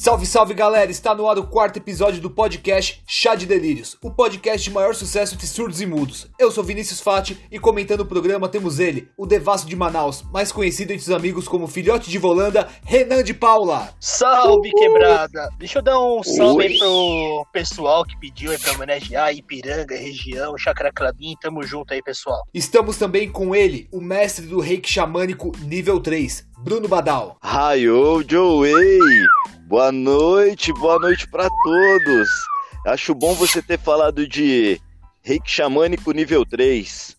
Salve, 0.00 0.26
salve 0.26 0.54
galera! 0.54 0.92
Está 0.92 1.12
no 1.12 1.28
ar 1.28 1.38
o 1.38 1.48
quarto 1.48 1.78
episódio 1.78 2.20
do 2.20 2.30
podcast 2.30 3.02
Chá 3.04 3.34
de 3.34 3.46
Delírios, 3.46 3.98
o 4.00 4.12
podcast 4.12 4.62
de 4.62 4.72
maior 4.72 4.94
sucesso 4.94 5.34
entre 5.34 5.48
surdos 5.48 5.80
e 5.80 5.86
mudos. 5.86 6.28
Eu 6.38 6.52
sou 6.52 6.62
Vinícius 6.62 7.00
Fati 7.00 7.36
e 7.50 7.58
comentando 7.58 8.02
o 8.02 8.06
programa 8.06 8.48
temos 8.48 8.78
ele, 8.78 9.08
o 9.18 9.26
Devasso 9.26 9.66
de 9.66 9.74
Manaus, 9.74 10.22
mais 10.32 10.52
conhecido 10.52 10.92
entre 10.92 11.02
os 11.02 11.10
amigos 11.10 11.48
como 11.48 11.66
Filhote 11.66 12.08
de 12.08 12.16
Volanda, 12.16 12.68
Renan 12.84 13.24
de 13.24 13.34
Paula. 13.34 13.92
Salve, 13.98 14.70
quebrada! 14.70 15.48
Deixa 15.58 15.80
eu 15.80 15.82
dar 15.82 15.98
um 15.98 16.22
salve 16.22 16.66
aí 16.66 16.78
pro 16.78 17.44
pessoal 17.52 18.04
que 18.04 18.16
pediu 18.20 18.52
aí 18.52 18.58
pra 18.58 18.74
homenagear 18.74 19.34
Ipiranga, 19.34 19.96
região, 19.96 20.56
Chacra 20.56 20.92
Clabim. 20.94 21.34
Tamo 21.42 21.64
junto 21.64 21.92
aí, 21.92 22.00
pessoal. 22.00 22.44
Estamos 22.54 22.98
também 22.98 23.28
com 23.28 23.52
ele, 23.52 23.88
o 23.92 24.00
mestre 24.00 24.46
do 24.46 24.60
reiki 24.60 24.88
xamânico 24.88 25.50
nível 25.58 25.98
3, 25.98 26.46
Bruno 26.62 26.88
Badal. 26.88 27.36
Raio 27.42 28.22
Joey! 28.28 28.98
Boa 29.66 29.92
noite, 29.92 30.72
boa 30.72 30.98
noite 30.98 31.28
para 31.30 31.48
todos. 31.62 32.28
Acho 32.86 33.14
bom 33.14 33.34
você 33.34 33.62
ter 33.62 33.78
falado 33.78 34.26
de 34.26 34.80
reiki 35.22 35.50
xamânico 35.50 36.10
nível 36.12 36.44
3, 36.44 37.16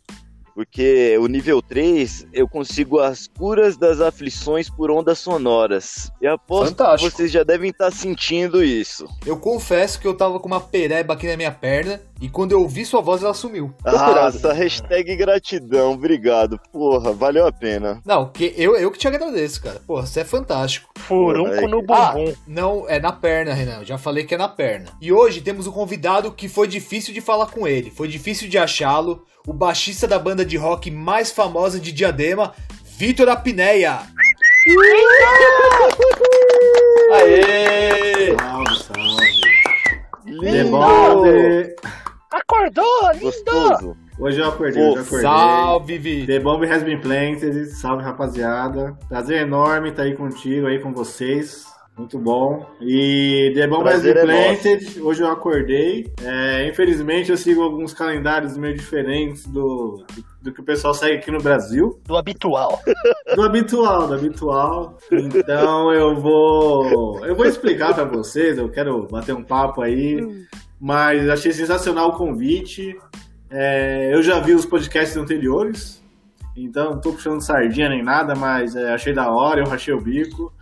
porque 0.55 1.17
o 1.19 1.27
nível 1.27 1.61
3 1.61 2.27
eu 2.33 2.47
consigo 2.47 2.99
as 2.99 3.27
curas 3.27 3.77
das 3.77 4.01
aflições 4.01 4.69
por 4.69 4.89
ondas 4.91 5.19
sonoras. 5.19 6.11
E 6.21 6.27
aposto 6.27 6.75
Fantástico. 6.75 7.11
que 7.11 7.17
vocês 7.17 7.31
já 7.31 7.43
devem 7.43 7.69
estar 7.69 7.91
sentindo 7.91 8.63
isso. 8.63 9.05
Eu 9.25 9.37
confesso 9.37 9.99
que 9.99 10.07
eu 10.07 10.17
tava 10.17 10.39
com 10.39 10.47
uma 10.47 10.59
pereba 10.61 11.13
aqui 11.13 11.27
na 11.27 11.37
minha 11.37 11.51
perna 11.51 12.01
e 12.21 12.27
quando 12.27 12.51
eu 12.51 12.61
ouvi 12.61 12.85
sua 12.85 13.01
voz, 13.01 13.23
ela 13.23 13.33
sumiu. 13.33 13.73
Ah, 13.85 14.27
essa 14.27 14.51
hashtag 14.51 15.15
gratidão, 15.15 15.93
obrigado. 15.93 16.59
Porra, 16.71 17.13
valeu 17.13 17.47
a 17.47 17.51
pena. 17.51 18.01
Não, 18.05 18.29
que 18.29 18.53
eu, 18.57 18.75
eu 18.75 18.91
que 18.91 18.99
te 18.99 19.07
agradeço, 19.07 19.61
cara. 19.63 19.79
Porra, 19.87 20.05
você 20.05 20.19
é 20.21 20.25
fantástico. 20.25 20.89
Furunco 20.97 21.67
no 21.67 21.81
bumbum. 21.81 21.93
Ah, 21.93 22.33
não, 22.45 22.85
é 22.89 22.99
na 22.99 23.11
perna, 23.11 23.53
Renan. 23.53 23.85
Já 23.85 23.97
falei 23.97 24.25
que 24.25 24.35
é 24.35 24.37
na 24.37 24.49
perna. 24.49 24.87
E 24.99 25.13
hoje 25.13 25.41
temos 25.41 25.65
um 25.65 25.71
convidado 25.71 26.31
que 26.31 26.49
foi 26.49 26.67
difícil 26.67 27.13
de 27.13 27.21
falar 27.21 27.47
com 27.47 27.67
ele. 27.67 27.89
Foi 27.89 28.07
difícil 28.07 28.49
de 28.49 28.57
achá-lo. 28.57 29.23
O 29.47 29.53
baixista 29.53 30.07
da 30.07 30.19
banda 30.19 30.43
de 30.43 30.57
rock 30.57 30.91
mais 30.91 31.31
famosa 31.31 31.79
de 31.79 31.91
Diadema, 31.91 32.53
Vitor 32.97 33.29
Apneia. 33.29 34.01
Aê! 37.13 38.35
Salve, 38.37 38.75
salve. 38.83 39.39
Lindo! 40.25 40.79
Acordou, 42.31 43.11
lindo! 43.13 43.25
Gostoso. 43.25 43.97
Hoje 44.19 44.39
eu 44.39 44.49
acordei, 44.49 44.83
hoje 44.83 44.97
eu 44.97 45.01
acordei. 45.01 45.21
Salve, 45.21 45.97
Vi! 45.97 46.27
The 46.27 46.39
Bomb 46.39 46.63
Has 46.63 46.83
Been 46.83 47.01
Planted, 47.01 47.65
salve 47.71 48.03
rapaziada. 48.03 48.95
Prazer 49.07 49.41
enorme 49.41 49.89
estar 49.89 50.03
aí 50.03 50.15
contigo, 50.15 50.67
aí 50.67 50.77
com 50.77 50.93
vocês. 50.93 51.65
Muito 51.97 52.19
bom. 52.19 52.69
E 52.79 53.51
The 53.55 53.65
Bomb 53.65 53.87
Has 53.87 54.03
Been 54.03 54.11
é 54.11 54.21
Planted, 54.21 55.01
hoje 55.01 55.23
eu 55.23 55.31
acordei. 55.31 56.13
É, 56.23 56.67
infelizmente 56.67 57.31
eu 57.31 57.37
sigo 57.37 57.63
alguns 57.63 57.95
calendários 57.95 58.55
meio 58.55 58.75
diferentes 58.75 59.47
do, 59.47 60.05
do, 60.13 60.23
do, 60.43 60.53
que 60.53 60.61
o 60.61 60.63
pessoal 60.63 60.93
segue 60.93 61.17
aqui 61.17 61.31
no 61.31 61.41
Brasil. 61.41 61.99
Do 62.05 62.15
habitual. 62.15 62.79
Do 63.35 63.41
habitual, 63.41 64.07
do 64.07 64.13
habitual. 64.15 64.97
Então 65.11 65.91
eu 65.93 66.15
vou. 66.15 67.25
Eu 67.25 67.35
vou 67.35 67.45
explicar 67.45 67.93
para 67.93 68.05
vocês, 68.05 68.57
eu 68.57 68.69
quero 68.69 69.07
bater 69.07 69.33
um 69.33 69.43
papo 69.43 69.81
aí. 69.81 70.45
Mas 70.79 71.29
achei 71.29 71.51
sensacional 71.51 72.09
o 72.09 72.17
convite. 72.17 72.97
É, 73.49 74.13
eu 74.13 74.21
já 74.21 74.39
vi 74.39 74.53
os 74.53 74.65
podcasts 74.65 75.17
anteriores, 75.17 76.03
então 76.55 76.91
não 76.91 77.01
tô 77.01 77.13
puxando 77.13 77.41
sardinha 77.41 77.89
nem 77.89 78.03
nada, 78.03 78.35
mas 78.35 78.75
é, 78.75 78.93
achei 78.93 79.11
da 79.11 79.31
hora, 79.31 79.61
eu 79.61 79.67
rachei 79.67 79.93
o 79.93 80.01
bico. 80.01 80.53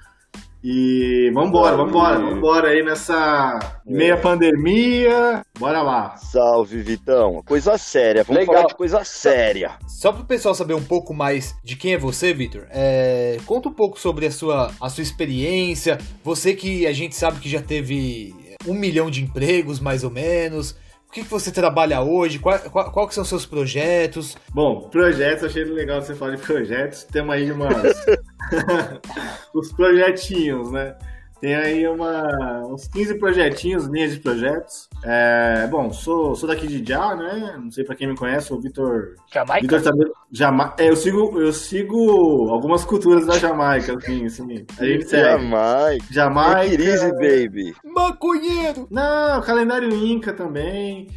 E 0.64 1.32
vambora, 1.34 1.78
vambora, 1.78 2.20
vambora 2.20 2.70
aí 2.70 2.84
nessa 2.84 3.60
meia 3.86 4.14
é. 4.14 4.18
pandemia. 4.18 5.46
Bora 5.58 5.82
lá. 5.84 6.18
Salve, 6.18 6.82
Vitão. 6.82 7.44
Coisa 7.46 7.78
séria, 7.78 8.24
vamos 8.24 8.40
Legal. 8.40 8.56
falar 8.56 8.68
de 8.68 8.76
coisa 8.76 9.04
séria. 9.04 9.78
Só 9.88 10.12
para 10.12 10.24
o 10.24 10.26
pessoal 10.26 10.56
saber 10.56 10.74
um 10.74 10.84
pouco 10.84 11.14
mais 11.14 11.56
de 11.64 11.76
quem 11.76 11.94
é 11.94 11.98
você, 11.98 12.34
Vitor, 12.34 12.66
é... 12.72 13.38
conta 13.46 13.70
um 13.70 13.74
pouco 13.74 14.00
sobre 14.00 14.26
a 14.26 14.32
sua, 14.32 14.72
a 14.82 14.90
sua 14.90 15.04
experiência. 15.04 16.00
Você 16.24 16.56
que 16.56 16.88
a 16.88 16.92
gente 16.92 17.16
sabe 17.16 17.40
que 17.40 17.48
já 17.48 17.62
teve 17.62 18.36
um 18.66 18.74
milhão 18.74 19.10
de 19.10 19.24
empregos, 19.24 19.80
mais 19.80 20.04
ou 20.04 20.10
menos. 20.10 20.72
O 21.08 21.12
que, 21.12 21.24
que 21.24 21.30
você 21.30 21.52
trabalha 21.52 22.02
hoje? 22.02 22.38
Qual, 22.40 22.60
qual, 22.60 22.92
qual 22.92 23.08
que 23.08 23.14
são 23.14 23.24
os 23.24 23.30
seus 23.30 23.46
projetos? 23.46 24.36
Bom, 24.54 24.90
projetos, 24.90 25.46
achei 25.46 25.64
legal 25.64 26.02
você 26.02 26.14
falar 26.14 26.36
de 26.36 26.42
projetos. 26.42 27.04
Temos 27.06 27.34
aí 27.34 27.52
umas... 27.52 27.74
os 29.54 29.72
projetinhos, 29.74 30.72
né? 30.72 30.96
Tem 31.40 31.56
aí 31.56 31.88
uma, 31.88 32.66
uns 32.66 32.88
15 32.88 33.16
projetinhos, 33.16 33.86
linhas 33.86 34.14
de 34.14 34.20
projetos. 34.20 34.90
É, 35.04 35.68
bom, 35.68 35.92
sou, 35.92 36.36
sou 36.36 36.50
daqui 36.50 36.68
de 36.68 36.84
Já, 36.88 37.16
né? 37.16 37.56
Não 37.62 37.72
sei 37.72 37.84
pra 37.84 37.96
quem 37.96 38.08
me 38.08 38.16
conhece, 38.16 38.52
o 38.54 38.60
Vitor. 38.60 39.16
Jamaica? 39.32 39.62
Vitor 39.62 39.82
também. 39.82 40.12
Jama... 40.32 40.74
É, 40.80 40.90
eu 40.90 40.96
sigo, 40.96 41.40
eu 41.40 41.54
sigo 41.54 42.50
algumas 42.50 42.84
culturas 42.84 43.26
da 43.26 43.38
Jamaica, 43.38 43.96
assim, 43.98 44.26
assim. 44.26 44.66
A 44.80 44.86
gente 44.86 45.08
segue. 45.08 45.24
Jamaica. 45.24 46.06
Jamaica. 46.10 46.84
Easy, 46.84 47.12
baby. 47.14 47.76
Maconheiro! 47.84 48.88
Não, 48.90 49.42
calendário 49.42 49.90
Inca 49.94 50.34
também. 50.34 51.08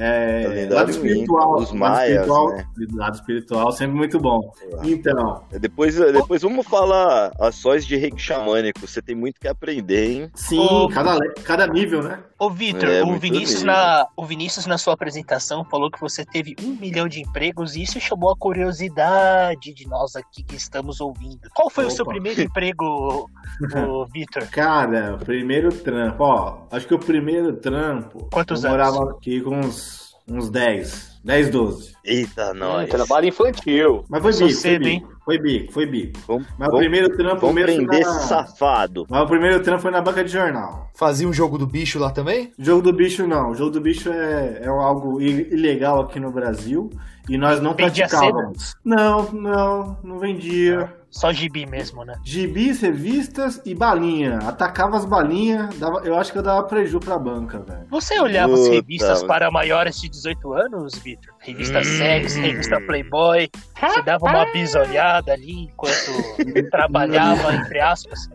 É, 0.00 0.68
lado 0.70 0.92
espiritual, 0.92 1.56
os 1.56 1.72
maias, 1.72 2.20
espiritual, 2.20 2.50
né? 2.50 2.66
lado 2.94 3.14
espiritual 3.16 3.72
sempre 3.72 3.96
muito 3.96 4.20
bom. 4.20 4.52
Então, 4.84 5.42
depois, 5.50 5.96
depois 5.96 6.42
vamos 6.42 6.64
falar 6.68 7.32
ações 7.40 7.84
de 7.84 7.96
reiki 7.96 8.20
xamânico. 8.20 8.86
Você 8.86 9.02
tem 9.02 9.16
muito 9.16 9.40
que 9.40 9.48
aprender, 9.48 10.10
hein? 10.10 10.30
Sim, 10.36 10.60
Ô, 10.60 10.88
cada, 10.88 11.18
cada 11.42 11.66
nível, 11.66 12.02
né? 12.02 12.20
Ô, 12.38 12.48
Vitor, 12.48 12.88
é, 12.88 13.02
o, 13.02 13.18
Vinícius 13.18 13.64
na, 13.64 14.06
o 14.16 14.24
Vinícius, 14.24 14.64
na 14.66 14.78
sua 14.78 14.94
apresentação, 14.94 15.64
falou 15.64 15.90
que 15.90 16.00
você 16.00 16.24
teve 16.24 16.54
um 16.62 16.76
milhão 16.76 17.08
de 17.08 17.20
empregos 17.20 17.74
e 17.74 17.82
isso 17.82 17.98
chamou 18.00 18.30
a 18.30 18.36
curiosidade 18.36 19.74
de 19.74 19.88
nós 19.88 20.14
aqui 20.14 20.44
que 20.44 20.54
estamos 20.54 21.00
ouvindo. 21.00 21.48
Qual 21.52 21.68
foi 21.68 21.84
Opa. 21.84 21.92
o 21.92 21.96
seu 21.96 22.06
primeiro 22.06 22.40
emprego, 22.40 23.28
Vitor? 24.14 24.46
Cara, 24.50 25.18
primeiro 25.24 25.72
trampo, 25.72 26.22
ó, 26.22 26.58
acho 26.70 26.86
que 26.86 26.94
o 26.94 26.98
primeiro 27.00 27.54
trampo. 27.54 28.28
Quantos 28.32 28.62
eu 28.62 28.70
anos? 28.70 28.86
morava 28.94 29.10
aqui 29.10 29.40
com 29.40 29.58
uns, 29.58 29.87
uns 30.30 30.50
10, 30.50 31.20
10, 31.24 31.50
12. 31.50 31.96
Eita, 32.04 32.54
nós. 32.54 32.88
trabalho 32.88 33.28
infantil. 33.28 34.04
Mas 34.08 34.22
foi 34.22 34.32
bico, 34.32 34.50
cedo, 34.50 34.84
foi 34.84 34.90
bico, 34.90 35.18
foi 35.24 35.38
bico, 35.38 35.72
foi 35.72 35.86
bico. 35.86 36.20
Vamos, 36.26 36.46
Mas 36.58 36.68
vamos, 36.68 36.74
o 36.74 36.78
primeiro 36.78 37.16
trampo 37.16 37.40
vamos 37.40 37.54
mesmo 37.54 37.86
prender 37.86 38.06
na... 38.06 38.12
safado. 38.20 39.06
Mas 39.08 39.22
o 39.22 39.26
primeiro 39.26 39.62
trampo 39.62 39.82
foi 39.82 39.90
na 39.90 40.00
banca 40.00 40.24
de 40.24 40.30
jornal. 40.30 40.90
Fazia 40.94 41.28
um 41.28 41.32
jogo 41.32 41.58
do 41.58 41.66
bicho 41.66 41.98
lá 41.98 42.10
também? 42.10 42.52
Jogo 42.58 42.82
do 42.82 42.92
bicho 42.92 43.26
não. 43.26 43.50
O 43.50 43.54
jogo 43.54 43.70
do 43.70 43.80
bicho 43.80 44.10
é, 44.10 44.60
é 44.62 44.68
algo 44.68 45.20
ilegal 45.20 46.00
aqui 46.00 46.18
no 46.18 46.30
Brasil. 46.30 46.90
E 47.28 47.36
nós 47.36 47.60
não 47.60 47.74
praticávamos. 47.74 48.74
Não, 48.82 49.30
não, 49.32 49.98
não 50.02 50.18
vendia. 50.18 50.97
Só 51.10 51.32
gibi 51.32 51.64
mesmo, 51.64 52.04
né? 52.04 52.14
Gibis, 52.22 52.82
revistas 52.82 53.60
e 53.64 53.74
balinha. 53.74 54.38
Atacava 54.46 54.96
as 54.96 55.04
balinhas, 55.06 55.74
dava, 55.78 56.00
eu 56.04 56.18
acho 56.18 56.30
que 56.32 56.38
eu 56.38 56.42
dava 56.42 56.62
preju 56.64 57.00
pra 57.00 57.18
banca, 57.18 57.58
velho. 57.60 57.86
Você 57.88 58.20
olhava 58.20 58.52
Puta, 58.52 58.62
as 58.62 58.68
revistas 58.68 59.22
para 59.22 59.50
maiores 59.50 59.98
de 60.00 60.08
18 60.08 60.52
anos, 60.52 60.98
Victor? 60.98 61.34
Revista 61.38 61.78
hum. 61.78 61.84
Sex, 61.84 62.36
revista 62.36 62.80
Playboy. 62.82 63.48
Você 63.80 64.02
dava 64.02 64.26
uma 64.26 64.44
bisolhada 64.52 65.32
ali 65.32 65.64
enquanto 65.64 66.12
trabalhava, 66.70 67.54
entre 67.54 67.80
aspas. 67.80 68.28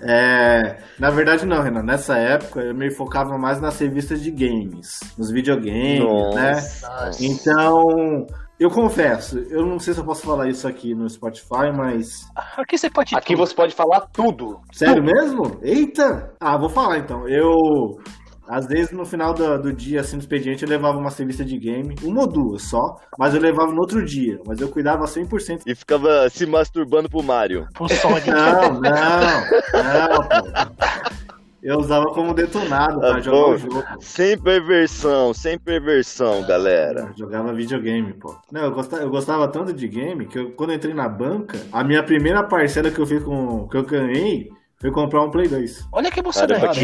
É, 0.00 0.76
na 0.98 1.10
verdade 1.10 1.46
não, 1.46 1.62
Renan. 1.62 1.82
Nessa 1.82 2.18
época 2.18 2.60
eu 2.60 2.74
me 2.74 2.90
focava 2.90 3.38
mais 3.38 3.60
nas 3.60 3.78
revistas 3.78 4.20
de 4.20 4.30
games, 4.30 5.00
nos 5.16 5.30
videogames, 5.30 6.00
né? 6.34 6.52
Nossa. 6.52 7.06
né? 7.06 7.10
Então, 7.20 8.26
eu 8.58 8.70
confesso, 8.70 9.38
eu 9.50 9.66
não 9.66 9.78
sei 9.78 9.94
se 9.94 10.00
eu 10.00 10.04
posso 10.04 10.24
falar 10.24 10.48
isso 10.48 10.68
aqui 10.68 10.94
no 10.94 11.08
Spotify, 11.08 11.72
mas. 11.76 12.28
Aqui 12.56 12.78
você 12.78 12.88
pode. 12.90 13.14
Aqui 13.14 13.34
tudo. 13.34 13.46
você 13.46 13.54
pode 13.54 13.74
falar 13.74 14.02
tudo. 14.12 14.60
Sério 14.72 15.02
tudo. 15.02 15.12
mesmo? 15.12 15.60
Eita! 15.62 16.32
Ah, 16.40 16.56
vou 16.56 16.68
falar 16.68 16.98
então. 16.98 17.28
Eu. 17.28 17.52
Às 18.48 18.66
vezes 18.66 18.92
no 18.92 19.04
final 19.04 19.32
do, 19.32 19.56
do 19.58 19.72
dia, 19.72 20.00
assim, 20.00 20.18
do 20.18 20.20
expediente, 20.20 20.62
eu 20.62 20.68
levava 20.68 20.98
uma 20.98 21.10
revista 21.10 21.44
de 21.44 21.56
game, 21.58 21.94
uma 22.02 22.22
ou 22.22 22.28
duas 22.28 22.62
só, 22.62 22.96
mas 23.18 23.34
eu 23.34 23.40
levava 23.40 23.72
no 23.72 23.80
outro 23.80 24.04
dia, 24.04 24.38
mas 24.46 24.60
eu 24.60 24.68
cuidava 24.68 25.04
100%. 25.04 25.62
E 25.64 25.74
ficava 25.74 26.28
se 26.28 26.44
masturbando 26.44 27.08
pro 27.08 27.22
Mario. 27.22 27.66
Pro 27.72 27.88
Sonic. 27.88 28.28
Não, 28.30 28.74
não, 28.74 28.80
não, 28.80 30.28
pô. 30.28 30.91
Eu 31.62 31.78
usava 31.78 32.06
como 32.06 32.34
detonado 32.34 32.98
pra 32.98 33.14
ah, 33.14 33.20
jogar 33.20 33.38
pô, 33.38 33.50
o 33.52 33.56
jogo. 33.56 33.84
Sem 34.00 34.36
perversão, 34.36 35.32
sem 35.32 35.56
perversão, 35.56 36.44
galera. 36.44 37.10
Eu 37.10 37.16
jogava 37.16 37.52
videogame, 37.52 38.12
pô. 38.14 38.36
Não, 38.50 38.62
eu 38.62 38.72
gostava, 38.72 39.02
eu 39.02 39.10
gostava 39.10 39.46
tanto 39.46 39.72
de 39.72 39.86
game 39.86 40.26
que 40.26 40.40
eu, 40.40 40.50
quando 40.52 40.70
eu 40.70 40.76
entrei 40.76 40.92
na 40.92 41.08
banca, 41.08 41.56
a 41.70 41.84
minha 41.84 42.02
primeira 42.02 42.42
parcela 42.42 42.90
que 42.90 42.98
eu 42.98 43.06
fiz 43.06 43.22
com 43.22 43.68
que 43.68 43.76
eu 43.76 43.84
ganhei 43.84 44.50
foi 44.80 44.90
comprar 44.90 45.22
um 45.22 45.30
Play 45.30 45.46
2. 45.46 45.86
Olha 45.92 46.10
que 46.10 46.18
emocionante. 46.18 46.80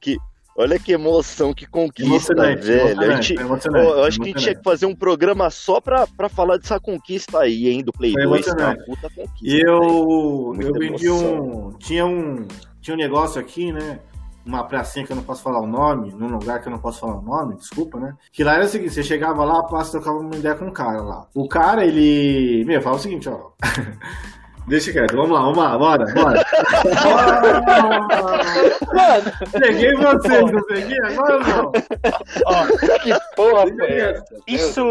Que, 0.00 0.14
que, 0.14 0.16
olha 0.56 0.78
que 0.78 0.92
emoção, 0.92 1.52
que 1.52 1.66
conquista, 1.66 2.34
velho. 2.34 3.00
A 3.00 3.20
gente, 3.20 3.34
eu 3.34 4.04
acho 4.04 4.18
que 4.18 4.24
a 4.24 4.26
gente 4.28 4.40
tinha 4.40 4.54
que 4.54 4.62
fazer 4.64 4.86
um 4.86 4.96
programa 4.96 5.50
só 5.50 5.78
pra, 5.78 6.06
pra 6.06 6.30
falar 6.30 6.56
dessa 6.56 6.80
conquista 6.80 7.40
aí, 7.40 7.68
hein, 7.68 7.84
do 7.84 7.92
Play 7.92 8.14
2. 8.14 8.46
Tá 8.46 8.76
puta 8.86 9.10
conquista. 9.10 9.58
Eu, 9.58 10.54
eu 10.58 10.72
vendi 10.72 11.10
um. 11.10 11.72
Tinha 11.72 12.06
um. 12.06 12.48
Tinha 12.80 12.94
um 12.94 12.98
negócio 12.98 13.38
aqui, 13.38 13.70
né? 13.70 14.00
Uma 14.44 14.64
pracinha 14.64 15.06
que 15.06 15.12
eu 15.12 15.16
não 15.16 15.22
posso 15.22 15.42
falar 15.42 15.60
o 15.60 15.66
nome, 15.66 16.12
num 16.12 16.28
lugar 16.28 16.60
que 16.60 16.68
eu 16.68 16.72
não 16.72 16.78
posso 16.78 17.00
falar 17.00 17.18
o 17.18 17.22
nome, 17.22 17.56
desculpa, 17.56 17.98
né? 17.98 18.14
Que 18.32 18.42
lá 18.44 18.54
era 18.54 18.64
o 18.64 18.68
seguinte, 18.68 18.94
você 18.94 19.02
chegava 19.02 19.44
lá, 19.44 19.62
passa, 19.64 19.92
trocava 19.92 20.18
uma 20.18 20.34
ideia 20.34 20.54
com 20.54 20.66
um 20.66 20.72
cara 20.72 21.00
lá. 21.00 21.26
O 21.34 21.48
cara, 21.48 21.84
ele. 21.84 22.64
Meu, 22.64 22.82
fala 22.82 22.96
o 22.96 23.00
seguinte, 23.00 23.28
ó. 23.28 23.52
Deixa 24.68 24.92
quieto, 24.92 25.16
vamos 25.16 25.30
lá, 25.32 25.40
vamos 25.42 25.58
lá, 25.58 25.76
bora, 25.78 26.04
bora. 26.14 26.44
Mano, 28.94 29.32
Peguei 29.52 29.92
vocês, 29.94 30.52
não 30.52 30.62
peguei? 30.66 30.98
Agora 31.04 31.38
não. 31.40 31.72
ó, 32.46 32.98
Que 33.00 33.12
porra 33.34 33.64
foi 33.76 33.92
essa? 33.92 34.24
isso, 34.46 34.82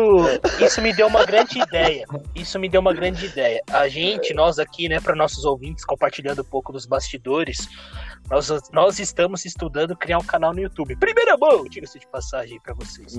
isso 0.60 0.82
me 0.82 0.94
deu 0.94 1.08
uma 1.08 1.26
grande 1.26 1.60
ideia. 1.60 2.06
Isso 2.36 2.60
me 2.60 2.68
deu 2.70 2.82
uma 2.82 2.94
grande 2.94 3.26
ideia. 3.26 3.62
A 3.72 3.88
gente, 3.88 4.34
nós 4.34 4.60
aqui, 4.60 4.90
né, 4.90 5.00
para 5.00 5.16
nossos 5.16 5.46
ouvintes, 5.46 5.86
compartilhando 5.86 6.42
um 6.42 6.46
pouco 6.46 6.72
dos 6.74 6.86
bastidores, 6.86 7.68
nós, 8.30 8.50
nós 8.72 9.00
estamos 9.00 9.46
estudando 9.46 9.96
criar 9.96 10.18
um 10.18 10.24
canal 10.24 10.54
no 10.54 10.60
YouTube. 10.60 10.96
Primeira 10.98 11.38
mão, 11.38 11.64
diga-se 11.66 11.98
de 12.00 12.08
passagem 12.08 12.60
para 12.62 12.74
vocês. 12.74 13.16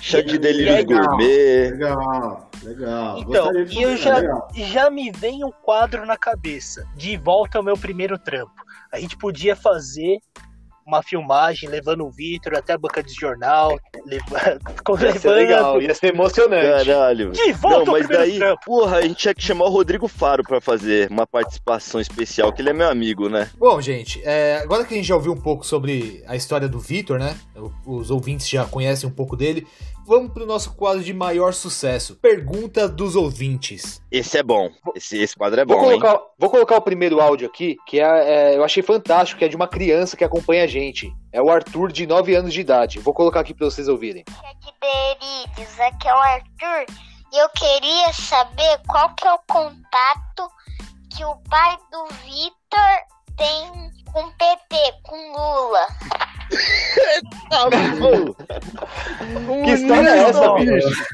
Chá 0.00 0.20
de 0.22 0.38
delírios 0.38 0.76
aí- 0.76 0.84
gourmet. 0.84 1.70
Legal, 1.72 2.50
legal. 2.62 3.18
Então, 3.18 3.52
e 3.70 3.82
eu 3.82 3.96
já, 3.96 4.18
legal. 4.18 4.48
já 4.54 4.90
me 4.90 5.10
vem 5.10 5.41
um 5.44 5.52
quadro 5.52 6.04
na 6.06 6.16
cabeça. 6.16 6.86
De 6.96 7.16
volta 7.16 7.58
ao 7.58 7.64
meu 7.64 7.76
primeiro 7.76 8.18
trampo. 8.18 8.52
A 8.92 8.98
gente 8.98 9.16
podia 9.16 9.56
fazer 9.56 10.18
uma 10.86 11.02
filmagem 11.02 11.68
levando 11.68 12.04
o 12.04 12.10
Vitor 12.10 12.56
até 12.56 12.72
a 12.72 12.78
banca 12.78 13.02
de 13.02 13.14
jornal, 13.14 13.78
levando, 14.04 14.60
Ia 15.02 15.18
ser 15.18 15.30
legal, 15.30 15.80
ia 15.80 15.94
ser 15.94 16.12
emocionante. 16.12 16.84
Caralho. 16.84 17.30
de 17.30 17.52
volta 17.52 17.78
Não, 17.78 17.86
ao 17.86 17.92
mas 17.92 18.06
primeiro 18.06 18.30
daí, 18.30 18.38
trampo. 18.38 18.60
porra, 18.66 18.96
a 18.96 19.02
gente 19.02 19.14
tinha 19.16 19.34
que 19.34 19.42
chamar 19.42 19.66
o 19.66 19.70
Rodrigo 19.70 20.08
Faro 20.08 20.42
pra 20.42 20.60
fazer 20.60 21.08
uma 21.10 21.26
participação 21.26 22.00
especial, 22.00 22.52
que 22.52 22.60
ele 22.60 22.70
é 22.70 22.72
meu 22.72 22.88
amigo, 22.88 23.28
né? 23.28 23.48
Bom, 23.56 23.80
gente, 23.80 24.20
é, 24.24 24.58
agora 24.62 24.84
que 24.84 24.92
a 24.94 24.96
gente 24.96 25.06
já 25.06 25.14
ouviu 25.14 25.32
um 25.32 25.40
pouco 25.40 25.64
sobre 25.64 26.22
a 26.26 26.34
história 26.34 26.68
do 26.68 26.80
Vitor, 26.80 27.18
né? 27.18 27.36
Os 27.86 28.10
ouvintes 28.10 28.48
já 28.48 28.64
conhecem 28.64 29.08
um 29.08 29.12
pouco 29.12 29.36
dele. 29.36 29.66
Vamos 30.04 30.32
pro 30.32 30.44
nosso 30.44 30.74
quadro 30.74 31.02
de 31.02 31.14
maior 31.14 31.54
sucesso. 31.54 32.16
Pergunta 32.16 32.88
dos 32.88 33.14
ouvintes. 33.14 34.02
Esse 34.10 34.38
é 34.38 34.42
bom. 34.42 34.68
Esse, 34.94 35.16
esse 35.18 35.36
quadro 35.36 35.60
é 35.60 35.64
Vou 35.64 35.78
bom, 35.78 35.92
hein? 35.92 36.00
colocar, 36.00 36.22
vou 36.38 36.50
colocar 36.50 36.76
o 36.76 36.82
primeiro 36.82 37.20
áudio 37.20 37.46
aqui, 37.46 37.76
que 37.86 38.00
é, 38.00 38.04
é, 38.52 38.56
eu 38.56 38.64
achei 38.64 38.82
fantástico, 38.82 39.38
que 39.38 39.44
é 39.44 39.48
de 39.48 39.56
uma 39.56 39.68
criança 39.68 40.16
que 40.16 40.24
acompanha 40.24 40.64
a 40.64 40.66
gente. 40.66 41.12
É 41.32 41.40
o 41.40 41.50
Arthur, 41.50 41.92
de 41.92 42.06
9 42.06 42.34
anos 42.34 42.52
de 42.52 42.60
idade. 42.60 42.98
Vou 42.98 43.14
colocar 43.14 43.40
aqui 43.40 43.54
pra 43.54 43.66
vocês 43.66 43.88
ouvirem. 43.88 44.24
Berídeos, 44.80 45.80
aqui 45.80 46.08
é 46.08 46.14
o 46.14 46.18
Arthur 46.18 46.86
e 47.32 47.38
eu 47.38 47.48
queria 47.50 48.12
saber 48.12 48.80
qual 48.86 49.14
que 49.14 49.26
é 49.26 49.32
o 49.32 49.38
contato 49.48 50.50
que 51.16 51.24
o 51.24 51.34
pai 51.48 51.78
do 51.90 52.06
Vitor 52.24 53.12
tem 53.36 54.01
com 54.12 54.20
o 54.20 54.32
PT, 54.32 54.76
com 55.02 55.16
Lula. 55.32 55.86
Que 59.64 59.70
história 59.72 60.08
é 60.08 60.18
essa, 60.28 60.52
bicho? 60.54 61.04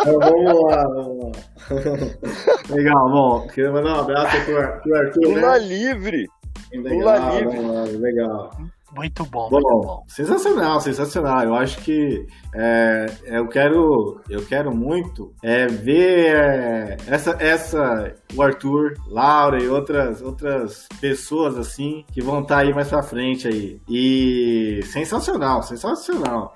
Então, 0.00 0.18
vamos 0.20 0.62
lá, 0.70 0.82
vamos 0.84 1.18
lá. 1.24 2.74
Legal, 2.74 3.10
bom, 3.10 3.46
queria 3.48 3.72
mandar 3.72 3.96
um 3.96 4.00
abraço 4.00 4.44
pro 4.44 4.58
Ar- 4.60 4.80
pro 4.80 4.94
Arthur, 4.96 5.22
Lula 5.24 5.58
né? 5.58 5.58
livre. 5.58 6.28
Legal, 6.72 6.94
Lula 6.98 7.40
livre. 7.40 7.58
lá, 7.60 7.82
legal. 7.84 8.50
Muito 8.94 9.24
bom, 9.24 9.48
muito 9.50 9.66
Bom, 9.66 9.80
bom. 9.80 10.04
sensacional, 10.06 10.80
sensacional. 10.80 11.42
Eu 11.44 11.54
acho 11.54 11.78
que 11.78 12.26
é, 12.54 13.06
eu 13.24 13.48
quero, 13.48 14.20
eu 14.28 14.44
quero 14.44 14.74
muito 14.74 15.32
é, 15.42 15.66
ver 15.66 16.34
é, 16.36 16.96
essa, 17.06 17.36
essa, 17.40 18.14
o 18.34 18.42
Arthur, 18.42 18.94
Laura 19.08 19.62
e 19.62 19.68
outras, 19.68 20.20
outras 20.20 20.86
pessoas 21.00 21.56
assim 21.56 22.04
que 22.12 22.20
vão 22.20 22.42
estar 22.42 22.58
aí 22.58 22.74
mais 22.74 22.88
pra 22.88 23.02
frente 23.02 23.48
aí. 23.48 23.80
E 23.88 24.80
sensacional, 24.84 25.62
sensacional. 25.62 26.54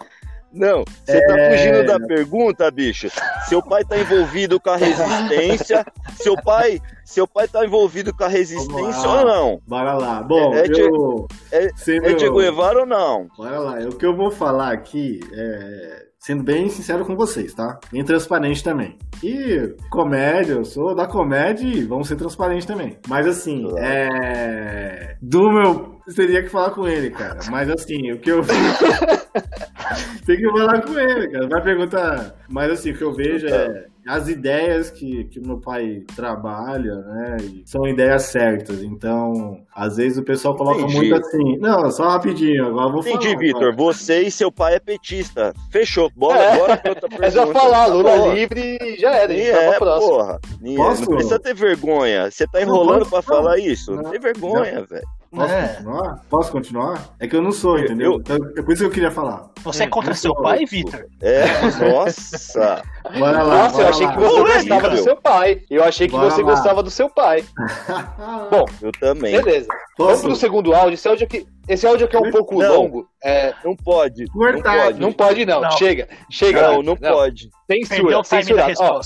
Não, 0.56 0.84
você 1.04 1.20
tá 1.26 1.38
É. 1.38 1.50
fugindo 1.58 1.86
da 1.86 2.00
pergunta, 2.00 2.70
bicho. 2.70 3.08
Seu 3.48 3.62
pai 3.62 3.84
tá 3.84 3.98
envolvido 3.98 4.58
com 4.58 4.70
a 4.70 4.76
resistência. 4.76 5.84
Seu 6.16 6.34
pai, 6.42 6.80
seu 7.04 7.28
pai 7.28 7.46
tá 7.46 7.64
envolvido 7.64 8.12
com 8.14 8.24
a 8.24 8.28
resistência 8.28 9.06
ou 9.08 9.24
não? 9.24 9.60
Bora 9.66 9.92
lá. 9.92 10.22
Bom, 10.22 10.54
É, 10.54 10.60
é 10.62 10.66
eu 10.70 11.28
é- 11.52 11.70
É 12.10 12.14
Diego 12.14 12.38
Guevara 12.40 12.80
ou 12.80 12.86
não? 12.86 13.28
Bora 13.36 13.58
lá. 13.58 13.78
O 13.80 13.94
que 13.94 14.06
eu 14.06 14.16
vou 14.16 14.30
falar 14.30 14.72
aqui 14.72 15.20
é 15.32 16.05
sendo 16.26 16.42
bem 16.42 16.68
sincero 16.68 17.04
com 17.04 17.14
vocês, 17.14 17.54
tá? 17.54 17.78
Bem 17.92 18.04
transparente 18.04 18.64
também. 18.64 18.98
E 19.22 19.76
comédia, 19.88 20.54
eu 20.54 20.64
sou 20.64 20.92
da 20.92 21.06
comédia 21.06 21.64
e 21.64 21.84
vamos 21.84 22.08
ser 22.08 22.16
transparentes 22.16 22.66
também. 22.66 22.98
Mas 23.06 23.28
assim, 23.28 23.72
é. 23.78 25.16
Do 25.22 25.52
meu. 25.52 26.00
Teria 26.16 26.42
que 26.42 26.48
falar 26.48 26.70
com 26.70 26.88
ele, 26.88 27.10
cara. 27.10 27.38
Mas 27.48 27.70
assim, 27.70 28.10
o 28.10 28.18
que 28.18 28.32
eu. 28.32 28.42
Tem 30.26 30.36
que 30.36 30.50
falar 30.50 30.82
com 30.82 30.98
ele, 30.98 31.28
cara. 31.28 31.46
Vai 31.46 31.62
perguntar. 31.62 32.34
Mas 32.48 32.72
assim, 32.72 32.90
o 32.90 32.98
que 32.98 33.04
eu 33.04 33.12
vejo 33.12 33.46
é 33.46 33.86
as 34.06 34.28
ideias 34.28 34.90
que, 34.90 35.24
que 35.24 35.40
meu 35.40 35.58
pai 35.58 36.02
trabalha, 36.14 36.94
né? 36.96 37.36
são 37.64 37.86
ideias 37.86 38.24
certas. 38.24 38.82
Então, 38.82 39.60
às 39.74 39.96
vezes 39.96 40.18
o 40.18 40.22
pessoal 40.22 40.54
coloca 40.56 40.80
Entendi. 40.80 40.96
muito 40.96 41.14
assim. 41.16 41.58
Não, 41.58 41.90
só 41.90 42.08
rapidinho, 42.08 42.66
agora 42.68 42.92
vou 42.92 43.02
falar. 43.02 43.14
Entendi. 43.16 43.36
Vitor. 43.36 43.74
Você 43.76 44.22
e 44.22 44.30
seu 44.30 44.50
pai 44.52 44.74
é 44.76 44.80
petista. 44.80 45.52
Fechou. 45.70 46.10
Bora, 46.16 46.38
É. 46.40 46.56
bora 46.58 46.76
pra 46.76 46.90
outra 46.90 47.08
pergunta. 47.08 47.26
É 47.26 47.30
só 47.30 47.46
falar, 47.52 47.86
Lula 47.86 48.16
Porra. 48.16 48.34
livre 48.34 48.96
já 48.98 49.14
era. 49.14 49.28
Tá 49.28 49.34
é, 49.34 49.78
próxima. 49.78 50.12
porra. 50.12 50.40
É. 50.64 50.76
Posso? 50.76 51.00
Não 51.02 51.08
precisa 51.16 51.38
ter 51.38 51.54
vergonha. 51.54 52.30
Você 52.30 52.46
tá 52.46 52.62
enrolando 52.62 52.98
posso- 53.00 53.10
pra 53.10 53.22
falar 53.22 53.58
isso? 53.58 53.92
Não 53.94 54.02
Não. 54.04 54.10
tem 54.10 54.20
vergonha, 54.20 54.84
velho. 54.84 55.06
Posso 55.28 55.52
É. 55.52 55.68
continuar? 55.68 56.24
Posso 56.30 56.52
continuar? 56.52 57.14
É 57.20 57.26
que 57.26 57.36
eu 57.36 57.42
não 57.42 57.52
sou, 57.52 57.78
entendeu? 57.78 58.12
Eu- 58.12 58.18
Então, 58.20 58.36
é 58.56 58.62
por 58.62 58.72
isso 58.72 58.82
que 58.82 58.86
eu 58.86 58.90
queria 58.90 59.10
falar. 59.10 59.50
Você 59.64 59.82
é 59.82 59.86
contra 59.88 60.12
eu 60.12 60.14
seu 60.14 60.34
pai, 60.36 60.64
Vitor? 60.64 61.04
É, 61.20 61.44
nossa. 61.92 62.82
Bora 63.18 63.42
lá. 63.42 63.62
Nossa, 63.64 63.74
eu 63.76 63.78
bora 63.84 63.88
achei 63.90 64.06
lá. 64.06 64.12
que 64.12 64.18
você 64.20 64.28
Polêmica. 64.36 64.54
gostava 64.58 64.90
do 64.90 64.96
seu 65.02 65.16
pai. 65.16 65.60
Eu 65.70 65.84
achei 65.84 66.06
que 66.08 66.12
Bora 66.16 66.30
você 66.30 66.42
lá. 66.42 66.50
gostava 66.50 66.82
do 66.82 66.90
seu 66.90 67.08
pai. 67.10 67.44
Bom, 68.50 68.64
Eu 68.82 68.92
também. 68.92 69.32
beleza. 69.40 69.66
Vamos 69.98 70.12
Posso 70.14 70.26
pro 70.26 70.36
segundo 70.36 70.74
áudio. 70.74 70.94
Esse 70.94 71.08
áudio 71.08 71.24
aqui, 71.24 71.46
esse 71.66 71.86
áudio 71.86 72.06
aqui 72.06 72.16
é 72.16 72.20
um 72.20 72.30
pouco 72.30 72.58
Não. 72.58 72.74
longo. 72.82 73.08
É, 73.24 73.54
Não 73.64 73.74
pode. 73.74 74.24
Não 74.34 74.52
Cortar. 74.52 74.84
pode. 74.84 75.00
não 75.00 75.12
pode, 75.12 75.46
não. 75.46 75.60
Não. 75.62 75.70
Chega. 75.72 76.06
Chega. 76.30 76.60
Não, 76.62 76.68
Vitor. 76.80 76.84
não 76.84 76.96
pode. 76.96 77.50
Perdeu 77.66 77.86
Censura, 77.88 78.18
o 78.18 78.22
time 78.22 78.54
da 78.54 78.66
censura. 78.66 78.90
Ó, 78.92 79.00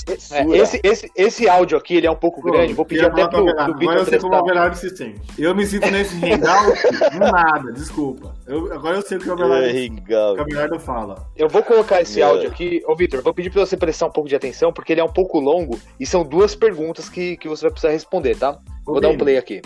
é, 0.55 0.59
esse, 0.59 0.81
esse, 0.83 1.11
esse 1.17 1.49
áudio 1.49 1.79
aqui, 1.79 1.95
ele 1.97 2.07
é 2.07 2.11
um 2.11 2.17
pouco 2.17 2.43
grande. 2.43 2.75
Vou 2.75 2.85
pedir 2.85 3.07
até 3.07 3.27
pro, 3.27 3.43
pro 3.47 3.51
Agora 3.59 3.71
eu 3.71 3.79
Vitor 3.79 4.05
sei 4.07 4.19
como 4.19 4.35
o. 4.35 4.37
Abelardo 4.37 4.77
se 4.77 4.95
sente. 4.95 5.21
Eu 5.39 5.55
me 5.55 5.65
sinto 5.65 5.91
nesse 5.91 6.15
hangout 6.17 6.83
do 7.13 7.19
nada, 7.21 7.73
desculpa. 7.73 8.35
Eu- 8.47 8.71
agora 8.75 8.97
eu 8.97 9.03
sei 9.03 9.17
o 9.17 9.21
que 9.21 9.31
o 9.31 9.33
Abelardo, 9.33 9.65
É, 9.65 10.33
o 10.37 10.41
Abelardo 10.43 10.79
fala. 10.81 11.27
Eu 11.37 11.49
vou 11.49 11.63
colocar 11.63 12.03
esse 12.03 12.21
É. 12.21 12.25
áudio 12.25 12.49
aqui. 12.51 12.83
Ô, 12.87 12.95
Vitor, 12.95 13.23
vou 13.23 13.33
pedir 13.33 13.49
pra 13.49 13.65
você 13.65 13.77
prestar 13.91 14.07
um 14.07 14.11
pouco 14.11 14.29
de 14.29 14.37
atenção, 14.37 14.73
porque 14.73 14.93
ele 14.93 15.01
é 15.01 15.05
um 15.05 15.13
pouco 15.13 15.41
longo 15.41 15.79
e 15.99 16.07
são 16.07 16.23
duas 16.23 16.55
perguntas 16.55 17.09
que, 17.09 17.37
que 17.37 17.49
você 17.49 17.63
vai 17.63 17.73
precisar 17.73 17.93
responder, 17.93 18.37
tá? 18.37 18.57
Vou 18.85 19.01
dar 19.01 19.09
um 19.09 19.19
play 19.19 19.37
aqui. 19.37 19.61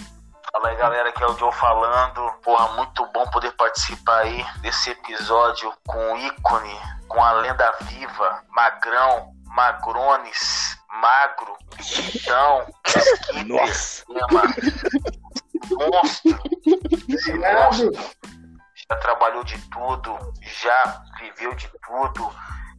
Fala 0.51 0.69
aí 0.69 0.77
galera, 0.77 1.09
aqui 1.11 1.23
é 1.23 1.27
o 1.27 1.37
Joe 1.37 1.53
falando. 1.53 2.33
Porra, 2.43 2.75
muito 2.77 3.07
bom 3.13 3.25
poder 3.31 3.53
participar 3.53 4.21
aí 4.21 4.45
desse 4.63 4.91
episódio 4.91 5.71
com 5.87 5.99
o 5.99 6.19
ícone, 6.19 6.75
com 7.07 7.23
a 7.23 7.33
lenda 7.33 7.71
viva, 7.83 8.43
Magrão, 8.51 9.35
Magrones, 9.47 10.79
Magro, 10.89 11.57
Então, 12.15 12.67
Skipper, 12.89 13.47
Nossa. 13.47 14.05
Monstro, 15.71 16.39
esse 17.09 17.33
monstro 17.33 17.91
já 17.93 18.97
trabalhou 18.97 19.43
de 19.45 19.59
tudo, 19.71 20.19
já 20.43 21.03
viveu 21.19 21.55
de 21.55 21.69
tudo. 21.87 22.31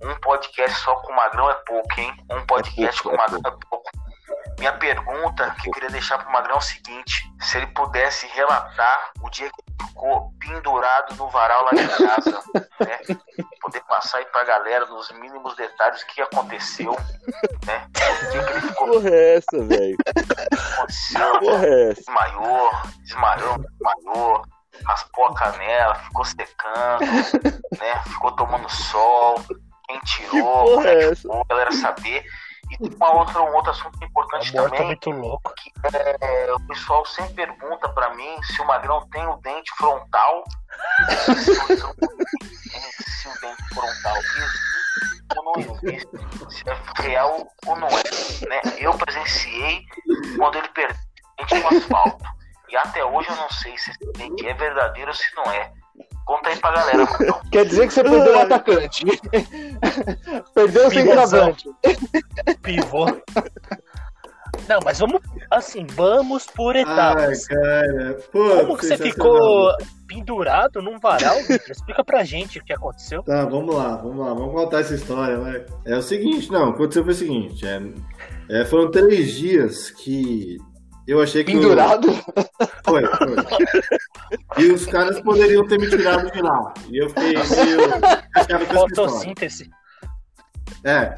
Um 0.01 0.15
podcast 0.15 0.79
só 0.81 0.95
com 0.95 1.11
o 1.11 1.15
Magrão 1.15 1.49
é 1.49 1.53
pouco, 1.65 1.99
hein? 1.99 2.13
Um 2.29 2.45
podcast 2.45 3.01
pouco, 3.01 3.17
com 3.17 3.23
o 3.23 3.25
é 3.25 3.31
Magrão 3.31 3.53
é 3.53 3.65
pouco. 3.69 3.91
Minha 4.57 4.73
pergunta 4.73 5.53
que 5.61 5.67
eu 5.69 5.73
queria 5.73 5.89
deixar 5.89 6.17
pro 6.17 6.31
Magrão 6.31 6.55
é 6.55 6.59
o 6.59 6.61
seguinte: 6.61 7.29
se 7.41 7.57
ele 7.57 7.67
pudesse 7.67 8.25
relatar 8.27 9.11
o 9.21 9.29
dia 9.29 9.49
que 9.49 9.61
ele 9.61 9.89
ficou 9.89 10.33
pendurado 10.39 11.15
no 11.15 11.29
varal 11.29 11.65
lá 11.65 11.71
de 11.71 11.87
casa, 11.87 12.43
né? 12.79 12.99
Poder 13.61 13.81
passar 13.81 14.19
aí 14.19 14.25
pra 14.25 14.43
galera 14.43 14.85
nos 14.85 15.11
mínimos 15.11 15.55
detalhes 15.55 16.01
o 16.01 16.07
que 16.07 16.21
aconteceu, 16.21 16.95
né? 17.65 17.87
O 17.95 18.31
dia 18.31 18.43
que 18.43 18.51
ele 18.53 18.61
ficou 18.61 18.87
Porra 18.87 19.09
é 19.09 19.35
essa, 19.37 19.63
velho? 19.65 19.97
aconteceu, 20.75 21.39
Porra 21.39 21.65
é 21.65 21.89
essa? 21.91 22.01
desmaiou, 22.01 22.71
desmaiou, 22.99 23.57
desmaiou, 23.57 24.41
raspou 24.85 25.25
a 25.27 25.33
canela, 25.35 25.95
ficou 25.95 26.25
secando, 26.25 27.05
né? 27.79 28.01
Ficou 28.07 28.31
tomando 28.33 28.69
sol, 28.69 29.43
quem 29.87 29.99
tirou, 30.01 30.81
Que 30.81 30.87
é 30.87 30.95
que 30.95 31.03
é 31.05 31.11
essa? 31.11 31.27
a 31.33 31.43
galera 31.49 31.71
saber. 31.71 32.25
E 32.71 32.77
tem 32.77 32.95
uma 32.95 33.13
outra, 33.13 33.41
um 33.43 33.53
outro 33.53 33.69
assunto 33.69 34.03
importante 34.03 34.51
tá 34.51 34.63
também, 34.63 34.85
muito 34.87 35.11
louco. 35.11 35.53
que 35.55 35.71
é, 35.95 36.51
o 36.51 36.59
pessoal 36.67 37.05
sempre 37.05 37.45
pergunta 37.45 37.87
pra 37.89 38.15
mim 38.15 38.41
se 38.43 38.59
o 38.59 38.65
Magrão 38.65 39.07
tem 39.11 39.25
o 39.27 39.35
dente 39.37 39.71
frontal. 39.77 40.43
se, 41.19 41.31
o, 41.31 41.45
se 41.45 43.27
o 43.27 43.41
dente 43.41 43.63
frontal 43.71 44.17
existe 44.17 44.75
ou 45.37 45.43
não 45.43 45.53
existe. 45.61 46.09
Se 46.49 46.63
é 46.69 47.03
real 47.03 47.47
ou 47.67 47.75
não 47.75 47.87
é. 47.89 48.47
Né? 48.49 48.61
Eu 48.77 48.97
presenciei 48.97 49.83
quando 50.35 50.57
ele 50.57 50.69
perdeu 50.69 50.95
o 50.97 51.37
dente 51.45 51.55
no 51.59 51.67
asfalto. 51.77 52.25
E 52.69 52.75
até 52.77 53.05
hoje 53.05 53.29
eu 53.29 53.35
não 53.35 53.49
sei 53.51 53.77
se 53.77 53.91
esse 53.91 53.99
fake 54.17 54.47
é 54.47 54.53
verdadeiro 54.55 55.11
ou 55.11 55.15
se 55.15 55.35
não 55.35 55.43
é. 55.51 55.71
Conta 56.25 56.49
aí 56.49 56.57
pra 56.57 56.71
galera, 56.71 57.05
Magrão. 57.05 57.41
Quer 57.51 57.65
dizer 57.65 57.87
que 57.87 57.93
você 57.93 58.03
perdeu 58.03 58.35
o 58.35 58.39
atacante. 58.39 59.05
perdeu 60.55 60.87
o 60.87 60.91
centroavante. 60.91 61.69
Pivô. 62.61 63.05
Não, 64.67 64.79
mas 64.83 64.99
vamos, 64.99 65.21
assim, 65.51 65.85
vamos 65.85 66.47
por 66.47 66.75
Ai, 66.75 66.81
etapas. 66.81 67.47
cara. 67.47 68.17
Pô, 68.31 68.49
Como 68.61 68.77
que 68.77 68.85
você 68.85 68.97
ficou 68.97 69.71
pendurado 70.07 70.81
num 70.81 70.97
varal? 70.97 71.37
Explica 71.69 72.03
pra 72.03 72.23
gente 72.23 72.57
o 72.57 72.63
que 72.63 72.73
aconteceu. 72.73 73.21
Tá, 73.23 73.45
vamos 73.45 73.75
lá, 73.75 73.97
vamos 73.97 74.25
lá, 74.25 74.33
vamos 74.33 74.53
contar 74.53 74.79
essa 74.79 74.95
história, 74.95 75.37
vai. 75.37 75.65
É 75.85 75.97
o 75.97 76.01
seguinte, 76.01 76.51
não, 76.51 76.69
o 76.69 76.71
que 76.71 76.77
aconteceu 76.77 77.03
foi 77.03 77.13
o 77.13 77.17
seguinte, 77.17 77.67
é, 77.67 77.81
é, 78.49 78.65
foram 78.65 78.89
três 78.89 79.33
dias 79.33 79.91
que 79.91 80.57
eu 81.07 81.21
achei 81.21 81.43
que... 81.43 81.51
Pendurado. 81.51 82.11
Foi, 82.83 83.05
foi. 83.05 84.63
E 84.63 84.71
os 84.71 84.85
caras 84.85 85.19
poderiam 85.21 85.67
ter 85.67 85.79
me 85.79 85.89
tirado 85.89 86.31
de 86.31 86.41
lá. 86.41 86.73
E 86.89 87.03
eu 87.03 87.09
fiquei 87.09 87.33
meio. 87.33 88.67
Fotossíntese. 88.73 89.69
É. 90.83 91.15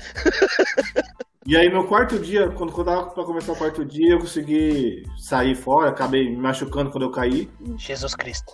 E 1.46 1.56
aí, 1.56 1.70
meu 1.70 1.86
quarto 1.86 2.20
dia, 2.20 2.50
quando, 2.50 2.74
quando 2.74 2.88
tava 2.88 3.06
pra 3.08 3.24
começar 3.24 3.54
o 3.54 3.56
quarto 3.56 3.86
dia, 3.86 4.12
eu 4.12 4.20
consegui 4.20 5.04
sair 5.18 5.56
fora, 5.56 5.90
acabei 5.90 6.30
me 6.30 6.36
machucando 6.36 6.92
quando 6.92 7.04
eu 7.04 7.12
caí. 7.12 7.50
Jesus 7.78 8.14
Cristo. 8.14 8.52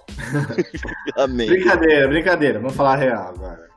Amém. 1.18 1.48
Brincadeira, 1.48 2.08
brincadeira, 2.08 2.60
vamos 2.60 2.76
falar 2.76 2.94
a 2.94 2.98
real 2.98 3.30
agora. 3.30 3.73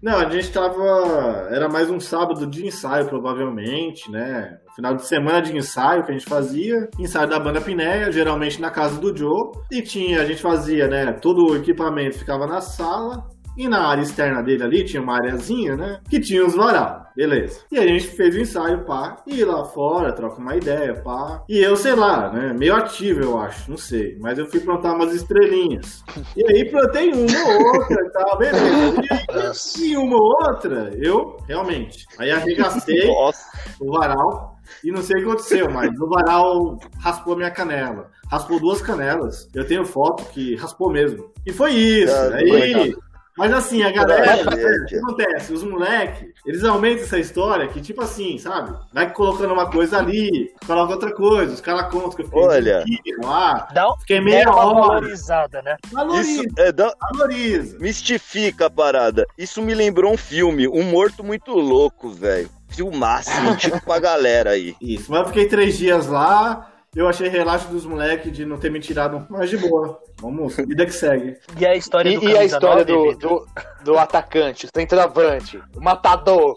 Não, 0.00 0.16
a 0.16 0.28
gente 0.28 0.52
tava. 0.52 1.48
Era 1.50 1.68
mais 1.68 1.90
um 1.90 1.98
sábado 1.98 2.46
de 2.46 2.64
ensaio, 2.64 3.08
provavelmente, 3.08 4.08
né? 4.10 4.58
Final 4.76 4.94
de 4.94 5.04
semana 5.04 5.42
de 5.42 5.56
ensaio 5.56 6.04
que 6.04 6.12
a 6.12 6.14
gente 6.14 6.28
fazia. 6.28 6.88
Ensaio 6.98 7.28
da 7.28 7.40
banda 7.40 7.60
Pinéia, 7.60 8.12
geralmente 8.12 8.60
na 8.60 8.70
casa 8.70 9.00
do 9.00 9.16
Joe. 9.16 9.50
E 9.72 9.82
tinha, 9.82 10.22
a 10.22 10.24
gente 10.24 10.40
fazia, 10.40 10.86
né? 10.86 11.12
Todo 11.14 11.46
o 11.46 11.56
equipamento 11.56 12.16
ficava 12.18 12.46
na 12.46 12.60
sala. 12.60 13.28
E 13.58 13.68
na 13.68 13.88
área 13.88 14.02
externa 14.02 14.40
dele 14.40 14.62
ali 14.62 14.84
tinha 14.84 15.02
uma 15.02 15.16
areazinha, 15.16 15.76
né? 15.76 16.00
Que 16.08 16.20
tinha 16.20 16.46
os 16.46 16.54
varal. 16.54 17.08
Beleza. 17.16 17.62
E 17.72 17.76
a 17.76 17.84
gente 17.84 18.06
fez 18.06 18.36
o 18.36 18.38
ensaio, 18.38 18.84
pá. 18.84 19.16
E 19.26 19.44
lá 19.44 19.64
fora, 19.64 20.12
troca 20.12 20.40
uma 20.40 20.54
ideia, 20.54 20.94
pá. 20.94 21.42
E 21.48 21.58
eu, 21.58 21.74
sei 21.74 21.96
lá, 21.96 22.32
né? 22.32 22.54
Meio 22.56 22.76
ativo, 22.76 23.20
eu 23.20 23.36
acho. 23.36 23.68
Não 23.68 23.76
sei. 23.76 24.16
Mas 24.20 24.38
eu 24.38 24.46
fui 24.46 24.60
plantar 24.60 24.94
umas 24.94 25.12
estrelinhas. 25.12 26.04
E 26.36 26.46
aí 26.46 26.70
plantei 26.70 27.10
uma 27.12 27.48
ou 27.48 27.80
outra 27.80 28.00
e 28.00 28.10
tal, 28.10 28.38
beleza. 28.38 29.02
E 29.02 29.34
aí, 29.36 29.90
e 29.90 29.96
uma 29.96 30.16
ou 30.16 30.36
outra, 30.48 30.92
eu, 30.94 31.36
realmente. 31.48 32.06
Aí 32.16 32.30
arregacei 32.30 33.08
Nossa, 33.08 33.44
o 33.80 33.90
varal. 33.90 34.56
E 34.84 34.92
não 34.92 35.02
sei 35.02 35.16
o 35.16 35.18
que 35.18 35.24
aconteceu, 35.24 35.68
mas 35.68 35.90
o 35.98 36.08
varal 36.08 36.78
raspou 37.00 37.34
a 37.34 37.36
minha 37.36 37.50
canela. 37.50 38.10
Raspou 38.30 38.60
duas 38.60 38.80
canelas. 38.80 39.48
Eu 39.52 39.66
tenho 39.66 39.84
foto 39.84 40.24
que 40.26 40.54
raspou 40.54 40.92
mesmo. 40.92 41.32
E 41.44 41.52
foi 41.52 41.72
isso. 41.72 42.14
Caramba, 42.14 42.36
aí. 42.36 42.94
Mas 43.38 43.52
assim, 43.52 43.82
a 43.82 43.90
galera, 43.92 44.42
o 44.82 44.86
que 44.86 44.96
acontece? 44.96 45.52
Os 45.52 45.62
moleques, 45.62 46.28
eles 46.44 46.64
aumentam 46.64 47.04
essa 47.04 47.18
história 47.18 47.68
que, 47.68 47.80
tipo 47.80 48.02
assim, 48.02 48.36
sabe? 48.38 48.76
Vai 48.92 49.12
colocando 49.12 49.52
uma 49.54 49.70
coisa 49.70 49.98
ali, 49.98 50.52
coloca 50.66 50.92
outra 50.94 51.12
coisa, 51.14 51.54
os 51.54 51.60
caras 51.60 51.90
contam 51.90 52.10
que 52.10 52.22
eu 52.22 52.26
fiquei 52.26 52.42
Olha. 52.42 52.82
dividido 52.84 53.24
lá. 53.26 53.68
Dá, 53.72 53.86
Fiquei 54.00 54.20
meia 54.20 54.44
dá 54.44 54.50
uma 54.50 54.64
hora. 54.64 54.86
valorizada, 55.00 55.62
né? 55.62 55.76
Valoriza, 55.92 56.30
isso 56.42 56.44
é, 56.58 56.72
dá- 56.72 56.92
valoriza. 57.12 57.78
mistifica 57.78 58.66
a 58.66 58.70
parada. 58.70 59.24
Isso 59.38 59.62
me 59.62 59.74
lembrou 59.74 60.12
um 60.12 60.16
filme, 60.16 60.66
Um 60.68 60.82
Morto 60.82 61.22
Muito 61.22 61.52
Louco, 61.52 62.10
velho. 62.10 62.50
Filmaço, 62.68 63.30
indico 63.50 63.80
pra 63.84 63.98
galera 63.98 64.50
aí. 64.50 64.74
Isso, 64.80 65.10
mas 65.10 65.20
eu 65.20 65.26
fiquei 65.28 65.46
três 65.46 65.78
dias 65.78 66.06
lá. 66.06 66.70
Eu 66.98 67.06
achei 67.06 67.28
relaxo 67.28 67.68
dos 67.68 67.86
moleques 67.86 68.32
de 68.32 68.44
não 68.44 68.58
ter 68.58 68.72
me 68.72 68.80
tirado, 68.80 69.24
mas 69.30 69.48
de 69.48 69.56
boa. 69.56 70.02
Vamos, 70.20 70.56
vida 70.56 70.84
que 70.84 70.90
segue. 70.90 71.36
E 71.56 71.64
a 71.64 71.76
história 71.76 72.10
E, 72.10 72.18
do 72.18 72.24
e 72.24 72.32
a 72.32 72.34
camisa 72.34 72.56
história 72.56 72.84
9, 72.84 73.14
do, 73.14 73.18
do, 73.18 73.46
do 73.84 73.98
atacante, 73.98 74.66
o 74.66 74.68
centroavante, 74.74 75.62
o 75.76 75.80
matador. 75.80 76.56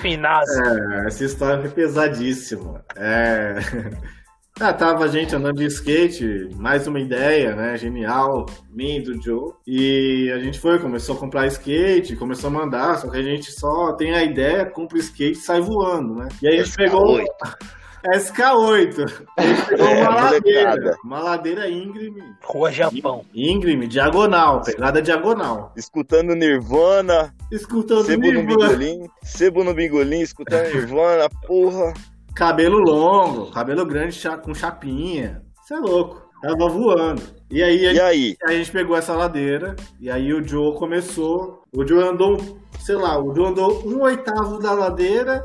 Finazzi. 0.00 0.60
É, 0.60 1.06
essa 1.06 1.24
história 1.24 1.60
foi 1.60 1.70
pesadíssima. 1.70 2.84
É. 2.96 3.54
Ah, 4.60 4.72
tava 4.72 5.04
a 5.04 5.08
gente 5.08 5.34
andando 5.34 5.56
de 5.56 5.64
skate, 5.64 6.50
mais 6.56 6.86
uma 6.86 7.00
ideia, 7.00 7.56
né? 7.56 7.74
Genial, 7.78 8.44
e 8.76 9.00
do 9.00 9.20
Joe. 9.20 9.54
E 9.66 10.30
a 10.30 10.38
gente 10.38 10.60
foi, 10.60 10.78
começou 10.78 11.16
a 11.16 11.18
comprar 11.18 11.46
skate, 11.46 12.14
começou 12.16 12.48
a 12.48 12.52
mandar, 12.52 12.98
só 12.98 13.08
que 13.08 13.16
a 13.16 13.22
gente 13.22 13.50
só 13.50 13.94
tem 13.94 14.14
a 14.14 14.22
ideia, 14.22 14.66
compra 14.66 14.98
o 14.98 15.00
skate 15.00 15.38
e 15.38 15.42
sai 15.42 15.62
voando, 15.62 16.16
né? 16.16 16.28
E 16.42 16.46
aí 16.46 16.60
a 16.60 16.64
gente 16.64 16.76
pegou 16.76 17.18
SK8. 18.04 19.26
A 19.36 19.42
gente 19.42 19.66
pegou 19.68 19.86
É, 19.86 20.02
uma 20.08 20.14
ladeira, 20.30 20.70
molecada. 20.70 20.96
uma 21.04 21.18
ladeira 21.20 21.68
íngreme. 21.68 22.22
Rua 22.42 22.72
Japão. 22.72 23.24
Íngreme, 23.34 23.86
diagonal, 23.86 24.62
pegada 24.62 25.00
diagonal. 25.00 25.72
Escutando 25.76 26.34
Nirvana, 26.34 27.34
Escutando 27.50 28.04
sebo 28.04 28.26
no 28.26 28.32
Nirvana. 28.32 28.68
bingolim, 28.68 29.08
sebo 29.22 29.64
no 29.64 29.74
bingolim, 29.74 30.20
escutando 30.20 30.64
Nirvana, 30.74 31.28
porra. 31.46 31.92
Cabelo 32.34 32.78
longo, 32.78 33.50
cabelo 33.52 33.84
grande 33.84 34.18
com 34.42 34.54
chapinha. 34.54 35.42
Você 35.62 35.74
é 35.74 35.78
louco. 35.78 36.22
Tava 36.42 36.68
voando. 36.68 37.22
E 37.50 37.62
aí 37.62 37.86
a 37.86 38.12
E? 38.14 38.36
Aí 38.44 38.54
a 38.54 38.58
gente 38.58 38.72
pegou 38.72 38.96
essa 38.96 39.12
ladeira 39.14 39.76
e 40.00 40.10
aí 40.10 40.32
o 40.34 40.42
Joe 40.46 40.74
começou. 40.76 41.62
O 41.72 41.86
Joe 41.86 42.02
andou, 42.02 42.36
sei 42.80 42.96
lá, 42.96 43.16
o 43.22 43.32
Joe 43.34 43.46
andou 43.46 43.86
um 43.86 44.00
oitavo 44.02 44.58
da 44.58 44.72
ladeira. 44.72 45.44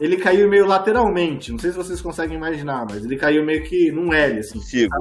Ele 0.00 0.16
caiu 0.16 0.48
meio 0.48 0.66
lateralmente. 0.66 1.52
Não 1.52 1.58
sei 1.58 1.70
se 1.70 1.76
vocês 1.76 2.00
conseguem 2.00 2.36
imaginar, 2.36 2.86
mas 2.90 3.04
ele 3.04 3.16
caiu 3.16 3.44
meio 3.44 3.62
que 3.64 3.90
num 3.92 4.12
L, 4.12 4.38
assim. 4.40 4.58
Consigo, 4.58 4.94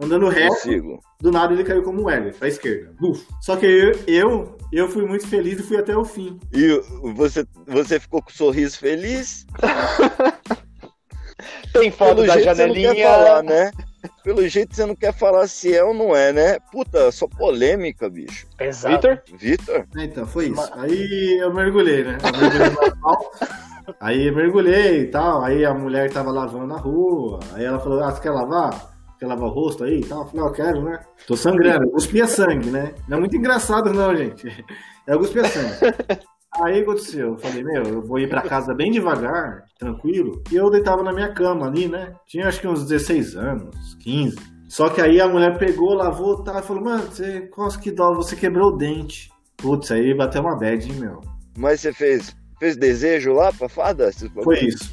Andando 0.00 0.28
reto, 0.28 0.54
consigo. 0.54 1.00
do 1.20 1.30
nada 1.30 1.52
ele 1.54 1.64
caiu 1.64 1.82
como 1.82 2.02
um 2.02 2.10
L, 2.10 2.32
pra 2.32 2.48
esquerda. 2.48 2.94
Buf. 3.00 3.24
Só 3.40 3.56
que 3.56 3.66
eu, 3.66 3.92
eu, 4.06 4.58
eu 4.72 4.88
fui 4.88 5.06
muito 5.06 5.26
feliz 5.26 5.58
e 5.58 5.62
fui 5.62 5.76
até 5.78 5.96
o 5.96 6.04
fim. 6.04 6.38
E 6.52 6.80
você, 7.14 7.46
você 7.66 7.98
ficou 8.00 8.22
com 8.22 8.30
um 8.30 8.34
sorriso 8.34 8.78
feliz? 8.78 9.46
Tem 11.72 11.90
foto 11.90 12.16
Pelo 12.16 12.26
da 12.26 12.34
jeito 12.34 12.44
você 12.44 12.48
não 12.48 12.54
janelinha. 12.74 12.94
quer 12.94 13.08
falar, 13.08 13.42
né? 13.42 13.70
Pelo 14.24 14.46
jeito 14.48 14.74
você 14.74 14.84
não 14.86 14.94
quer 14.96 15.12
falar 15.12 15.46
se 15.46 15.74
é 15.74 15.82
ou 15.82 15.92
não 15.94 16.14
é, 16.14 16.32
né? 16.32 16.58
Puta, 16.70 17.10
só 17.12 17.26
polêmica, 17.26 18.08
bicho. 18.10 18.46
Pesado. 18.56 18.94
Vitor? 18.96 19.22
Vitor? 19.38 19.84
É, 19.96 20.04
Então, 20.04 20.26
foi 20.26 20.46
isso. 20.48 20.70
Aí 20.74 21.38
eu 21.40 21.52
mergulhei, 21.52 22.04
né? 22.04 22.18
Eu 22.22 22.40
mergulhei 22.40 22.70
no. 22.70 23.94
Aí 24.00 24.26
eu 24.28 24.34
mergulhei 24.34 25.00
e 25.02 25.06
tal. 25.06 25.42
Aí 25.42 25.64
a 25.64 25.74
mulher 25.74 26.10
tava 26.12 26.30
lavando 26.30 26.66
na 26.66 26.76
rua. 26.76 27.40
Aí 27.54 27.64
ela 27.64 27.78
falou: 27.80 28.02
Ah, 28.02 28.10
você 28.12 28.20
quer 28.22 28.30
lavar? 28.30 28.92
Quer 29.18 29.26
lavar 29.26 29.48
o 29.48 29.52
rosto 29.52 29.84
aí 29.84 30.00
e 30.00 30.04
tal? 30.04 30.22
Eu 30.22 30.26
falei: 30.28 30.44
"Ah, 30.44 30.48
Eu 30.48 30.52
quero, 30.52 30.82
né? 30.82 31.00
Tô 31.26 31.36
sangrando. 31.36 31.84
Eu 31.86 31.90
cuspia 31.90 32.26
sangue, 32.26 32.70
né? 32.70 32.94
Não 33.08 33.16
é 33.16 33.20
muito 33.20 33.36
engraçado, 33.36 33.92
não, 33.92 34.16
gente. 34.16 34.46
Eu 35.06 35.18
cuspia 35.18 35.44
sangue. 35.44 35.74
Aí 36.62 36.80
aconteceu? 36.82 37.30
Eu 37.30 37.38
falei: 37.38 37.62
Meu, 37.64 37.82
eu 37.82 38.02
vou 38.02 38.18
ir 38.18 38.28
pra 38.28 38.42
casa 38.42 38.74
bem 38.74 38.90
devagar, 38.90 39.64
tranquilo. 39.78 40.42
E 40.50 40.56
eu 40.56 40.70
deitava 40.70 41.02
na 41.02 41.12
minha 41.12 41.32
cama 41.32 41.66
ali, 41.66 41.88
né? 41.88 42.14
Tinha 42.26 42.48
acho 42.48 42.60
que 42.60 42.68
uns 42.68 42.86
16 42.86 43.36
anos, 43.36 43.94
15. 44.00 44.36
Só 44.68 44.88
que 44.88 45.00
aí 45.00 45.20
a 45.20 45.28
mulher 45.28 45.58
pegou, 45.58 45.92
lavou 45.94 46.42
tá, 46.42 46.58
e 46.58 46.62
falou: 46.62 46.82
Mano, 46.84 47.04
você, 47.04 47.50
nossa, 47.56 47.78
que 47.78 47.90
dó, 47.90 48.14
você 48.14 48.36
quebrou 48.36 48.70
o 48.70 48.76
dente. 48.76 49.30
Putz, 49.56 49.90
aí 49.90 50.14
bateu 50.14 50.40
uma 50.40 50.56
bad, 50.56 50.88
hein, 50.90 50.98
meu. 50.98 51.20
Mas 51.56 51.80
você 51.80 51.92
fez, 51.92 52.34
fez 52.58 52.76
desejo 52.76 53.32
lá 53.32 53.52
pra 53.52 53.68
fada? 53.68 54.10
Foi 54.42 54.58
isso. 54.60 54.88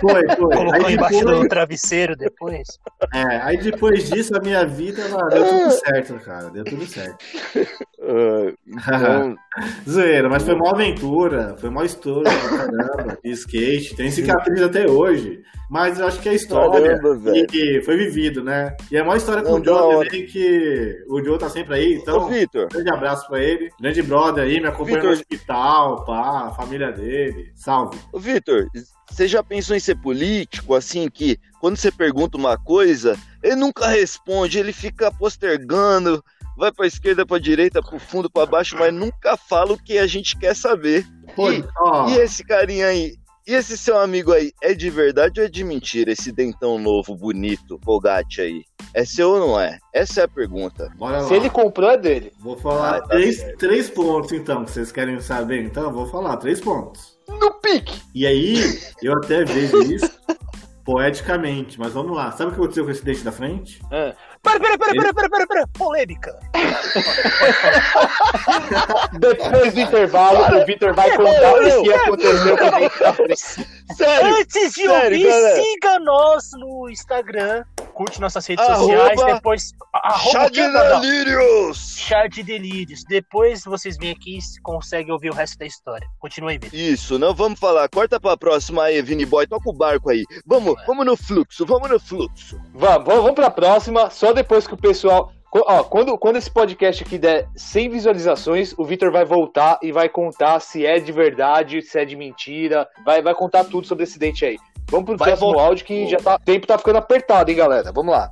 Foi, 0.00 0.22
foi. 0.22 0.36
Colocou 0.36 0.86
Aí 0.86 0.94
embaixo 0.94 1.18
depois, 1.18 1.40
do 1.40 1.48
travesseiro 1.48 2.16
depois. 2.16 2.66
é, 3.12 3.36
aí 3.42 3.56
depois 3.56 4.10
disso, 4.10 4.36
a 4.36 4.40
minha 4.40 4.66
vida 4.66 5.02
ela 5.02 5.28
deu 5.28 5.44
tudo 5.48 5.70
certo, 5.70 6.14
cara. 6.24 6.50
Deu 6.50 6.64
tudo 6.64 6.86
certo. 6.86 7.24
Ah, 8.06 8.52
então, 8.66 9.36
Zoeira, 9.88 10.28
mas 10.28 10.42
foi 10.42 10.54
uma 10.54 10.70
aventura, 10.70 11.56
foi 11.58 11.70
uma 11.70 11.84
história 11.84 12.30
caramba, 12.48 13.18
de 13.22 13.30
skate, 13.30 13.94
tem 13.94 14.10
cicatriz 14.10 14.60
até 14.62 14.88
hoje. 14.88 15.42
Mas 15.70 15.98
eu 15.98 16.06
acho 16.06 16.20
que 16.20 16.28
é 16.28 16.34
história 16.34 16.98
Caramba, 16.98 17.32
e 17.34 17.82
foi 17.82 17.96
vivido, 17.96 18.44
né? 18.44 18.76
E 18.90 18.96
é 18.96 19.02
uma 19.02 19.16
história 19.16 19.42
com 19.42 19.58
Não, 19.58 19.60
o 19.60 19.64
Joe 19.64 20.04
também, 20.04 20.26
que 20.26 21.04
o 21.08 21.24
Joe 21.24 21.38
tá 21.38 21.48
sempre 21.48 21.74
aí, 21.74 21.96
Ô, 21.96 22.00
então. 22.00 22.28
Vitor, 22.28 22.68
Grande 22.68 22.90
abraço 22.92 23.26
pra 23.28 23.42
ele. 23.42 23.70
Grande 23.80 24.02
brother 24.02 24.44
aí, 24.44 24.60
me 24.60 24.66
acompanha 24.66 24.98
no 24.98 25.02
Vitor. 25.02 25.12
hospital, 25.12 26.04
pá, 26.04 26.48
a 26.48 26.52
família 26.52 26.92
dele. 26.92 27.50
Salve. 27.54 27.98
Ô, 28.12 28.18
Vitor, 28.18 28.68
você 29.10 29.26
já 29.26 29.42
pensou 29.42 29.74
em 29.74 29.80
ser 29.80 29.96
político, 29.96 30.74
assim, 30.74 31.08
que 31.08 31.38
quando 31.60 31.76
você 31.76 31.90
pergunta 31.90 32.36
uma 32.36 32.58
coisa, 32.58 33.16
ele 33.42 33.56
nunca 33.56 33.86
responde, 33.86 34.58
ele 34.58 34.72
fica 34.72 35.10
postergando, 35.10 36.22
vai 36.56 36.72
pra 36.72 36.86
esquerda, 36.86 37.24
pra 37.26 37.38
direita, 37.38 37.82
pro 37.82 37.98
fundo, 37.98 38.30
pra 38.30 38.46
baixo, 38.46 38.76
mas 38.78 38.92
nunca 38.92 39.36
fala 39.36 39.72
o 39.72 39.82
que 39.82 39.98
a 39.98 40.06
gente 40.06 40.36
quer 40.38 40.54
saber. 40.54 41.06
Pô, 41.34 41.50
E- 41.52 41.64
E 42.10 42.14
esse 42.18 42.44
carinha 42.44 42.86
aí, 42.86 43.14
e 43.46 43.52
esse 43.52 43.76
seu 43.76 43.98
amigo 43.98 44.32
aí, 44.32 44.52
é 44.62 44.72
de 44.74 44.88
verdade 44.90 45.40
ou 45.40 45.46
é 45.46 45.50
de 45.50 45.62
mentira, 45.64 46.10
esse 46.12 46.30
dentão 46.32 46.78
novo, 46.78 47.14
bonito, 47.16 47.78
Bogatti 47.78 48.40
aí? 48.40 48.62
É 48.94 49.04
seu 49.04 49.30
ou 49.30 49.40
não 49.40 49.60
é? 49.60 49.78
Essa 49.92 50.20
é 50.20 50.24
a 50.24 50.28
pergunta. 50.28 50.88
bora 50.96 51.20
lá. 51.22 51.28
Se 51.28 51.34
ele 51.34 51.50
comprou, 51.50 51.90
é 51.90 51.96
dele. 51.98 52.32
Vou 52.40 52.56
falar 52.56 52.96
Ah, 52.96 53.00
tá 53.00 53.08
três, 53.08 53.38
certo. 53.38 53.58
três 53.58 53.90
pontos, 53.90 54.30
então, 54.32 54.64
que 54.64 54.70
vocês 54.70 54.92
querem 54.92 55.20
saber. 55.20 55.64
Então, 55.64 55.82
eu 55.84 55.92
vou 55.92 56.06
falar 56.06 56.36
três 56.36 56.60
pontos. 56.60 57.18
No 57.28 57.54
pique. 57.54 58.00
E 58.14 58.24
aí, 58.26 58.54
eu 59.02 59.14
até 59.14 59.44
vejo 59.44 59.82
isso 59.82 60.08
poeticamente, 60.84 61.78
mas 61.78 61.92
vamos 61.92 62.14
lá. 62.16 62.30
Sabe 62.32 62.50
o 62.50 62.54
que 62.54 62.60
aconteceu 62.60 62.84
com 62.84 62.90
esse 62.90 63.04
dente 63.04 63.22
da 63.24 63.32
frente? 63.32 63.80
É. 63.90 64.14
Pera, 64.44 64.60
pera, 64.60 64.78
pera, 64.78 64.92
pera, 64.92 65.14
pera, 65.14 65.28
pera, 65.30 65.46
pera. 65.46 65.66
Polêmica. 65.68 66.38
Depois 69.18 69.72
do 69.72 69.80
intervalo, 69.80 70.60
o 70.60 70.66
Vitor 70.66 70.92
vai 70.94 71.16
contar 71.16 71.54
o 71.54 71.82
que 71.82 71.92
aconteceu 71.92 72.56
com 72.58 72.70
frente. 73.14 73.36
Sério? 73.96 74.36
Antes 74.36 74.74
de 74.74 74.82
sério, 74.86 75.16
ouvir, 75.16 75.28
galera. 75.28 75.62
siga 75.62 75.98
nós 76.00 76.50
no 76.52 76.90
Instagram. 76.90 77.64
Curte 77.94 78.20
nossas 78.20 78.44
redes 78.44 78.68
Arroba 78.68 79.08
sociais. 79.08 79.34
Depois. 79.34 79.72
Arroba 79.92 80.30
Chá 80.30 80.48
delírios! 80.48 81.96
Chá 81.96 82.26
de 82.26 82.42
delírios. 82.42 83.04
Depois 83.08 83.62
vocês 83.64 83.96
vêm 83.96 84.10
aqui 84.10 84.38
e 84.38 84.60
conseguem 84.62 85.12
ouvir 85.12 85.30
o 85.30 85.32
resto 85.32 85.56
da 85.56 85.64
história. 85.64 86.06
Continua 86.18 86.50
aí, 86.50 86.58
Vitor. 86.58 86.78
Isso, 86.78 87.18
não 87.20 87.32
vamos 87.32 87.60
falar. 87.60 87.88
Corta 87.88 88.18
pra 88.18 88.36
próxima 88.36 88.82
aí, 88.82 89.00
Vini 89.00 89.24
Boy. 89.24 89.46
Toca 89.46 89.70
o 89.70 89.72
barco 89.72 90.10
aí. 90.10 90.24
Vamos, 90.44 90.74
vamos 90.86 91.06
no 91.06 91.16
fluxo, 91.16 91.64
vamos 91.64 91.88
no 91.88 92.00
fluxo. 92.00 92.60
Vamos, 92.74 93.06
vamos, 93.06 93.22
vamos 93.22 93.34
pra 93.34 93.50
próxima, 93.50 94.10
só 94.10 94.32
depois 94.32 94.66
que 94.66 94.74
o 94.74 94.78
pessoal. 94.78 95.32
Ó, 95.56 95.84
quando, 95.84 96.18
quando 96.18 96.34
esse 96.34 96.50
podcast 96.50 97.04
aqui 97.04 97.16
der 97.16 97.48
100 97.54 97.90
visualizações, 97.90 98.74
o 98.76 98.84
Vitor 98.84 99.12
vai 99.12 99.24
voltar 99.24 99.78
e 99.80 99.92
vai 99.92 100.08
contar 100.08 100.58
se 100.58 100.84
é 100.84 100.98
de 100.98 101.12
verdade, 101.12 101.80
se 101.80 101.96
é 101.96 102.04
de 102.04 102.16
mentira. 102.16 102.88
Vai, 103.04 103.22
vai 103.22 103.36
contar 103.36 103.62
tudo 103.62 103.86
sobre 103.86 104.02
esse 104.02 104.18
dente 104.18 104.44
aí. 104.44 104.58
Vamos 104.94 105.06
pro 105.06 105.16
Vai 105.16 105.30
próximo 105.30 105.48
voltar. 105.48 105.64
áudio 105.64 105.84
que 105.84 106.08
já 106.08 106.18
tá, 106.18 106.36
o 106.36 106.38
tempo 106.38 106.68
tá 106.68 106.78
ficando 106.78 106.98
apertado, 106.98 107.50
hein, 107.50 107.56
galera? 107.56 107.90
Vamos 107.90 108.14
lá. 108.14 108.30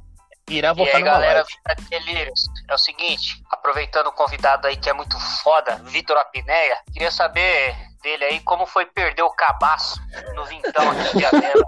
Irá 0.49 0.71
E 0.71 0.75
voltar 0.75 0.99
aí, 0.99 1.03
numa 1.03 1.13
galera 1.13 1.45
Delírios, 1.91 2.45
é 2.69 2.75
o 2.75 2.79
seguinte, 2.79 3.43
aproveitando 3.51 4.07
o 4.07 4.13
convidado 4.13 4.69
aí 4.69 4.77
que 4.77 4.89
é 4.89 4.93
muito 4.93 5.19
foda, 5.43 5.81
Vitor 5.87 6.17
Apneia, 6.17 6.77
queria 6.93 7.11
saber 7.11 7.75
dele 8.01 8.25
aí 8.25 8.41
como 8.41 8.65
foi 8.65 8.87
perder 8.87 9.23
o 9.23 9.31
cabaço 9.31 10.01
no 10.37 10.45
vintão 10.45 10.89
aqui 10.91 11.13
de 11.13 11.19
Diadema. 11.19 11.65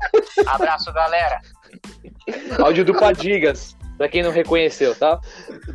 Abraço, 0.46 0.92
galera. 0.92 1.40
Áudio 2.62 2.84
do 2.84 2.94
Padigas, 2.94 3.76
pra 3.98 4.08
quem 4.08 4.22
não 4.22 4.30
reconheceu, 4.30 4.94
tá? 4.96 5.20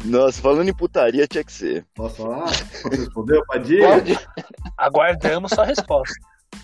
Nossa, 0.05 0.41
falando 0.41 0.69
em 0.69 0.73
putaria, 0.73 1.27
tinha 1.27 1.43
que 1.43 1.51
ser. 1.51 1.85
Posso 1.93 2.15
falar? 2.15 2.45
Posso 2.45 2.89
responder, 2.89 3.41
Padilha? 3.45 3.87
Pode. 3.89 4.19
Aguardamos 4.77 5.51
sua 5.51 5.65
resposta. 5.65 6.15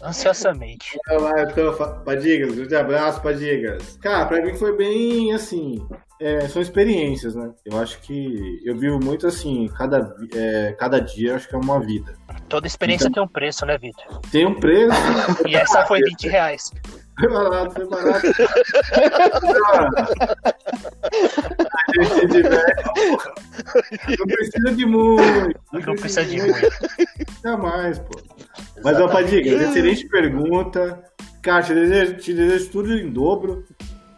Ansiosamente. 0.04 0.98
Vai 1.08 1.18
lá, 1.20 1.42
então, 1.44 1.74
Fa- 1.74 1.88
Padigas, 2.06 2.54
grande 2.56 2.75
abraço, 2.75 3.22
Padigas. 3.22 3.98
Cara, 4.02 4.25
pra 4.25 4.42
mim 4.42 4.54
foi 4.56 4.75
bem 4.75 5.34
assim. 5.34 5.86
é, 6.22 6.48
são 6.48 6.62
experiências, 6.62 7.36
né? 7.36 7.52
Eu 7.66 7.80
acho 7.80 8.00
que 8.02 8.62
eu 8.66 8.78
vivo 8.78 9.00
muito 9.04 9.25
assim, 9.28 9.70
cada, 9.78 10.16
é, 10.34 10.74
cada 10.78 11.00
dia 11.02 11.32
eu 11.32 11.36
acho 11.36 11.48
que 11.48 11.56
é 11.56 11.58
uma 11.58 11.80
vida. 11.80 12.14
Toda 12.48 12.68
experiência 12.68 13.12
tem 13.12 13.22
um 13.24 13.28
preço, 13.28 13.66
né, 13.66 13.78
Vitor? 13.78 14.20
Tem 14.32 14.46
um 14.46 14.54
preço, 14.60 14.96
E 15.48 15.56
essa 15.56 15.86
foi 15.86 16.00
20 16.02 16.28
reais. 16.28 16.72
foi 17.20 17.30
barato, 17.30 17.74
foi 17.74 17.88
barato. 17.88 18.28
A 21.88 22.04
gente 22.04 22.14
se 22.16 22.25
diverte. 22.28 22.84
Não 24.20 24.25
precisa 24.28 24.72
de 24.75 24.86
muito. 24.86 25.60
Não 25.72 25.96
precisa 25.96 26.25
de 26.25 26.38
muito. 26.42 26.70
Jamais, 27.44 28.00
pô. 28.00 28.20
Mas, 28.86 29.01
ó, 29.01 29.08
Padigas, 29.08 29.62
excelente 29.62 30.08
pergunta. 30.08 31.04
Cara, 31.42 31.62
te 31.63 31.74
desejo, 31.74 32.18
te 32.18 32.34
desejo 32.34 32.70
tudo 32.72 32.94
em 32.94 33.10
dobro. 33.12 33.65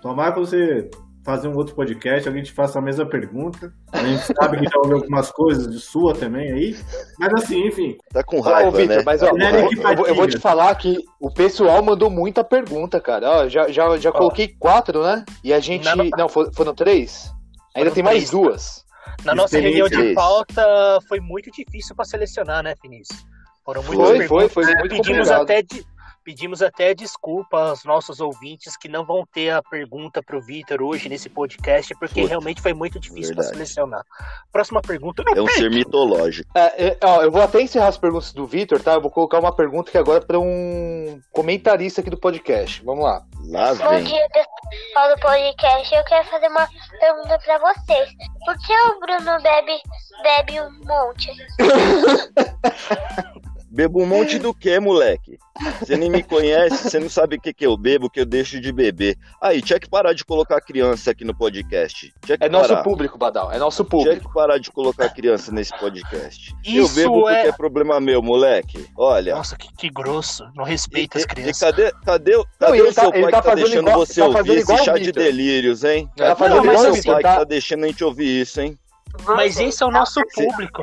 Tomara 0.01 0.31
que 0.33 0.39
você 0.39 0.89
fazer 1.25 1.49
um 1.49 1.55
outro 1.57 1.75
podcast, 1.75 2.25
alguém 2.25 2.41
te 2.41 2.53
faça 2.53 2.79
a 2.79 2.81
mesma 2.81 3.05
pergunta. 3.05 3.73
A 3.91 3.97
gente 3.97 4.21
sabe 4.39 4.57
que 4.59 4.63
já 4.63 4.77
ouviu 4.79 4.97
algumas 4.97 5.29
coisas 5.31 5.69
de 5.69 5.79
sua 5.79 6.13
também 6.13 6.51
aí. 6.53 6.77
Mas 7.19 7.33
assim, 7.43 7.67
enfim. 7.67 7.97
Tá 8.13 8.23
com 8.23 8.37
Ô, 8.37 8.41
raiva, 8.41 8.71
Vitor, 8.71 8.95
né? 8.97 9.03
mas 9.05 9.21
ó, 9.23 9.27
eu, 9.27 9.95
vou- 9.97 10.07
eu 10.07 10.15
vou- 10.15 10.27
te 10.27 10.37
falar 10.37 10.73
que 10.75 10.97
o 11.19 11.29
pessoal 11.33 11.81
mandou 11.83 12.09
muita 12.09 12.43
pergunta, 12.45 13.01
cara. 13.01 13.29
Ó, 13.29 13.49
já 13.49 13.67
já, 13.69 13.97
já 13.97 14.11
coloquei 14.11 14.47
quatro, 14.59 15.03
né? 15.03 15.25
E 15.43 15.51
a 15.53 15.59
gente. 15.59 15.83
Não, 15.83 15.95
não. 15.97 16.09
Não, 16.17 16.29
for- 16.29 16.49
foram 16.53 16.73
três? 16.73 17.29
Ainda 17.75 17.89
Foram 17.89 17.93
tem 17.95 18.03
mais 18.03 18.15
três. 18.17 18.31
duas. 18.31 18.85
Na 19.25 19.35
nossa 19.35 19.59
reunião 19.59 19.89
de 19.89 20.13
pauta 20.13 20.63
foi 21.09 21.19
muito 21.19 21.51
difícil 21.51 21.93
pra 21.95 22.05
selecionar, 22.05 22.63
né, 22.63 22.73
Vinícius? 22.81 23.25
Foram 23.67 23.83
muitas 23.83 24.07
Foi, 24.07 24.17
perguntas. 24.17 24.53
foi, 24.53 24.63
foi 24.63 24.75
muito 24.75 24.95
pedimos 24.95 25.27
complicado. 25.27 25.41
até 25.41 25.61
de- 25.61 25.85
pedimos 26.23 26.61
até 26.61 26.93
desculpa 26.93 27.69
aos 27.69 27.83
nossos 27.85 28.19
ouvintes 28.21 28.75
que 28.77 28.87
não 28.89 29.05
vão 29.05 29.25
ter 29.33 29.49
a 29.49 29.61
pergunta 29.61 30.21
pro 30.23 30.41
Vitor 30.41 30.81
hoje 30.81 31.07
nesse 31.09 31.29
podcast, 31.29 31.93
porque 31.95 32.19
Puta, 32.21 32.29
realmente 32.29 32.61
foi 32.61 32.73
muito 32.73 32.97
difícil 32.99 33.33
para 33.33 33.43
selecionar. 33.45 34.03
Próxima 34.51 34.81
pergunta. 34.81 35.23
É 35.35 35.41
um 35.41 35.47
ser 35.47 35.69
mitológico. 35.69 36.49
É, 36.55 36.87
é, 36.87 36.97
ó, 37.03 37.21
eu 37.23 37.31
vou 37.31 37.41
até 37.41 37.61
encerrar 37.61 37.87
as 37.87 37.97
perguntas 37.97 38.31
do 38.33 38.45
Vitor, 38.45 38.81
tá? 38.81 38.93
Eu 38.93 39.01
vou 39.01 39.09
colocar 39.11 39.39
uma 39.39 39.53
pergunta 39.55 39.89
que 39.91 39.97
agora 39.97 40.21
é 40.21 40.25
pra 40.25 40.37
um 40.39 41.19
comentarista 41.31 41.99
aqui 42.01 42.09
do 42.09 42.17
podcast. 42.17 42.83
Vamos 42.85 43.03
lá. 43.05 43.21
Lá 43.49 43.73
Bom 43.75 43.89
vem. 43.89 44.03
dia, 44.03 44.27
pessoal 44.33 45.15
do 45.15 45.21
podcast. 45.21 45.93
Eu 45.95 46.03
quero 46.05 46.27
fazer 46.29 46.47
uma 46.47 46.67
pergunta 46.99 47.39
pra 47.39 47.57
vocês. 47.59 48.09
Por 48.45 48.57
que 48.65 48.73
o 48.73 48.99
Bruno 48.99 49.41
bebe, 49.41 49.81
bebe 50.23 50.59
um 50.61 50.71
monte? 50.85 51.31
Bebo 53.77 54.01
um 54.01 54.07
monte 54.07 54.39
do 54.39 54.55
que, 54.55 54.79
moleque? 54.79 55.37
Você 55.79 55.95
nem 55.95 56.09
me 56.09 56.23
conhece, 56.23 56.89
você 56.89 56.99
não 56.99 57.07
sabe 57.11 57.35
o 57.35 57.39
que, 57.39 57.53
que 57.53 57.63
eu 57.63 57.77
bebo, 57.77 58.07
o 58.07 58.09
que 58.09 58.19
eu 58.21 58.25
deixo 58.25 58.59
de 58.59 58.71
beber. 58.71 59.15
Aí, 59.39 59.61
tinha 59.61 59.79
que 59.79 59.87
parar 59.87 60.13
de 60.13 60.25
colocar 60.25 60.59
criança 60.61 61.11
aqui 61.11 61.23
no 61.23 61.35
podcast. 61.37 62.11
Tinha 62.25 62.37
É 62.41 62.49
nosso 62.49 62.69
parar. 62.69 62.81
público, 62.83 63.19
Badal. 63.19 63.51
É 63.51 63.59
nosso 63.59 63.83
Tinha 63.83 63.89
público. 63.91 64.27
que 64.29 64.33
parar 64.33 64.57
de 64.57 64.71
colocar 64.71 65.09
criança 65.09 65.51
nesse 65.51 65.77
podcast. 65.77 66.55
eu 66.65 66.85
Isso 66.85 66.95
bebo 66.95 67.21
porque 67.21 67.35
é- 67.35 67.47
é 67.49 67.51
problema 67.51 67.99
meu, 67.99 68.19
moleque. 68.19 68.83
Olha. 68.97 69.35
Nossa, 69.35 69.55
que, 69.55 69.71
que 69.75 69.89
grosso. 69.91 70.43
Não 70.55 70.63
respeita 70.63 71.19
E- 71.19 71.21
as 71.21 71.25
crianças. 71.27 71.57
E 71.61 71.65
cadê, 71.65 71.91
cadê, 72.03 72.35
Não, 72.35 72.45
cadê 72.59 72.77
ele 72.79 72.87
o 72.87 72.93
seu 72.93 73.03
tá- 73.03 73.09
pai 73.11 73.17
ele 73.19 73.25
que 73.27 73.31
tá 73.31 73.41
tá 73.43 73.53
deixando 73.55 73.87
igual- 73.89 73.97
você 73.99 74.21
tá 74.21 74.27
ouvir 74.39 74.57
esse 74.57 74.77
chá 74.85 74.97
de 74.97 75.11
delírios, 75.11 75.83
hein? 75.83 76.09
Tá 76.17 76.35
Cadê 76.35 76.39
fazendo 76.39 76.61
o 76.61 76.65
igual 76.71 76.89
o 76.91 76.93
seu 76.95 77.13
pai 77.13 77.21
tá? 77.21 77.31
que 77.33 77.37
tá 77.37 77.43
deixando 77.43 77.83
a 77.83 77.87
gente 77.87 78.03
ouvir 78.03 78.41
isso, 78.41 78.59
hein? 78.59 78.75
Mas 79.23 79.59
esse 79.59 79.83
é 79.83 79.85
o 79.85 79.91
nosso 79.91 80.19
público. 80.33 80.81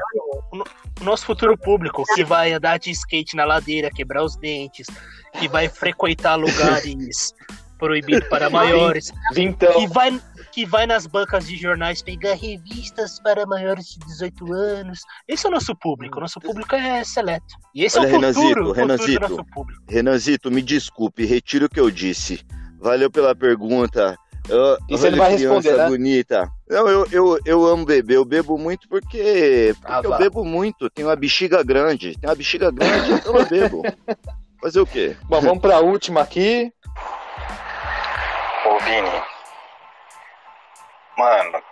O 1.00 1.00
no- 1.00 1.02
o 1.02 1.04
nosso 1.04 1.24
futuro 1.26 1.56
público, 1.58 2.02
que 2.14 2.24
vai 2.24 2.52
andar 2.52 2.78
de 2.78 2.90
skate 2.90 3.36
na 3.36 3.44
ladeira, 3.44 3.90
quebrar 3.90 4.24
os 4.24 4.36
dentes, 4.36 4.86
que 5.38 5.48
vai 5.48 5.68
frequentar 5.68 6.36
lugares 6.36 7.32
proibidos 7.78 8.28
para 8.28 8.48
maiores, 8.48 9.12
Vintão. 9.32 9.72
que 9.72 9.86
vai, 9.88 10.18
que 10.52 10.64
vai 10.64 10.86
nas 10.86 11.06
bancas 11.06 11.46
de 11.46 11.56
jornais 11.56 12.00
pegar 12.00 12.34
revistas 12.34 13.20
para 13.20 13.44
maiores 13.44 13.86
de 13.86 13.98
18 14.06 14.52
anos. 14.52 15.00
Esse 15.28 15.44
é 15.44 15.48
o 15.48 15.52
nosso 15.52 15.74
público. 15.76 16.18
O 16.18 16.20
nosso 16.20 16.40
público 16.40 16.74
é 16.74 17.02
seleto. 17.04 17.44
E 17.74 17.84
esse 17.84 17.98
Olha, 17.98 18.06
é 18.06 18.08
o 18.08 18.12
futuro, 18.12 18.22
Renanzito, 18.22 18.48
futuro 18.48 18.72
Renanzito. 18.72 19.20
do 19.20 19.28
nosso 19.28 19.44
público. 19.52 19.82
Renanzito, 19.88 20.50
me 20.50 20.62
desculpe, 20.62 21.24
retiro 21.26 21.66
o 21.66 21.68
que 21.68 21.80
eu 21.80 21.90
disse. 21.90 22.40
Valeu 22.80 23.10
pela 23.10 23.34
pergunta. 23.34 24.16
Eu, 24.48 24.76
E 24.88 24.96
você 24.96 25.10
não 25.10 25.18
vai 25.18 25.34
criança 25.34 25.54
responder, 25.56 25.76
né? 25.82 25.88
bonita. 25.88 26.50
Não, 26.68 26.88
eu, 26.88 27.06
eu, 27.12 27.38
eu 27.44 27.66
amo 27.66 27.84
beber. 27.84 28.16
Eu 28.16 28.24
bebo 28.24 28.56
muito 28.56 28.88
porque, 28.88 29.74
porque 29.80 29.92
Ah, 29.92 30.00
eu 30.02 30.16
bebo 30.16 30.44
muito. 30.44 30.88
Tenho 30.90 31.08
uma 31.08 31.16
bexiga 31.16 31.62
grande. 31.62 32.18
Tenho 32.18 32.30
uma 32.30 32.36
bexiga 32.36 32.70
grande, 32.70 33.12
então 33.12 33.36
eu 33.36 33.46
bebo. 33.46 33.82
Fazer 34.60 34.80
o 34.80 34.86
quê? 34.86 35.14
Bom, 35.24 35.40
vamos 35.42 35.60
pra 35.60 35.80
última 35.80 36.22
aqui. 36.22 36.72
Ô 38.64 38.78
Vini. 38.78 39.22
Mano, 41.18 41.62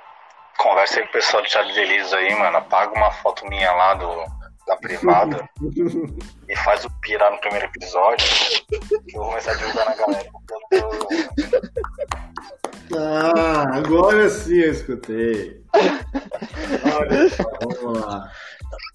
conversa 0.58 1.00
aí 1.00 1.04
com 1.04 1.08
o 1.08 1.12
pessoal 1.12 1.42
de 1.42 1.48
de 1.48 1.74
Delírios 1.74 2.12
aí, 2.12 2.34
mano. 2.38 2.58
Apaga 2.58 2.94
uma 2.94 3.10
foto 3.10 3.46
minha 3.46 3.72
lá 3.72 3.94
do, 3.94 4.24
da 4.66 4.76
privada 4.76 5.48
e 6.48 6.56
faz 6.56 6.84
o 6.84 6.90
pirar 7.00 7.32
no 7.32 7.38
primeiro 7.38 7.66
episódio. 7.66 8.26
Que 8.68 9.16
eu 9.16 9.20
vou 9.20 9.28
começar 9.30 9.52
a 9.52 9.54
divulgar 9.54 9.86
na 9.86 9.94
galera. 9.94 10.28
eu 10.70 10.90
Ah, 12.96 13.76
agora 13.76 14.28
sim 14.28 14.56
eu 14.56 14.72
escutei. 14.72 15.62
Olha 15.74 17.28
só, 17.30 17.44
vamos 17.82 18.00
lá. 18.00 18.30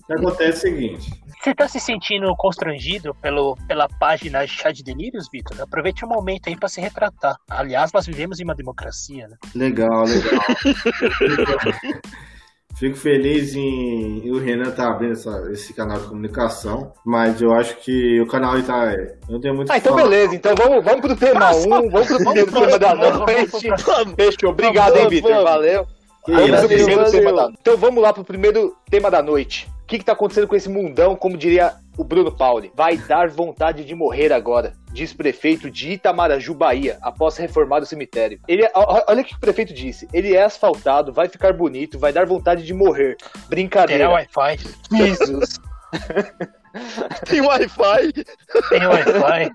O 0.02 0.06
que 0.08 0.14
acontece 0.14 0.68
é 0.68 0.72
o 0.72 0.74
seguinte. 0.74 1.24
Você 1.42 1.54
tá 1.54 1.68
se 1.68 1.80
sentindo 1.80 2.34
constrangido 2.36 3.14
pelo, 3.16 3.56
pela 3.68 3.88
página 3.88 4.46
Chá 4.48 4.72
de 4.72 4.84
Delírios, 4.84 5.28
Vitor? 5.32 5.62
Aproveite 5.62 6.04
o 6.04 6.08
momento 6.08 6.50
aí 6.50 6.56
para 6.56 6.68
se 6.68 6.82
retratar. 6.82 7.38
Aliás, 7.50 7.92
nós 7.94 8.06
vivemos 8.06 8.40
em 8.40 8.44
uma 8.44 8.56
democracia, 8.56 9.28
né? 9.28 9.38
Legal, 9.54 10.06
legal. 10.06 10.42
Fico 12.80 12.96
feliz 12.96 13.56
em 13.56 14.30
o 14.30 14.38
Renan 14.38 14.70
tá 14.72 14.90
abrindo 14.90 15.14
essa- 15.14 15.50
esse 15.52 15.74
canal 15.74 16.00
de 16.00 16.08
comunicação, 16.08 16.92
mas 17.04 17.42
eu 17.42 17.52
acho 17.52 17.76
que 17.78 18.22
o 18.22 18.28
canal 18.28 18.62
tá. 18.62 18.94
Eu 18.94 19.16
não 19.30 19.42
tenho 19.42 19.56
muito 19.56 19.72
Ah, 19.72 19.78
então 19.78 19.94
falar. 19.98 20.08
beleza. 20.08 20.36
Então 20.36 20.54
vamos, 20.56 20.84
vamos 20.86 21.02
pro 21.02 21.16
tema 21.16 21.52
1, 21.56 21.64
um, 21.64 21.90
vamos 21.90 22.08
pro 22.08 22.18
primeiro 22.18 22.52
tema 22.52 22.78
da 22.80 22.94
noite. 22.94 23.68
Fechou. 24.16 24.50
Obrigado, 24.52 24.96
hein, 24.98 25.10
Vitor. 25.10 25.44
Valeu. 25.44 25.88
Vamos 26.28 26.60
pro 26.60 26.68
primeiro 26.68 27.10
tema 27.12 27.34
da... 27.34 27.50
Então 27.62 27.78
vamos 27.78 28.04
lá 28.04 28.14
pro 28.14 28.24
primeiro 28.24 28.76
tema 28.92 29.10
da 29.10 29.24
noite. 29.24 29.68
O 29.84 29.88
que, 29.88 29.98
que 29.98 30.06
tá 30.06 30.12
acontecendo 30.12 30.48
com 30.48 30.56
esse 30.56 30.70
mundão, 30.70 31.16
como 31.16 31.38
diria 31.38 31.74
o 31.98 32.04
Bruno 32.04 32.32
Pauli? 32.32 32.72
Vai 32.76 32.98
dar 32.98 33.30
vontade 33.30 33.84
de 33.84 33.96
morrer 33.96 34.32
agora, 34.32 34.74
diz 34.92 35.14
prefeito 35.14 35.70
de 35.70 35.94
Itamaraju, 35.94 36.54
Bahia, 36.54 36.98
após 37.02 37.38
reformar 37.38 37.82
o 37.82 37.86
cemitério. 37.86 38.40
Ele, 38.48 38.64
é- 38.64 38.72
olha 38.76 39.22
o 39.22 39.26
que 39.26 39.36
o 39.36 39.40
prefeito 39.40 39.74
disse. 39.74 40.08
Ele 40.14 40.36
é 40.36 40.44
asfaltado, 40.44 41.12
vai 41.12 41.28
ficar 41.28 41.54
bonito, 41.54 42.00
vai 42.00 42.14
dar 42.14 42.26
vontade 42.26 42.64
de 42.64 42.74
morrer. 42.74 43.18
Terá 43.18 43.48
Brincadeira. 43.50 44.10
Wi-Fi. 44.10 44.58
Jesus. 44.92 45.60
Tem 47.26 47.42
Wi-Fi. 47.42 48.14
Tem 48.70 48.86
Wi-Fi. 48.88 49.52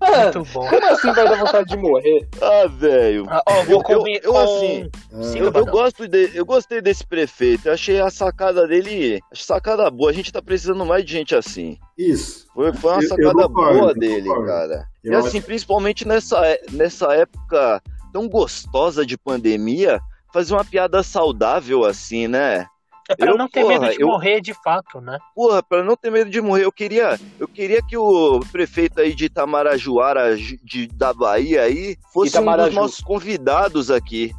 Ah, 0.00 0.22
Muito 0.24 0.44
bom. 0.52 0.68
como 0.68 0.86
assim 0.86 1.12
vai 1.12 1.28
dar 1.28 1.36
vontade 1.38 1.68
de 1.68 1.76
morrer? 1.76 2.28
Ah, 2.40 2.66
velho. 2.68 3.26
Ah, 3.28 3.42
ó, 3.48 3.52
vou 3.62 3.64
Eu- 3.64 3.70
eu- 3.78 3.82
combi- 3.82 4.20
eu, 4.22 4.32
com- 4.32 4.38
assim, 4.38 4.90
Siga, 5.22 5.44
Eu, 5.46 5.52
eu 5.52 5.66
gosto 5.66 6.08
de, 6.08 6.30
eu 6.34 6.44
gostei 6.44 6.80
desse 6.80 7.06
prefeito. 7.06 7.66
Eu 7.68 7.72
achei 7.74 8.00
a 8.00 8.10
sacada 8.10 8.66
dele. 8.66 9.20
Achei 9.30 9.44
sacada 9.44 9.90
boa. 9.90 10.10
A 10.10 10.14
gente 10.14 10.32
tá 10.32 10.40
precisando 10.42 10.84
mais 10.84 11.04
de 11.04 11.12
gente 11.12 11.34
assim. 11.34 11.78
Isso. 11.96 12.46
Foi, 12.54 12.72
foi 12.72 12.90
uma 12.92 12.98
Eu- 12.98 13.02
eu 13.02 13.08
sacada 13.08 13.48
concordo, 13.48 13.78
boa 13.78 13.90
eu 13.90 13.94
dele, 13.94 14.28
cara. 14.46 14.86
Eu 15.04 15.12
e 15.12 15.16
assim, 15.16 15.38
acho- 15.38 15.46
principalmente 15.46 16.06
nessa, 16.06 16.38
é- 16.46 16.60
nessa 16.72 17.12
época 17.14 17.80
tão 18.12 18.28
gostosa 18.28 19.06
de 19.06 19.16
pandemia, 19.16 20.00
fazer 20.32 20.54
uma 20.54 20.64
piada 20.64 21.02
saudável 21.02 21.84
assim, 21.84 22.26
né? 22.28 22.66
É 23.08 23.14
pra 23.16 23.30
eu, 23.30 23.36
não 23.38 23.48
ter 23.48 23.62
porra, 23.62 23.78
medo 23.80 23.92
de 23.96 24.00
eu- 24.02 24.06
morrer 24.08 24.40
de 24.40 24.54
fato, 24.54 25.00
né? 25.00 25.18
Porra, 25.34 25.62
pra 25.62 25.82
não 25.82 25.96
ter 25.96 26.10
medo 26.10 26.30
de 26.30 26.40
morrer, 26.40 26.64
eu 26.64 26.72
queria, 26.72 27.18
eu 27.38 27.48
queria 27.48 27.80
que 27.82 27.96
o 27.96 28.40
prefeito 28.52 29.00
aí 29.00 29.14
de 29.14 29.26
Itamarajuara, 29.26 30.36
de, 30.36 30.86
da 30.88 31.12
Bahia 31.12 31.62
aí, 31.62 31.96
fosse 32.12 32.30
um 32.36 32.40
Itamaraju. 32.40 32.68
dos 32.70 32.76
nossos 32.76 33.00
convidados 33.00 33.90
aqui. 33.90 34.32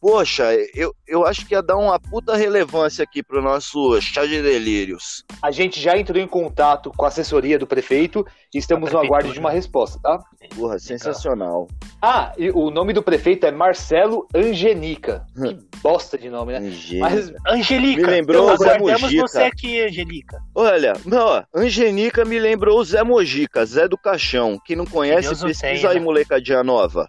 Poxa, 0.00 0.54
eu, 0.74 0.94
eu 1.06 1.26
acho 1.26 1.46
que 1.46 1.54
ia 1.54 1.62
dar 1.62 1.76
uma 1.76 1.98
puta 1.98 2.36
relevância 2.36 3.02
aqui 3.02 3.22
pro 3.22 3.42
nosso 3.42 4.00
chá 4.00 4.24
de 4.26 4.42
delírios. 4.42 5.24
A 5.42 5.50
gente 5.50 5.80
já 5.80 5.96
entrou 5.96 6.20
em 6.20 6.26
contato 6.26 6.92
com 6.96 7.04
a 7.04 7.08
assessoria 7.08 7.58
do 7.58 7.66
prefeito 7.66 8.24
e 8.54 8.58
estamos 8.58 8.92
no 8.92 8.98
aguardo 8.98 9.32
de 9.32 9.40
uma 9.40 9.50
resposta, 9.50 9.98
tá? 10.02 10.18
Porra, 10.54 10.78
sensacional. 10.78 11.66
Ah, 12.00 12.32
e 12.38 12.50
o 12.50 12.70
nome 12.70 12.92
do 12.92 13.02
prefeito 13.02 13.46
é 13.46 13.50
Marcelo 13.50 14.28
Angenica. 14.34 15.24
Que 15.34 15.58
bosta 15.82 16.18
de 16.18 16.28
nome, 16.28 16.52
né? 16.52 16.70
Gênio. 16.70 17.00
Mas 17.00 17.32
Angelica, 17.46 18.02
Me 18.02 18.06
lembrou 18.06 18.52
então 18.52 18.54
o 18.54 18.58
Zé 18.58 18.78
Mojica. 18.78 19.22
você 19.22 19.42
aqui, 19.42 19.80
Angelica. 19.82 20.38
Olha, 20.54 20.92
não, 21.04 21.44
Angenica 21.54 22.24
me 22.24 22.38
lembrou 22.38 22.78
o 22.78 22.84
Zé 22.84 23.02
Mojica, 23.02 23.64
Zé 23.64 23.88
do 23.88 23.96
Caixão. 23.96 24.58
Quem 24.64 24.76
não 24.76 24.84
conhece, 24.86 25.28
pesquisa 25.30 25.88
aí, 25.88 25.98
né? 25.98 26.00
molecadinha 26.00 26.62
nova. 26.62 27.08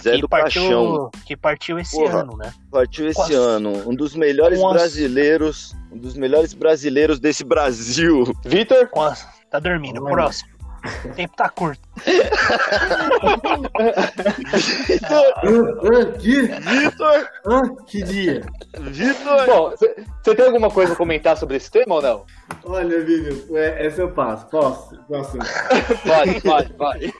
Zé 0.00 0.14
que 0.16 0.20
do 0.20 0.28
partiu, 0.28 0.62
Caixão. 0.62 1.10
Que 1.26 1.36
partiu 1.36 1.78
esse 1.78 1.96
Porra. 1.96 2.20
ano, 2.20 2.36
né? 2.36 2.52
Partiu 2.70 3.06
esse 3.06 3.16
Quase. 3.16 3.34
ano. 3.34 3.88
Um 3.88 3.94
dos 3.94 4.14
melhores 4.14 4.62
as- 4.62 4.72
brasileiros. 4.72 5.74
Um 5.90 5.98
dos 5.98 6.14
melhores 6.14 6.54
brasileiros 6.54 7.18
desse 7.20 7.44
Brasil. 7.44 8.32
Vitor, 8.44 8.88
Tá 9.50 9.58
dormindo. 9.58 10.02
Próximo. 10.02 10.50
O 11.04 11.14
tempo 11.14 11.36
tá 11.36 11.48
curto. 11.48 11.80
Que, 16.18 16.42
Vitor! 16.42 17.28
ah, 17.46 17.60
que 17.86 18.02
dia. 18.02 18.40
Vitor! 18.78 19.46
bom, 19.46 19.70
você 19.70 20.34
tem 20.34 20.44
alguma 20.44 20.70
coisa 20.70 20.92
a 20.92 20.96
comentar 20.96 21.36
sobre 21.36 21.56
esse 21.56 21.70
tema 21.70 21.96
ou 21.96 22.02
não? 22.02 22.24
Olha, 22.64 23.04
Vitor, 23.04 23.56
é, 23.56 23.86
essa 23.86 24.02
eu 24.02 24.10
passo. 24.10 24.46
Posso? 24.48 24.96
Posso? 25.08 25.38
Pode, 25.38 26.40
pode, 26.40 26.72
pode. 26.74 27.14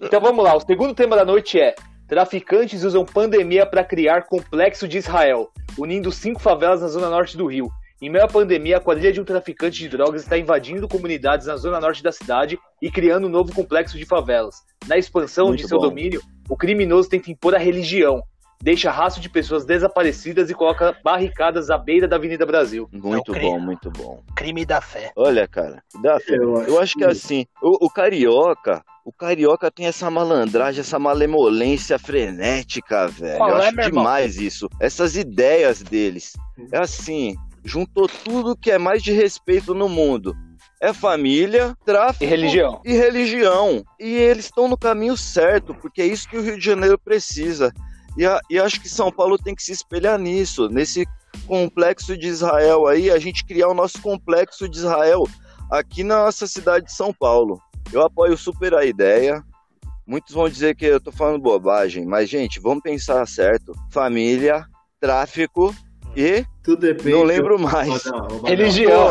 Então 0.00 0.20
vamos 0.20 0.44
lá, 0.44 0.54
o 0.54 0.60
segundo 0.60 0.94
tema 0.94 1.16
da 1.16 1.24
noite 1.24 1.58
é 1.58 1.74
Traficantes 2.08 2.84
usam 2.84 3.04
pandemia 3.04 3.66
para 3.66 3.82
criar 3.82 4.26
complexo 4.26 4.86
de 4.86 4.98
Israel, 4.98 5.50
unindo 5.76 6.12
cinco 6.12 6.40
favelas 6.40 6.80
na 6.80 6.88
zona 6.88 7.10
norte 7.10 7.36
do 7.36 7.46
Rio. 7.46 7.68
Em 8.00 8.10
meio 8.10 8.24
à 8.24 8.28
pandemia, 8.28 8.76
a 8.76 8.80
quadrilha 8.80 9.12
de 9.12 9.20
um 9.20 9.24
traficante 9.24 9.78
de 9.78 9.88
drogas 9.88 10.22
está 10.22 10.36
invadindo 10.36 10.86
comunidades 10.86 11.46
na 11.46 11.56
zona 11.56 11.80
norte 11.80 12.02
da 12.02 12.12
cidade 12.12 12.58
e 12.82 12.90
criando 12.90 13.26
um 13.26 13.30
novo 13.30 13.54
complexo 13.54 13.96
de 13.96 14.04
favelas. 14.04 14.56
Na 14.86 14.98
expansão 14.98 15.46
Muito 15.46 15.62
de 15.62 15.68
seu 15.68 15.78
bom. 15.78 15.88
domínio, 15.88 16.20
o 16.48 16.56
criminoso 16.56 17.08
tenta 17.08 17.30
impor 17.30 17.54
a 17.54 17.58
religião, 17.58 18.22
deixa 18.62 18.90
rastro 18.90 19.22
de 19.22 19.30
pessoas 19.30 19.64
desaparecidas 19.64 20.50
e 20.50 20.54
coloca 20.54 20.94
barricadas 21.02 21.70
à 21.70 21.78
beira 21.78 22.06
da 22.06 22.16
Avenida 22.16 22.44
Brasil. 22.44 22.86
Muito 22.92 23.32
creio. 23.32 23.52
bom, 23.52 23.58
muito 23.60 23.90
bom. 23.90 24.22
Crime 24.36 24.66
da 24.66 24.82
fé. 24.82 25.10
Olha, 25.16 25.48
cara, 25.48 25.82
dá 26.02 26.20
fé. 26.20 26.36
Eu 26.36 26.62
Eu 26.64 26.78
acho 26.78 26.94
que 26.96 27.04
assim, 27.04 27.46
o, 27.62 27.86
o 27.86 27.90
carioca, 27.90 28.84
o 29.06 29.12
carioca 29.12 29.70
tem 29.70 29.86
essa 29.86 30.10
malandragem, 30.10 30.80
essa 30.80 30.98
malemolência 30.98 31.98
frenética, 31.98 33.08
velho. 33.08 33.38
Qual 33.38 33.50
Eu 33.50 33.56
é, 33.56 33.66
acho 33.68 33.76
meu 33.76 33.86
irmão? 33.86 34.02
demais 34.02 34.36
isso. 34.36 34.68
Essas 34.80 35.16
ideias 35.16 35.82
deles. 35.82 36.34
É 36.72 36.78
assim, 36.78 37.34
juntou 37.66 38.08
tudo 38.08 38.56
que 38.56 38.70
é 38.70 38.78
mais 38.78 39.02
de 39.02 39.12
respeito 39.12 39.74
no 39.74 39.88
mundo. 39.88 40.34
É 40.80 40.92
família, 40.92 41.74
tráfico 41.84 42.24
E 42.24 42.26
religião. 42.26 42.80
e 42.84 42.92
religião. 42.92 43.82
E 43.98 44.14
eles 44.14 44.44
estão 44.46 44.68
no 44.68 44.76
caminho 44.76 45.16
certo, 45.16 45.74
porque 45.74 46.02
é 46.02 46.06
isso 46.06 46.28
que 46.28 46.36
o 46.36 46.42
Rio 46.42 46.58
de 46.58 46.64
Janeiro 46.64 46.98
precisa. 46.98 47.72
E, 48.16 48.24
a- 48.24 48.40
e 48.50 48.58
acho 48.58 48.80
que 48.80 48.88
São 48.88 49.10
Paulo 49.10 49.36
tem 49.38 49.54
que 49.54 49.62
se 49.62 49.72
espelhar 49.72 50.18
nisso, 50.18 50.68
nesse 50.68 51.06
complexo 51.46 52.16
de 52.16 52.26
Israel 52.28 52.86
aí, 52.86 53.10
a 53.10 53.18
gente 53.18 53.44
criar 53.44 53.68
o 53.68 53.74
nosso 53.74 54.00
complexo 54.00 54.68
de 54.68 54.76
Israel 54.78 55.24
aqui 55.70 56.02
na 56.04 56.24
nossa 56.24 56.46
cidade 56.46 56.86
de 56.86 56.92
São 56.92 57.12
Paulo. 57.12 57.60
Eu 57.92 58.02
apoio 58.02 58.36
super 58.36 58.74
a 58.74 58.84
ideia. 58.84 59.42
Muitos 60.06 60.34
vão 60.34 60.48
dizer 60.48 60.76
que 60.76 60.84
eu 60.86 61.00
tô 61.00 61.10
falando 61.10 61.40
bobagem, 61.42 62.04
mas 62.06 62.28
gente, 62.28 62.60
vamos 62.60 62.82
pensar 62.82 63.26
certo. 63.26 63.72
Família, 63.90 64.64
tráfico 65.00 65.74
e 66.16 66.44
Tudo 66.62 66.80
depende. 66.80 67.10
não 67.10 67.22
lembro 67.22 67.58
mais. 67.58 68.04
Religião. 68.44 69.08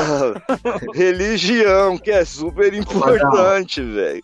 Religião, 0.93 1.97
que 1.97 2.11
é 2.11 2.25
super 2.25 2.73
importante, 2.73 3.81
velho. 3.81 4.23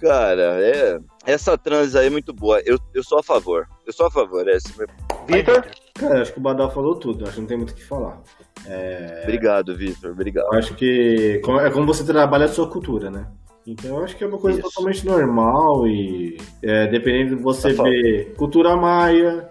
Cara, 0.00 0.58
é, 0.60 0.98
essa 1.26 1.58
trans 1.58 1.94
aí 1.94 2.06
é 2.06 2.10
muito 2.10 2.32
boa. 2.32 2.60
Eu, 2.64 2.78
eu 2.94 3.04
sou 3.04 3.18
a 3.18 3.22
favor. 3.22 3.68
Eu 3.86 3.92
sou 3.92 4.06
a 4.06 4.10
favor. 4.10 4.48
É 4.48 4.56
esse 4.56 4.76
meu... 4.78 4.88
Vitor, 5.26 5.64
Cara, 5.98 6.22
acho 6.22 6.32
que 6.32 6.38
o 6.38 6.42
Badal 6.42 6.70
falou 6.70 6.94
tudo. 6.94 7.24
Acho 7.24 7.34
que 7.34 7.40
não 7.40 7.48
tem 7.48 7.56
muito 7.56 7.70
o 7.70 7.74
que 7.74 7.84
falar. 7.84 8.22
É, 8.66 9.20
Obrigado, 9.24 9.76
Vitor. 9.76 10.12
Obrigado. 10.12 10.46
Eu 10.52 10.58
acho 10.58 10.74
que 10.74 11.42
é 11.60 11.70
como 11.70 11.86
você 11.86 12.04
trabalha 12.04 12.44
a 12.44 12.48
sua 12.48 12.70
cultura, 12.70 13.10
né? 13.10 13.26
Então 13.66 13.98
eu 13.98 14.04
acho 14.04 14.16
que 14.16 14.24
é 14.24 14.26
uma 14.26 14.38
coisa 14.38 14.60
Isso. 14.60 14.70
totalmente 14.70 15.04
normal 15.04 15.86
e 15.86 16.38
é, 16.62 16.86
dependendo 16.86 17.36
de 17.36 17.42
você 17.42 17.74
Tá 17.74 17.82
ver 17.82 18.32
cultura 18.36 18.74
maia, 18.76 19.46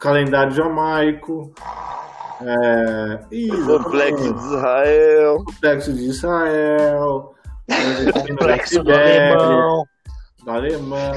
calendário 0.00 0.52
jamaico, 0.52 1.52
é, 2.42 3.20
e 3.30 3.48
Complexo 3.48 4.34
de 4.34 4.40
Israel. 4.40 5.36
complexo 5.44 5.92
de 5.92 6.04
Israel, 6.04 7.34
Complexo 8.28 8.82
do 8.82 8.92
alemão. 8.92 9.84
do 10.44 10.50
alemão, 10.50 11.12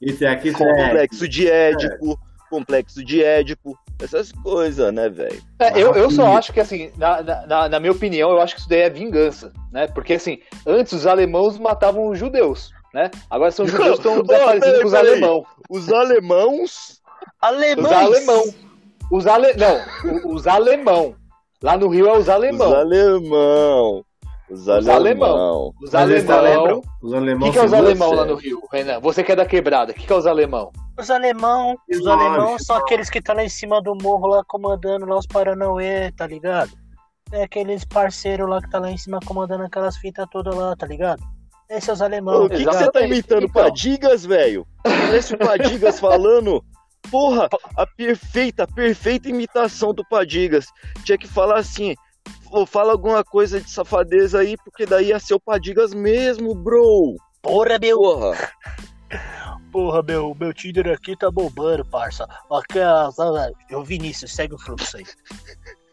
e 0.00 0.12
tem 0.12 0.28
aqui 0.28 0.52
tem, 0.52 0.66
Complexo 0.66 1.28
de 1.28 1.48
Édipo. 1.48 2.18
Complexo 2.50 3.02
de 3.02 3.24
Édipo. 3.24 3.78
Essas 3.98 4.30
coisas, 4.30 4.92
né, 4.92 5.08
velho? 5.08 5.40
É, 5.58 5.80
eu, 5.80 5.94
eu 5.94 6.10
só 6.10 6.36
acho 6.36 6.52
que, 6.52 6.60
assim, 6.60 6.90
na, 6.98 7.22
na- 7.22 7.68
na, 7.68 7.80
minha 7.80 7.92
opinião, 7.92 8.30
eu 8.30 8.42
acho 8.42 8.54
que 8.54 8.60
isso 8.60 8.68
daí 8.68 8.80
é 8.80 8.90
vingança, 8.90 9.52
né? 9.72 9.86
Porque, 9.86 10.14
assim, 10.14 10.38
antes 10.66 10.92
os 10.92 11.06
alemãos 11.06 11.56
matavam 11.58 12.08
os 12.08 12.18
judeus, 12.18 12.70
né? 12.92 13.10
Agora 13.30 13.50
são 13.52 13.64
os 13.64 13.70
judeus 13.70 13.96
que 14.00 14.06
estão 14.08 14.22
desaparecendo 14.22 14.80
com 14.80 14.86
os 14.86 14.94
alemãos. 14.94 15.44
Os 15.70 15.92
alemãos. 15.92 17.01
Os 17.22 17.48
Alemães. 17.48 17.92
alemão. 17.92 18.44
Os 19.10 19.26
ale... 19.26 19.52
Não, 19.54 19.76
o- 20.30 20.34
os 20.34 20.46
alemão. 20.46 21.14
Lá 21.62 21.76
no 21.76 21.88
Rio 21.88 22.08
é 22.08 22.12
os 22.12 22.18
Os 22.20 22.28
alemão. 22.28 22.74
alemão. 22.74 24.04
Os 24.50 24.68
alemão. 24.68 24.94
alemão. 24.96 25.72
Os 25.82 25.92
Mas 25.92 26.10
eles 26.10 26.28
alemão. 26.30 26.62
lembram? 26.64 26.82
Os 27.02 27.12
O 27.12 27.16
alemãos 27.16 27.44
que, 27.46 27.52
que 27.52 27.58
é 27.58 27.64
os 27.64 27.72
alemão 27.72 28.08
você. 28.10 28.14
lá 28.16 28.24
no 28.24 28.34
Rio, 28.34 28.60
Renan? 28.72 29.00
Você 29.00 29.22
que 29.24 29.32
é 29.32 29.36
da 29.36 29.46
quebrada, 29.46 29.92
o 29.92 29.94
que, 29.94 30.06
que 30.06 30.12
é 30.12 30.16
os 30.16 30.26
alemão? 30.26 30.70
Os 30.98 31.10
alemão, 31.10 31.76
os 31.90 32.06
alemão 32.06 32.58
são 32.58 32.76
aqueles 32.76 33.08
que 33.08 33.20
tá 33.22 33.32
lá 33.32 33.42
em 33.44 33.48
cima 33.48 33.80
do 33.80 33.94
morro 33.94 34.26
lá 34.26 34.42
comandando 34.46 35.06
lá 35.06 35.16
os 35.16 35.26
Paranauê, 35.26 36.12
tá 36.12 36.26
ligado? 36.26 36.70
É 37.32 37.44
aqueles 37.44 37.82
parceiros 37.84 38.48
lá 38.48 38.60
que 38.60 38.68
tá 38.70 38.78
lá 38.78 38.90
em 38.90 38.98
cima 38.98 39.18
comandando 39.24 39.64
aquelas 39.64 39.96
fitas 39.96 40.26
todas 40.30 40.54
lá, 40.54 40.76
tá 40.76 40.86
ligado? 40.86 41.22
Esses 41.70 41.84
são 41.84 41.94
os 41.94 42.02
alemão, 42.02 42.44
O 42.44 42.50
que, 42.50 42.56
que 42.58 42.64
você 42.64 42.90
tá 42.90 43.00
imitando? 43.00 43.44
Então. 43.46 43.62
Padigas, 43.62 44.26
velho? 44.26 44.66
Parece 44.82 45.32
o 45.34 45.38
Padigas 45.38 45.98
falando. 45.98 46.62
Porra, 47.10 47.48
a 47.76 47.86
perfeita, 47.86 48.66
perfeita 48.66 49.28
imitação 49.28 49.92
do 49.92 50.04
Padigas. 50.08 50.66
Tinha 51.04 51.18
que 51.18 51.26
falar 51.28 51.58
assim. 51.58 51.94
"Ô, 52.50 52.64
Fala 52.66 52.92
alguma 52.92 53.24
coisa 53.24 53.60
de 53.60 53.70
safadeza 53.70 54.40
aí, 54.40 54.56
porque 54.64 54.86
daí 54.86 55.08
ia 55.08 55.18
ser 55.18 55.34
o 55.34 55.40
Padigas 55.40 55.92
mesmo, 55.92 56.54
bro. 56.54 57.16
Porra, 57.42 57.78
meu, 57.78 57.98
Porra. 57.98 58.50
porra, 59.72 60.02
meu, 60.02 60.36
meu 60.38 60.52
Tinder 60.54 60.88
aqui 60.92 61.16
tá 61.16 61.30
bombando, 61.30 61.84
parça. 61.84 62.26
Aquelas, 62.50 63.16
eu 63.68 63.82
Vinícius, 63.82 64.34
segue 64.34 64.54
o 64.54 64.58
fluxo 64.58 64.96
aí. 64.96 65.04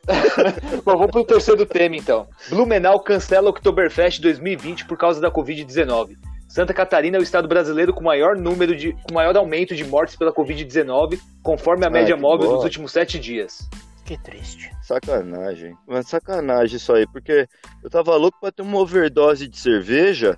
Bom, 0.84 0.98
vamos 0.98 1.12
pro 1.12 1.24
terceiro 1.24 1.66
tema 1.66 1.96
então. 1.96 2.28
Blumenau 2.50 3.00
cancela 3.00 3.48
o 3.48 3.50
Oktoberfest 3.52 4.22
2020 4.22 4.86
por 4.86 4.98
causa 4.98 5.22
da 5.22 5.32
Covid-19. 5.32 6.18
Santa 6.50 6.74
Catarina 6.74 7.16
é 7.16 7.20
o 7.20 7.24
estado 7.24 7.48
brasileiro 7.48 7.94
com 7.94 8.04
maior 8.04 8.36
número 8.36 8.76
de, 8.76 8.94
com 9.04 9.14
maior 9.14 9.38
aumento 9.38 9.76
de 9.76 9.86
mortes 9.86 10.16
pela 10.16 10.34
Covid-19, 10.34 11.20
conforme 11.44 11.86
a 11.86 11.88
Ai, 11.88 11.94
média 11.94 12.18
móvel 12.18 12.48
boa. 12.48 12.56
dos 12.56 12.64
últimos 12.64 12.92
sete 12.92 13.20
dias. 13.20 13.70
Que 14.04 14.18
triste. 14.18 14.72
Sacanagem. 14.82 15.76
Mas 15.88 16.08
sacanagem 16.08 16.78
isso 16.78 16.92
aí, 16.92 17.06
porque 17.14 17.48
eu 17.84 17.90
tava 17.92 18.16
louco 18.16 18.40
pra 18.40 18.52
ter 18.52 18.64
uma 18.64 18.80
overdose 18.80 19.48
de 19.48 19.60
cerveja 19.60 20.36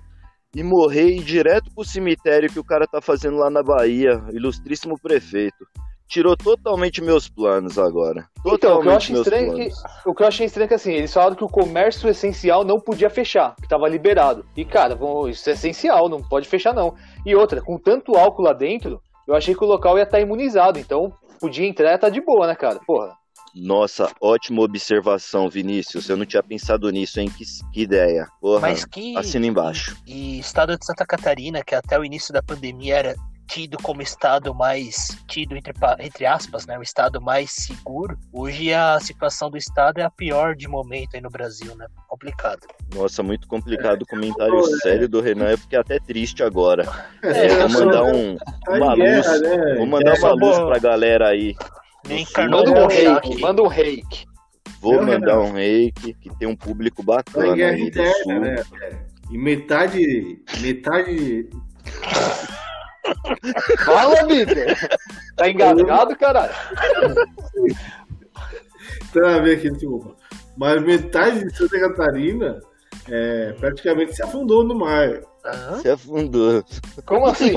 e 0.54 0.62
morrer 0.62 1.06
e 1.06 1.18
ir 1.20 1.24
direto 1.24 1.72
pro 1.74 1.82
cemitério 1.82 2.52
que 2.52 2.60
o 2.60 2.64
cara 2.64 2.86
tá 2.86 3.00
fazendo 3.00 3.38
lá 3.38 3.48
na 3.48 3.62
Bahia, 3.62 4.22
ilustríssimo 4.32 5.00
prefeito. 5.00 5.66
Tirou 6.12 6.36
totalmente 6.36 7.00
meus 7.00 7.26
planos 7.26 7.78
agora. 7.78 8.28
Então, 8.44 8.52
o 8.52 8.58
que 8.58 8.66
eu 8.66 8.92
Totalmente 8.92 9.12
meus 9.12 9.26
estranho 9.26 9.46
é 9.46 9.54
que, 9.54 9.70
planos. 9.70 9.82
o 10.04 10.14
que 10.14 10.22
eu 10.22 10.26
achei 10.26 10.46
estranho 10.46 10.64
é 10.66 10.68
que 10.68 10.74
assim, 10.74 10.92
eles 10.92 11.12
falaram 11.12 11.34
que 11.34 11.44
o 11.44 11.48
comércio 11.48 12.06
essencial 12.08 12.64
não 12.64 12.78
podia 12.78 13.08
fechar, 13.08 13.56
que 13.56 13.66
tava 13.66 13.88
liberado. 13.88 14.44
E 14.54 14.62
cara, 14.62 14.94
bom, 14.94 15.26
isso 15.26 15.48
é 15.48 15.54
essencial, 15.54 16.10
não 16.10 16.22
pode 16.22 16.46
fechar 16.46 16.74
não. 16.74 16.94
E 17.24 17.34
outra, 17.34 17.62
com 17.62 17.78
tanto 17.78 18.14
álcool 18.14 18.42
lá 18.42 18.52
dentro, 18.52 19.00
eu 19.26 19.34
achei 19.34 19.54
que 19.54 19.64
o 19.64 19.66
local 19.66 19.96
ia 19.96 20.04
estar 20.04 20.20
imunizado, 20.20 20.78
então 20.78 21.10
podia 21.40 21.66
entrar 21.66 21.94
e 21.94 21.98
tá 21.98 22.10
de 22.10 22.20
boa, 22.20 22.46
né, 22.46 22.54
cara? 22.54 22.78
Porra. 22.86 23.16
Nossa, 23.54 24.10
ótima 24.20 24.62
observação, 24.62 25.48
Vinícius. 25.48 26.08
Eu 26.08 26.16
não 26.16 26.24
tinha 26.24 26.42
pensado 26.42 26.90
nisso, 26.90 27.20
hein? 27.20 27.30
Que, 27.30 27.44
que 27.72 27.82
ideia. 27.82 28.26
Porra, 28.40 28.60
Mas 28.60 28.84
que. 28.84 29.16
assina 29.16 29.46
embaixo. 29.46 29.96
E 30.06 30.38
estado 30.38 30.76
de 30.76 30.86
Santa 30.86 31.04
Catarina, 31.04 31.62
que 31.62 31.74
até 31.74 31.98
o 31.98 32.04
início 32.04 32.32
da 32.32 32.42
pandemia 32.42 32.96
era 32.96 33.14
tido 33.52 33.76
como 33.82 34.00
estado 34.00 34.54
mais 34.54 35.08
tido 35.28 35.54
entre, 35.56 35.74
entre 36.00 36.24
aspas, 36.24 36.66
né, 36.66 36.78
o 36.78 36.82
estado 36.82 37.20
mais 37.20 37.50
seguro. 37.50 38.16
Hoje 38.32 38.72
a 38.72 38.98
situação 38.98 39.50
do 39.50 39.58
estado 39.58 39.98
é 39.98 40.02
a 40.02 40.10
pior 40.10 40.56
de 40.56 40.66
momento 40.66 41.14
aí 41.14 41.20
no 41.20 41.28
Brasil, 41.28 41.76
né? 41.76 41.86
Complicado. 42.08 42.60
Nossa, 42.94 43.22
muito 43.22 43.46
complicado 43.46 44.02
o 44.02 44.06
comentário 44.06 44.64
sério 44.80 45.06
do 45.06 45.20
Renan. 45.20 45.50
Eu 45.50 45.58
fiquei 45.58 45.78
até 45.78 45.98
triste 45.98 46.42
agora. 46.42 46.84
É, 47.22 47.48
vou 47.48 47.58
eu 47.60 47.68
sou- 47.70 47.84
mandar 47.84 48.02
um, 48.04 48.36
uma 48.68 48.94
luz. 48.94 49.40
né? 49.42 49.74
Vou 49.76 49.86
mandar 49.86 50.18
uma 50.18 50.32
luz 50.32 50.58
pra 50.58 50.78
galera 50.78 51.28
aí. 51.28 51.54
Manda 52.48 52.70
um 52.70 52.74
Bochac. 52.74 52.94
reiki, 52.94 53.40
manda 53.40 53.62
um 53.62 53.68
reiki. 53.68 54.24
Vou 54.80 54.94
mandar 55.02 55.36
Renan. 55.36 55.40
um 55.40 55.52
reiki 55.52 56.14
que 56.14 56.30
tem 56.38 56.48
um 56.48 56.56
público 56.56 57.02
bacana 57.02 57.54
guerra 57.54 57.72
aí 57.74 57.80
do 57.82 57.86
interna, 57.88 58.14
sul. 58.24 58.40
né? 58.40 58.56
E 59.30 59.38
metade. 59.38 60.42
Metade. 60.60 61.48
Fala, 63.84 64.26
Vitor! 64.26 64.76
Tá 65.36 65.48
engasgado, 65.48 66.16
caralho? 66.16 66.52
Travei 69.12 69.54
aqui, 69.54 69.70
desculpa. 69.70 70.14
Mas 70.56 70.82
metade 70.82 71.44
de 71.44 71.56
Santa 71.56 71.80
Catarina 71.80 72.60
é, 73.08 73.54
praticamente 73.58 74.14
se 74.14 74.22
afundou 74.22 74.64
no 74.64 74.74
mar. 74.74 75.20
Hã? 75.44 75.78
Se 75.80 75.90
afundou. 75.90 76.64
Como 77.04 77.26
assim? 77.26 77.52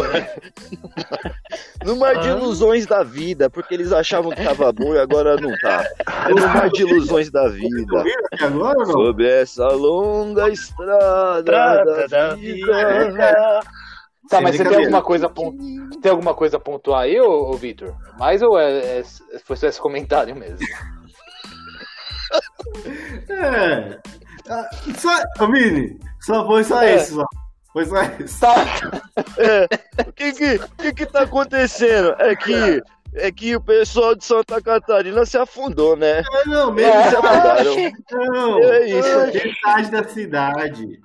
No 1.83 1.97
mar 1.97 2.19
de 2.19 2.29
ilusões 2.29 2.87
da 2.87 3.03
vida, 3.03 3.47
porque 3.47 3.75
eles 3.75 3.91
achavam 3.91 4.31
que 4.31 4.43
tava 4.43 4.71
bom 4.71 4.95
e 4.95 4.99
agora 4.99 5.35
não 5.35 5.55
tá. 5.59 5.85
É 6.27 6.29
no 6.29 6.47
mar 6.47 6.69
de 6.71 6.81
ilusões 6.81 7.29
da 7.29 7.47
vida. 7.47 8.03
Agora 8.41 8.79
não? 8.79 8.85
Sobre 8.87 9.27
essa 9.27 9.67
longa 9.67 10.49
estrada 10.49 12.07
da 12.07 12.33
vida. 12.33 13.59
Tá, 14.29 14.37
Sem 14.37 14.43
mas 14.43 14.55
você 14.55 14.63
tem 14.65 14.77
alguma 14.77 15.01
coisa 15.03 15.31
tem 16.01 16.11
alguma 16.11 16.33
coisa 16.33 16.57
a 16.57 16.59
pontuar 16.59 17.01
aí, 17.01 17.19
ô, 17.21 17.49
ô 17.49 17.53
Vitor? 17.53 17.95
Mais 18.17 18.41
ou 18.41 18.57
é, 18.59 18.99
é- 18.99 19.03
foi 19.45 19.55
só 19.55 19.67
esse 19.67 19.79
comentário 19.79 20.35
mesmo? 20.35 20.57
É. 23.29 23.99
Ah, 24.49 24.69
Só, 24.97 25.09
ô, 25.43 25.47
Vini, 25.51 25.99
só 26.21 26.45
foi 26.45 26.63
só 26.63 26.81
É. 26.81 26.95
isso, 26.95 27.15
só. 27.15 27.25
Foi 27.71 27.85
só 27.85 28.01
isso. 28.19 28.39
Tá. 28.39 28.55
É, 29.37 29.67
o 30.07 30.13
que 30.13 30.33
que, 30.33 30.55
o 30.55 30.69
que 30.77 30.93
que 30.93 31.05
tá 31.05 31.21
acontecendo? 31.21 32.15
É 32.19 32.35
que, 32.35 32.81
é 33.15 33.31
que 33.31 33.55
o 33.55 33.61
pessoal 33.61 34.15
de 34.15 34.23
Santa 34.25 34.61
Catarina 34.61 35.25
se 35.25 35.37
afundou, 35.37 35.95
né? 35.95 36.19
É, 36.21 36.47
não, 36.47 36.71
mesmo 36.71 36.91
É. 36.91 37.09
Se 37.09 37.15
afundaram. 37.15 37.75
não. 38.11 38.63
É 38.63 38.85
isso. 38.87 39.17
Metade 39.47 39.91
da 39.91 40.03
cidade 40.07 40.99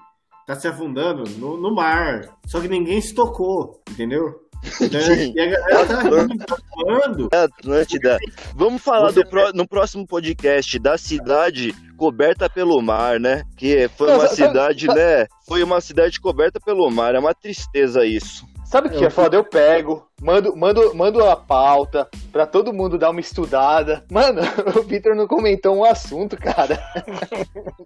tá 0.54 0.60
se 0.60 0.66
afundando 0.68 1.24
no, 1.38 1.56
no 1.56 1.72
mar. 1.74 2.28
Só 2.46 2.60
que 2.60 2.68
ninguém 2.68 3.00
se 3.00 3.14
tocou, 3.14 3.80
entendeu? 3.88 4.40
Então, 4.80 5.00
Sim. 5.00 5.32
e 5.34 5.40
a 5.40 5.46
galera 5.46 5.86
tá 5.86 6.02
rindo, 6.02 6.44
tá 6.44 6.56
zoando. 6.76 7.28
É 7.32 7.36
Atlântida. 7.44 8.18
Vamos 8.54 8.82
falar 8.82 9.12
Você 9.12 9.22
do 9.22 9.30
pró- 9.30 9.52
no 9.54 9.66
próximo 9.66 10.06
podcast 10.06 10.78
da 10.78 10.98
cidade 10.98 11.72
coberta 11.96 12.50
pelo 12.50 12.82
mar, 12.82 13.18
né? 13.18 13.42
Que 13.56 13.88
foi 13.96 14.08
Não, 14.08 14.18
uma 14.18 14.28
cidade, 14.28 14.86
né? 14.88 15.26
Foi 15.46 15.62
uma 15.62 15.80
cidade 15.80 16.20
coberta 16.20 16.60
pelo 16.60 16.90
mar. 16.90 17.14
É 17.14 17.18
uma 17.18 17.32
tristeza 17.34 18.04
isso. 18.04 18.44
Sabe 18.64 18.88
o 18.88 18.90
que 18.90 19.04
é 19.04 19.10
foda? 19.10 19.36
Eu 19.36 19.42
pego, 19.44 20.06
mando, 20.20 20.54
mando, 20.56 20.94
mando 20.94 21.24
a 21.24 21.34
pauta 21.34 22.08
pra 22.30 22.46
todo 22.46 22.72
mundo 22.72 22.96
dar 22.98 23.10
uma 23.10 23.18
estudada. 23.20 24.04
Mano, 24.10 24.42
o 24.78 24.82
Vitor 24.82 25.16
não 25.16 25.26
comentou 25.26 25.74
um 25.74 25.84
assunto, 25.84 26.36
cara. 26.36 26.78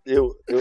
Eu, 0.05 0.37
eu, 0.47 0.61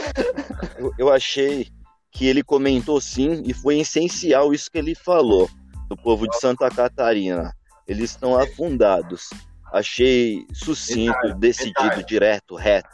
eu, 0.77 0.91
eu 0.97 1.11
achei 1.11 1.67
que 2.13 2.27
ele 2.27 2.43
comentou 2.43 3.01
sim 3.01 3.41
e 3.45 3.53
foi 3.53 3.79
essencial 3.79 4.53
isso 4.53 4.69
que 4.71 4.77
ele 4.77 4.93
falou 4.95 5.49
do 5.89 5.97
povo 5.97 6.27
de 6.27 6.37
Santa 6.39 6.69
Catarina. 6.69 7.51
Eles 7.87 8.11
estão 8.11 8.37
afundados. 8.39 9.29
Achei 9.71 10.45
sucinto, 10.53 11.17
Metade, 11.23 11.39
decidido, 11.39 11.83
metade. 11.83 12.05
direto, 12.05 12.55
reto. 12.55 12.89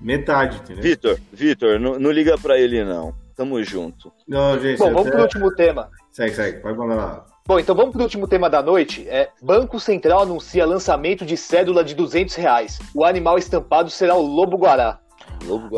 Metade, 0.00 0.56
entendeu? 0.58 0.82
Vitor, 0.82 1.18
Vitor, 1.32 1.78
não, 1.80 1.98
não 1.98 2.10
liga 2.10 2.36
pra 2.36 2.58
ele 2.58 2.84
não. 2.84 3.14
Tamo 3.36 3.62
junto. 3.62 4.12
Não, 4.26 4.58
gente, 4.58 4.78
Bom, 4.78 4.86
vamos 4.86 5.02
até- 5.02 5.10
pro 5.12 5.22
último 5.22 5.54
tema. 5.54 5.90
Segue, 6.10 6.34
segue, 6.34 6.58
pode 6.60 6.76
mandar 6.76 6.94
lá. 6.96 7.26
Bom, 7.46 7.60
então 7.60 7.76
vamos 7.76 7.92
pro 7.92 8.02
último 8.02 8.26
tema 8.26 8.50
da 8.50 8.60
noite. 8.60 9.06
É, 9.08 9.30
Banco 9.40 9.78
Central 9.78 10.22
anuncia 10.22 10.66
lançamento 10.66 11.24
de 11.24 11.36
cédula 11.36 11.84
de 11.84 11.94
200 11.94 12.34
reais. 12.34 12.78
O 12.94 13.04
animal 13.04 13.38
estampado 13.38 13.88
será 13.90 14.16
o 14.16 14.22
lobo 14.26 14.56
guará. 14.56 14.84
Lobo 14.86 14.96
Guará. 14.96 15.05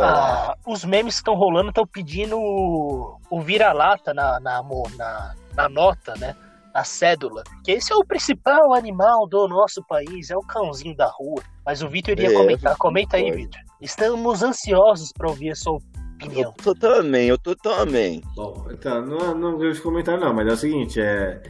Ah, 0.00 0.54
os 0.66 0.84
memes 0.84 1.14
que 1.14 1.20
estão 1.20 1.34
rolando 1.34 1.68
estão 1.68 1.87
pedindo 1.87 2.38
o 2.38 3.18
o 3.30 3.40
vira-lata 3.42 4.14
na, 4.14 4.40
na, 4.40 4.62
na, 4.96 5.34
na 5.54 5.68
nota, 5.68 6.14
né? 6.16 6.34
Na 6.74 6.82
cédula. 6.84 7.42
Que 7.64 7.72
esse 7.72 7.92
é 7.92 7.96
o 7.96 8.04
principal 8.04 8.72
animal 8.72 9.26
do 9.28 9.46
nosso 9.48 9.82
país, 9.87 10.30
é 10.30 10.37
o 10.37 10.40
cãozinho 10.40 10.96
da 10.96 11.06
rua. 11.08 11.42
Mas 11.66 11.82
o 11.82 11.88
Vitor 11.88 12.12
iria 12.12 12.30
É, 12.30 12.34
comentar. 12.34 12.76
Comenta 12.78 13.16
aí. 13.18 13.30
Vitor. 13.30 13.61
Estamos 13.80 14.42
ansiosos 14.42 15.12
para 15.12 15.28
ouvir 15.28 15.50
a 15.50 15.54
sua 15.54 15.78
opinião. 16.16 16.54
Eu 16.56 16.64
tô 16.64 16.74
também, 16.74 17.28
eu 17.28 17.38
tô 17.38 17.54
também. 17.54 18.22
Bom, 18.34 18.66
então, 18.70 19.04
não, 19.04 19.34
não 19.34 19.58
vejo 19.58 19.82
comentário 19.82 20.20
não, 20.20 20.32
mas 20.32 20.48
é 20.48 20.52
o 20.52 20.56
seguinte, 20.56 20.98
é... 21.00 21.42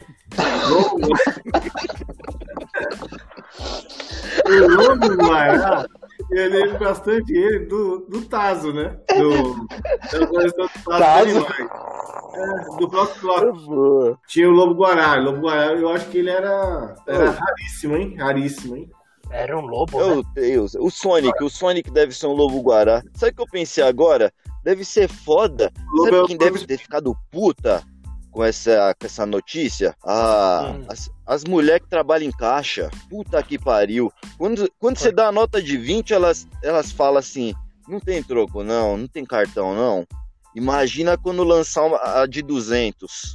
Lobo- 0.69 1.07
o 4.45 4.75
Lobo 4.75 5.15
Guará, 5.17 5.85
eu 6.31 6.49
lembro 6.49 6.79
bastante 6.79 7.33
ele 7.33 7.65
do, 7.65 7.99
do 8.07 8.21
Tazo, 8.25 8.73
né? 8.73 8.97
Do, 9.17 9.67
da 10.19 10.27
coleção 10.27 10.65
do 10.65 10.83
Tazo 10.83 10.99
Tazo? 10.99 11.29
Animais. 11.29 11.69
É, 12.31 12.77
do 12.77 12.89
próximo 12.89 13.21
bloco. 13.21 14.19
Tinha 14.27 14.47
o 14.47 14.51
Lobo 14.51 14.75
Guará. 14.75 15.19
O 15.19 15.23
Lobo 15.23 15.41
Guará, 15.41 15.73
eu 15.73 15.89
acho 15.89 16.07
que 16.09 16.19
ele 16.19 16.29
era, 16.29 16.95
era 17.07 17.31
raríssimo, 17.31 17.97
hein? 17.97 18.15
Raríssimo, 18.17 18.77
hein? 18.77 18.89
Era 19.31 19.57
um 19.57 19.61
lobo, 19.61 19.99
né? 19.99 20.07
Meu 20.07 20.23
Deus, 20.33 20.75
o 20.75 20.89
Sonic, 20.89 21.43
o 21.43 21.49
Sonic 21.49 21.91
deve 21.91 22.13
ser 22.13 22.25
um 22.25 22.33
lobo 22.33 22.61
guará. 22.61 23.03
Sabe 23.13 23.31
o 23.31 23.35
que 23.35 23.41
eu 23.43 23.47
pensei 23.47 23.83
agora? 23.83 24.33
Deve 24.63 24.83
ser 24.83 25.07
foda. 25.07 25.71
Lobo 25.93 26.07
é 26.07 26.11
Sabe 26.11 26.23
o 26.23 26.25
quem 26.25 26.37
deve 26.37 26.65
ter 26.65 26.77
ficado 26.79 27.15
puta 27.29 27.83
com 28.39 28.45
essa, 28.45 28.95
com 28.97 29.05
essa 29.05 29.25
notícia? 29.25 29.93
Ah, 30.01 30.73
Hum. 30.73 30.85
as, 30.87 31.11
as 31.27 31.43
mulheres 31.43 31.81
que 31.83 31.89
trabalham 31.89 32.29
em 32.29 32.31
caixa. 32.31 32.89
Puta 33.09 33.43
que 33.43 33.59
pariu. 33.59 34.13
Quando, 34.37 34.71
quando 34.79 34.97
você 34.97 35.11
dá 35.11 35.27
a 35.27 35.31
nota 35.31 35.61
de 35.61 35.75
20, 35.75 36.13
elas, 36.13 36.47
elas 36.63 36.89
falam 36.89 37.17
assim: 37.17 37.53
não 37.85 37.99
tem 37.99 38.23
troco, 38.23 38.63
não, 38.63 38.95
não 38.95 39.07
tem 39.07 39.25
cartão, 39.25 39.75
não. 39.75 40.07
Imagina 40.55 41.17
quando 41.17 41.43
lançar 41.43 41.83
uma, 41.83 41.97
a 42.21 42.25
de 42.25 42.41
200. 42.41 43.33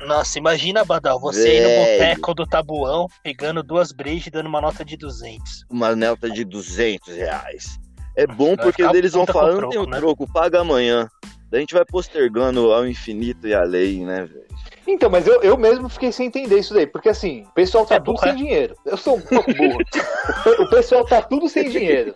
Nossa, 0.00 0.38
imagina, 0.38 0.84
Badal, 0.84 1.18
você 1.18 1.56
ir 1.56 1.62
no 1.62 1.68
Velho. 1.70 1.80
boteco 1.80 2.34
do 2.34 2.46
Tabuão, 2.46 3.06
pegando 3.22 3.62
duas 3.62 3.90
brejas 3.90 4.26
e 4.26 4.30
dando 4.30 4.48
uma 4.48 4.60
nota 4.60 4.84
de 4.84 4.98
200. 4.98 5.64
Uma 5.70 5.96
nota 5.96 6.28
de 6.28 6.44
200 6.44 7.08
reais. 7.08 7.78
É 8.14 8.26
bom 8.26 8.54
porque 8.54 8.82
eles 8.82 9.14
vão 9.14 9.24
falar: 9.24 9.54
não 9.54 9.70
tem 9.70 9.78
o 9.78 9.86
né?" 9.86 9.96
troco, 9.96 10.30
paga 10.30 10.60
amanhã. 10.60 11.08
Daí 11.52 11.58
a 11.58 11.60
gente 11.60 11.74
vai 11.74 11.84
postergando 11.84 12.72
ao 12.72 12.86
infinito 12.86 13.46
e 13.46 13.54
além, 13.54 14.06
né, 14.06 14.24
velho? 14.24 14.46
Então, 14.86 15.10
mas 15.10 15.26
eu, 15.26 15.42
eu 15.42 15.54
mesmo 15.58 15.86
fiquei 15.86 16.10
sem 16.10 16.26
entender 16.28 16.58
isso 16.58 16.72
daí, 16.72 16.86
porque 16.86 17.10
assim, 17.10 17.42
o 17.42 17.52
pessoal 17.52 17.84
tá 17.84 17.96
É 17.96 17.98
tudo 17.98 18.14
burro, 18.14 18.20
sem 18.20 18.30
é? 18.30 18.34
dinheiro. 18.34 18.74
Eu 18.86 18.96
sou 18.96 19.16
um 19.16 19.20
pouco 19.20 19.52
burro. 19.52 19.76
o 20.64 20.70
pessoal 20.70 21.04
tá 21.04 21.20
tudo 21.20 21.50
sem 21.50 21.68
dinheiro. 21.68 22.14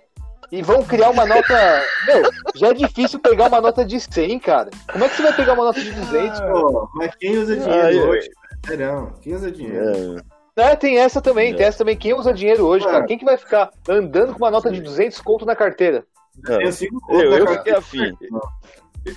E 0.51 0.63
vão 0.63 0.83
criar 0.83 1.11
uma 1.11 1.27
nota. 1.27 1.83
Meu, 2.07 2.23
já 2.55 2.69
é 2.69 2.73
difícil 2.73 3.21
pegar 3.21 3.49
uma 3.49 3.61
nota 3.61 3.85
de 3.85 4.01
100, 4.01 4.39
cara. 4.39 4.71
Como 4.91 5.05
é 5.05 5.09
que 5.11 5.17
você 5.17 5.23
vai 5.25 5.37
pegar 5.37 5.53
uma 5.53 5.65
nota 5.67 5.83
de 5.83 5.93
200? 5.93 6.41
Pô, 6.41 6.89
mas 6.95 7.15
quem 7.17 7.37
usa 7.37 7.57
dinheiro 7.59 8.09
hoje? 8.09 8.31
Sério, 8.67 9.13
quem 9.21 9.35
usa 9.35 9.53
dinheiro? 9.53 10.25
É. 10.57 10.71
É, 10.71 10.77
tem 10.77 10.99
essa 10.99 11.21
também, 11.21 11.53
É. 11.53 11.55
tem 11.57 11.67
essa 11.67 11.77
também. 11.77 11.95
Quem 11.95 12.15
usa 12.15 12.33
dinheiro 12.33 12.65
hoje, 12.65 12.87
É. 12.87 12.91
cara? 12.91 13.05
Quem 13.05 13.19
que 13.19 13.25
vai 13.27 13.37
ficar 13.37 13.69
andando 13.87 14.33
com 14.33 14.39
uma 14.39 14.51
nota 14.51 14.73
de 14.73 14.81
200 14.81 15.21
conto 15.21 15.45
na 15.45 15.55
carteira? 15.55 16.07
Não. 16.43 16.61
Eu, 16.61 17.33
eu 17.33 17.45
cara. 17.47 17.59
fiquei 17.59 17.75
afim. 17.75 18.17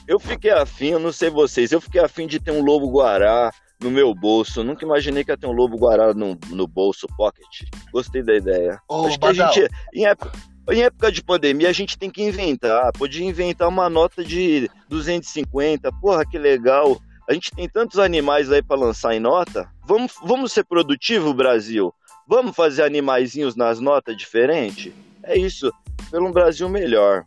Eu 0.07 0.19
fiquei 0.19 0.51
afim, 0.51 0.89
eu 0.89 0.99
não 0.99 1.11
sei 1.11 1.29
vocês, 1.29 1.71
eu 1.71 1.81
fiquei 1.81 2.01
afim 2.01 2.27
de 2.27 2.39
ter 2.39 2.51
um 2.51 2.63
lobo 2.63 2.89
guará 2.89 3.51
no 3.81 3.89
meu 3.89 4.13
bolso. 4.13 4.59
Eu 4.59 4.63
nunca 4.63 4.85
imaginei 4.85 5.23
que 5.23 5.31
ia 5.31 5.37
ter 5.37 5.47
um 5.47 5.51
lobo 5.51 5.77
guará 5.77 6.13
no, 6.13 6.37
no 6.49 6.67
bolso 6.67 7.07
pocket. 7.17 7.63
Gostei 7.91 8.21
da 8.21 8.35
ideia. 8.35 8.79
Ô, 8.87 9.05
Acho 9.05 9.19
que 9.19 9.25
a 9.25 9.27
Badal, 9.29 9.53
gente, 9.53 9.69
em 9.93 10.05
época, 10.05 10.31
em 10.69 10.83
época 10.83 11.11
de 11.11 11.23
pandemia, 11.23 11.69
a 11.69 11.73
gente 11.73 11.97
tem 11.97 12.09
que 12.09 12.21
inventar. 12.21 12.91
Podia 12.93 13.25
inventar 13.25 13.67
uma 13.67 13.89
nota 13.89 14.23
de 14.23 14.69
250. 14.89 15.91
Porra, 15.93 16.25
que 16.25 16.37
legal. 16.37 16.99
A 17.27 17.33
gente 17.33 17.51
tem 17.51 17.69
tantos 17.69 17.99
animais 17.99 18.51
aí 18.51 18.61
pra 18.61 18.75
lançar 18.75 19.13
em 19.13 19.19
nota. 19.19 19.69
Vamos, 19.85 20.13
vamos 20.23 20.51
ser 20.51 20.63
produtivo, 20.65 21.33
Brasil. 21.33 21.93
Vamos 22.27 22.55
fazer 22.55 22.83
animaizinhos 22.83 23.55
nas 23.55 23.79
notas 23.79 24.15
diferentes? 24.15 24.93
É 25.23 25.37
isso, 25.37 25.71
pelo 26.11 26.31
Brasil 26.31 26.67
melhor. 26.69 27.25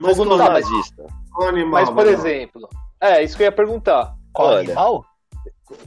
Mas 0.00 0.16
Fogo 0.16 0.30
no 0.30 0.36
nazista. 0.36 1.06
Qual 1.34 1.48
animal, 1.48 1.80
Mas, 1.84 1.90
por 1.90 2.06
exemplo, 2.06 2.68
é, 3.00 3.22
isso 3.22 3.36
que 3.36 3.42
eu 3.42 3.46
ia 3.46 3.52
perguntar. 3.52 4.14
Qual 4.32 4.48
Olha. 4.48 4.60
animal? 4.60 5.04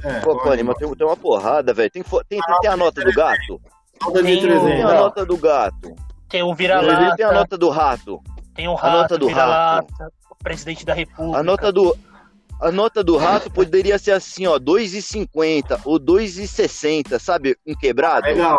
É, 0.04 0.20
qual 0.22 0.38
pô, 0.42 0.52
anima, 0.52 0.74
tem, 0.76 0.92
tem 0.94 1.08
uma 1.08 1.16
porrada, 1.18 1.74
velho. 1.74 1.90
Tem, 1.90 2.04
tem, 2.04 2.20
tem, 2.30 2.42
tem 2.62 2.70
a 2.70 2.78
nota 2.78 3.04
do 3.04 3.14
gato? 3.14 3.62
Tem 4.00 4.10
o- 4.10 4.14
Tem 4.14 4.36
a 4.36 4.42
300. 4.42 4.84
Não. 4.84 4.94
nota 5.00 5.26
do 5.26 5.38
gato. 5.38 5.96
Tem 6.30 6.44
o 6.44 6.48
Tem 6.48 6.56
vira-lata, 6.56 7.28
a 7.28 7.32
nota 7.34 7.58
do 7.58 7.70
rato. 7.70 8.22
tem 8.54 8.68
o 8.68 8.72
a 8.72 8.74
nota 8.74 8.88
rato, 8.88 9.18
do 9.18 9.28
vira-lata, 9.28 10.12
o 10.30 10.36
presidente 10.44 10.86
da 10.86 10.94
república. 10.94 11.40
A 11.40 11.44
nota 11.44 11.72
do. 11.72 11.98
A 12.60 12.72
nota 12.72 13.04
do 13.04 13.18
rato 13.18 13.52
poderia 13.52 14.00
ser 14.00 14.12
assim, 14.12 14.48
ó, 14.48 14.58
2,50 14.58 15.80
ou 15.86 16.00
2,60, 16.00 17.20
sabe? 17.20 17.56
Um 17.66 17.76
quebrado. 17.76 18.26
Legal. 18.26 18.58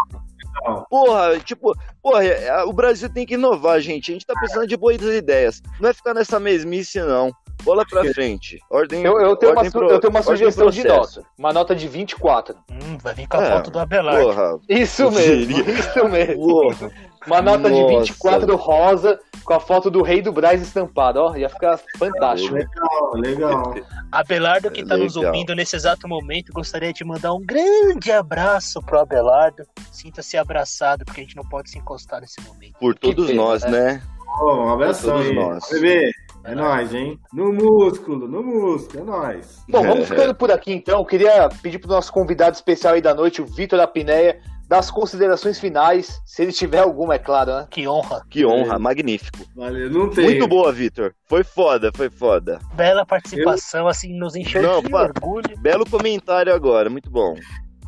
Porra, 0.90 1.38
tipo, 1.40 1.72
porra, 2.02 2.24
é, 2.24 2.62
o 2.64 2.72
Brasil 2.72 3.08
tem 3.12 3.26
que 3.26 3.34
inovar, 3.34 3.80
gente. 3.80 4.10
A 4.10 4.14
gente 4.14 4.26
tá 4.26 4.34
precisando 4.34 4.66
de 4.66 4.76
boas 4.76 5.00
ideias. 5.00 5.62
Não 5.80 5.88
é 5.90 5.92
ficar 5.92 6.14
nessa 6.14 6.38
mesmice, 6.40 7.00
não. 7.00 7.32
Bola 7.64 7.84
pra 7.84 8.04
frente. 8.14 8.60
Ordem. 8.70 9.02
Eu, 9.04 9.18
eu 9.20 9.34
tenho, 9.36 9.50
uma, 9.52 9.58
ordem 9.58 9.70
su- 9.72 9.78
pro- 9.78 9.90
eu 9.90 9.98
tenho 9.98 10.10
uma 10.12 10.22
sugestão 10.22 10.70
de 10.70 10.84
nota. 10.86 11.22
Uma 11.36 11.52
nota 11.52 11.74
de 11.74 11.88
24. 11.88 12.54
Hum, 12.70 12.96
vai 13.02 13.14
vir 13.14 13.26
com 13.26 13.36
a 13.36 13.42
É, 13.42 13.50
foto 13.50 13.70
do 13.70 13.78
Abelardo. 13.80 14.22
Porra. 14.22 14.58
Isso 14.68 15.10
mesmo, 15.10 15.58
isso 15.68 16.08
mesmo. 16.08 16.34
Porra. 16.46 16.90
Uma 17.28 17.42
nota 17.42 17.70
de 17.70 17.78
Nossa. 17.80 17.98
24 18.00 18.56
rosa 18.56 19.20
com 19.44 19.52
a 19.52 19.60
foto 19.60 19.90
do 19.90 20.02
rei 20.02 20.22
do 20.22 20.32
Braz 20.32 20.62
estampado, 20.62 21.20
ó. 21.20 21.36
Ia 21.36 21.50
ficar 21.50 21.78
fantástico. 21.98 22.54
Legal, 22.54 23.12
legal. 23.14 23.74
Abelardo 24.10 24.70
que 24.70 24.82
tá 24.84 24.96
nos 24.96 25.14
Legal. 25.14 25.32
ouvindo 25.32 25.54
nesse 25.54 25.76
exato 25.76 26.08
momento, 26.08 26.52
gostaria 26.52 26.92
de 26.92 27.04
mandar 27.04 27.34
um 27.34 27.44
grande 27.44 28.10
abraço 28.10 28.80
pro 28.80 29.00
Abelardo. 29.00 29.64
Sinta-se 29.92 30.38
abraçado, 30.38 31.04
porque 31.04 31.20
a 31.20 31.24
gente 31.24 31.36
não 31.36 31.44
pode 31.44 31.70
se 31.70 31.78
encostar 31.78 32.22
nesse 32.22 32.40
momento. 32.40 32.78
Por 32.80 32.94
todos 32.94 33.26
pena, 33.26 33.42
nós, 33.42 33.62
né? 33.64 34.02
Ô, 34.40 34.54
um 34.64 34.70
abração 34.70 35.12
Todos 35.16 35.28
aí. 35.28 35.34
nós. 35.34 35.68
Bebê, 35.70 36.10
é 36.44 36.54
nóis, 36.54 36.94
hein? 36.94 37.18
No 37.32 37.52
músculo, 37.52 38.26
no 38.26 38.42
músculo, 38.42 39.02
é 39.02 39.04
nóis. 39.04 39.62
Bom, 39.68 39.82
vamos 39.82 40.08
ficando 40.08 40.34
por 40.34 40.50
aqui 40.50 40.72
então. 40.72 41.00
Eu 41.00 41.04
queria 41.04 41.48
pedir 41.62 41.78
pro 41.78 41.90
nosso 41.90 42.12
convidado 42.12 42.54
especial 42.54 42.94
aí 42.94 43.02
da 43.02 43.14
noite, 43.14 43.42
o 43.42 43.46
Vitor 43.46 43.80
Apineia, 43.80 44.40
dar 44.68 44.78
as 44.80 44.90
considerações 44.90 45.58
finais, 45.58 46.20
se 46.26 46.42
ele 46.42 46.52
tiver 46.52 46.80
alguma, 46.80 47.14
é 47.14 47.18
claro, 47.18 47.52
né? 47.54 47.66
Que 47.70 47.88
honra. 47.88 48.22
Que 48.28 48.44
honra, 48.44 48.78
magnífico. 48.78 49.38
Valeu, 49.56 49.90
não 49.90 50.10
tem. 50.10 50.24
Muito 50.24 50.46
boa, 50.46 50.70
Vitor. 50.72 51.14
Foi 51.26 51.42
foda, 51.42 51.90
foi 51.94 52.10
foda. 52.10 52.60
Bela 52.74 53.06
participação, 53.06 53.88
assim, 53.88 54.12
nos 54.18 54.36
encheu 54.36 54.62
Não, 54.62 54.82
de 54.82 54.90
pa- 54.90 55.04
orgulho. 55.04 55.56
Belo 55.58 55.88
comentário 55.88 56.54
agora, 56.54 56.90
muito 56.90 57.10
bom. 57.10 57.34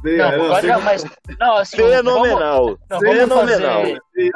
Não, 0.03 0.11
eu 0.33 0.45
agora, 0.55 0.79
mas. 0.79 1.05
Não, 1.39 1.57
assim, 1.59 1.77
Fenomenal. 1.77 2.79
vamos 2.89 3.19
Fenomenal. 3.19 3.83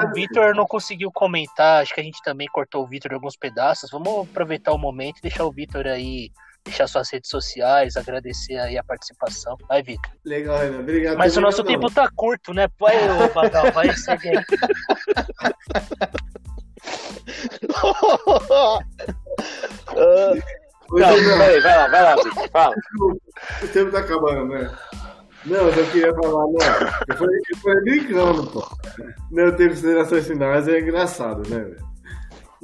O 0.05 0.13
Vitor 0.15 0.55
não 0.55 0.67
conseguiu 0.67 1.11
comentar, 1.11 1.81
acho 1.83 1.95
que 1.95 2.01
a 2.03 2.05
gente 2.05 2.21
também 2.23 2.47
cortou 2.53 2.83
o 2.83 2.87
Vitor 2.87 3.11
em 3.13 3.15
alguns 3.15 3.35
pedaços. 3.35 3.91
Vamos 3.91 4.29
aproveitar 4.29 4.73
o 4.75 4.79
momento 4.79 5.19
e 5.19 5.23
deixar 5.23 5.47
o 5.47 5.51
Vitor 5.51 5.87
aí, 5.87 6.29
deixar 6.65 6.87
suas 6.87 7.11
redes 7.11 7.31
sociais, 7.31 7.97
agradecer 7.97 8.57
aí 8.57 8.79
a 8.79 8.83
participação. 8.83 9.57
Vai, 9.69 9.83
Vitor. 9.83 10.11
Legal, 10.25 10.59
Renan. 10.59 10.81
Obrigado. 10.81 11.19
Mas 11.19 11.37
o 11.37 11.41
nosso 11.41 11.61
Obrigado. 11.61 11.83
tempo 11.83 11.95
tá 11.95 12.09
curto, 12.17 12.55
né? 12.55 12.67
Vai, 12.81 12.97
ô, 13.11 13.29
Bagal, 13.33 13.71
vai 13.73 13.93
seguir 13.97 14.39
aí. 14.39 14.45
Não, 20.91 21.39
peraí, 21.39 21.61
vai 21.61 21.77
lá, 21.77 21.89
vai 21.89 22.03
lá, 22.03 22.17
Vitor. 22.17 22.51
Fala. 22.51 22.75
O 23.63 23.69
tempo 23.69 23.93
tá 23.93 23.99
acabando, 23.99 24.47
né? 24.47 24.71
Não, 25.45 25.69
eu 25.69 25.91
queria 25.91 26.15
falar, 26.15 26.47
não. 26.47 26.59
Eu 27.09 27.17
falei, 27.17 27.41
eu 27.51 27.59
falei 27.59 27.81
brincando, 27.83 28.47
pô. 28.51 28.67
Não 29.31 29.55
ter 29.55 29.69
considerações 29.69 30.27
finais 30.27 30.67
é 30.67 30.81
engraçado, 30.81 31.49
né, 31.51 31.59
velho? 31.59 31.94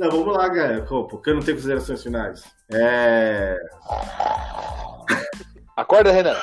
Não, 0.01 0.11
vamos 0.11 0.35
lá, 0.35 0.49
galera. 0.49 0.81
Pô, 0.83 1.05
Por 1.05 1.21
que 1.21 1.29
eu 1.29 1.35
não 1.35 1.43
tenho 1.43 1.59
considerações 1.59 2.03
finais? 2.03 2.43
É. 2.73 3.55
Acorda, 5.77 6.11
Renan. 6.11 6.35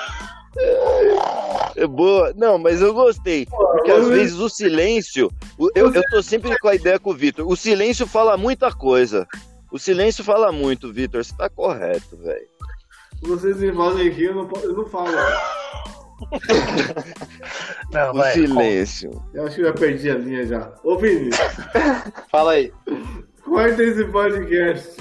é 1.75 1.87
boa. 1.87 2.31
Não, 2.35 2.59
mas 2.59 2.81
eu 2.83 2.93
gostei. 2.93 3.47
Porque 3.47 3.89
às 3.89 4.07
vezes 4.09 4.37
o 4.37 4.47
silêncio. 4.47 5.31
Eu, 5.73 5.91
eu 5.91 6.03
tô 6.11 6.21
sempre 6.21 6.55
com 6.59 6.67
a 6.67 6.75
ideia 6.75 6.99
com 6.99 7.09
o 7.09 7.15
Vitor. 7.15 7.47
O 7.47 7.55
silêncio 7.55 8.05
fala 8.05 8.37
muita 8.37 8.71
coisa. 8.71 9.27
O 9.71 9.79
silêncio 9.79 10.23
fala 10.23 10.51
muito, 10.51 10.93
Vitor. 10.93 11.25
Você 11.25 11.35
tá 11.35 11.49
correto, 11.49 12.15
velho. 12.17 12.47
Vocês 13.23 13.57
me 13.57 13.73
fazem 13.73 14.09
rir, 14.09 14.25
eu 14.25 14.35
não, 14.35 14.49
eu 14.61 14.73
não 14.73 14.85
falo. 14.85 15.07
Não, 17.91 18.09
O 18.11 18.13
vai. 18.15 18.33
silêncio. 18.33 19.23
Eu 19.33 19.45
acho 19.45 19.55
que 19.55 19.61
eu 19.61 19.65
já 19.67 19.73
perdi 19.73 20.09
a 20.09 20.15
linha 20.15 20.45
já. 20.47 20.71
Ô, 20.83 20.97
Vini, 20.97 21.29
Fala 22.31 22.53
aí. 22.53 22.73
Corta 23.47 23.83
esse 23.83 24.03
podcast. 24.05 24.95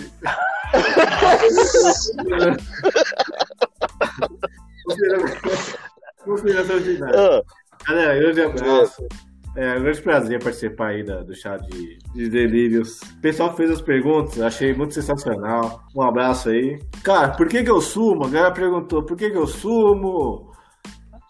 Considerações 6.24 6.82
finais. 6.86 7.16
Ah, 7.16 7.42
Galera, 7.88 8.14
grande 8.18 8.42
abraço. 8.42 9.06
É 9.54 9.74
um 9.78 9.82
grande 9.82 10.02
prazer 10.02 10.42
participar 10.42 10.88
aí 10.88 11.02
da- 11.02 11.22
do 11.22 11.34
chá 11.34 11.56
de, 11.56 11.98
de 12.14 12.28
delírios. 12.28 13.00
O 13.00 13.20
pessoal 13.22 13.50
que 13.50 13.56
fez 13.56 13.70
as 13.70 13.80
perguntas, 13.80 14.38
achei 14.40 14.74
muito 14.74 14.92
sensacional. 14.92 15.80
Um 15.94 16.02
abraço 16.02 16.50
aí. 16.50 16.78
Cara, 17.02 17.30
por 17.30 17.48
que 17.48 17.62
que 17.64 17.70
eu 17.70 17.80
sumo? 17.80 18.26
A 18.26 18.28
galera 18.28 18.52
perguntou, 18.52 19.02
por 19.02 19.16
que 19.16 19.30
que 19.30 19.36
eu 19.38 19.46
sumo? 19.46 20.52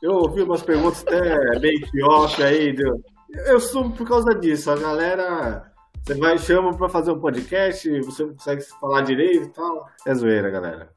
Eu 0.03 0.13
ouvi 0.15 0.43
umas 0.43 0.63
perguntas 0.63 1.03
até 1.07 1.59
bem 1.61 1.79
off 2.03 2.43
aí. 2.43 2.73
Deu. 2.75 3.01
Eu 3.47 3.61
sumo 3.61 3.93
por 3.93 4.09
causa 4.09 4.35
disso. 4.35 4.71
A 4.73 4.77
galera, 4.77 5.63
você 6.07 6.15
vai 6.15 6.39
chama 6.39 6.73
pra 6.77 6.89
fazer 6.89 7.11
um 7.11 7.19
podcast, 7.19 8.01
você 8.03 8.23
não 8.25 8.35
consegue 8.35 8.63
falar 8.81 9.01
direito 9.03 9.47
e 9.47 9.49
tal. 9.49 9.89
É 10.07 10.15
zoeira, 10.15 10.49
galera. 10.51 10.89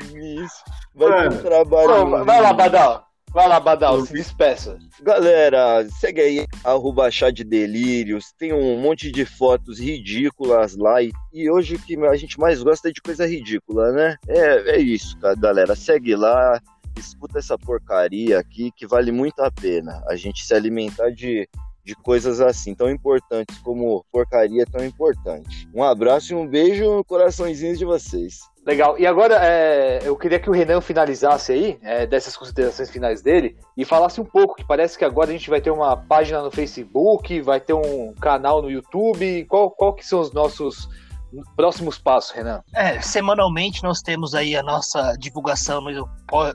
Vinícius. 0.08 0.50
Vai 0.94 1.08
ter 1.08 1.28
Mano. 1.30 1.42
trabalho. 1.42 1.88
Não, 1.88 2.24
vai 2.24 2.40
lá, 2.40 2.52
Badal. 2.52 3.06
Vai 3.32 3.48
lá, 3.48 3.60
Badal, 3.60 4.00
se 4.06 4.14
despeça. 4.14 4.78
Galera, 5.02 5.86
segue 6.00 6.20
aí, 6.22 6.46
arroba 6.64 7.10
chá 7.10 7.30
de 7.30 7.44
delírios. 7.44 8.32
Tem 8.38 8.50
um 8.54 8.78
monte 8.80 9.12
de 9.12 9.26
fotos 9.26 9.78
ridículas 9.78 10.74
lá. 10.74 11.02
E, 11.02 11.12
e 11.34 11.50
hoje 11.50 11.74
o 11.74 11.78
que 11.78 11.96
a 12.06 12.16
gente 12.16 12.40
mais 12.40 12.62
gosta 12.62 12.88
é 12.88 12.92
de 12.92 13.02
coisa 13.02 13.26
ridícula, 13.26 13.92
né? 13.92 14.16
É, 14.26 14.76
é 14.76 14.78
isso, 14.78 15.18
cara, 15.18 15.34
galera. 15.36 15.76
Segue 15.76 16.16
lá, 16.16 16.58
escuta 16.98 17.38
essa 17.38 17.58
porcaria 17.58 18.38
aqui 18.38 18.70
que 18.70 18.86
vale 18.86 19.12
muito 19.12 19.40
a 19.40 19.50
pena. 19.50 20.02
A 20.08 20.16
gente 20.16 20.44
se 20.44 20.54
alimentar 20.54 21.10
de, 21.10 21.48
de 21.84 21.94
coisas 21.94 22.40
assim, 22.40 22.74
tão 22.74 22.90
importantes 22.90 23.58
como 23.58 24.04
porcaria 24.12 24.66
tão 24.66 24.84
importante. 24.84 25.68
Um 25.74 25.82
abraço 25.82 26.32
e 26.32 26.36
um 26.36 26.46
beijo 26.46 26.84
no 26.84 27.04
coraçõezinhos 27.04 27.78
de 27.78 27.84
vocês. 27.84 28.40
Legal. 28.66 28.98
E 28.98 29.06
agora, 29.06 29.38
é, 29.46 30.00
eu 30.02 30.16
queria 30.16 30.40
que 30.40 30.50
o 30.50 30.52
Renan 30.52 30.80
finalizasse 30.80 31.52
aí, 31.52 31.78
é, 31.82 32.04
dessas 32.04 32.36
considerações 32.36 32.90
finais 32.90 33.22
dele, 33.22 33.56
e 33.76 33.84
falasse 33.84 34.20
um 34.20 34.24
pouco, 34.24 34.56
que 34.56 34.66
parece 34.66 34.98
que 34.98 35.04
agora 35.04 35.30
a 35.30 35.32
gente 35.32 35.48
vai 35.48 35.60
ter 35.60 35.70
uma 35.70 35.96
página 35.96 36.42
no 36.42 36.50
Facebook, 36.50 37.40
vai 37.42 37.60
ter 37.60 37.74
um 37.74 38.12
canal 38.14 38.60
no 38.60 38.68
YouTube. 38.68 39.44
Qual, 39.44 39.70
qual 39.70 39.94
que 39.94 40.04
são 40.04 40.18
os 40.18 40.32
nossos 40.32 40.88
próximos 41.56 41.98
passos, 41.98 42.30
Renan? 42.30 42.62
É, 42.74 43.00
semanalmente 43.00 43.82
nós 43.82 44.00
temos 44.00 44.34
aí 44.34 44.56
a 44.56 44.62
nossa 44.62 45.14
divulgação 45.18 45.80
no, 45.80 46.08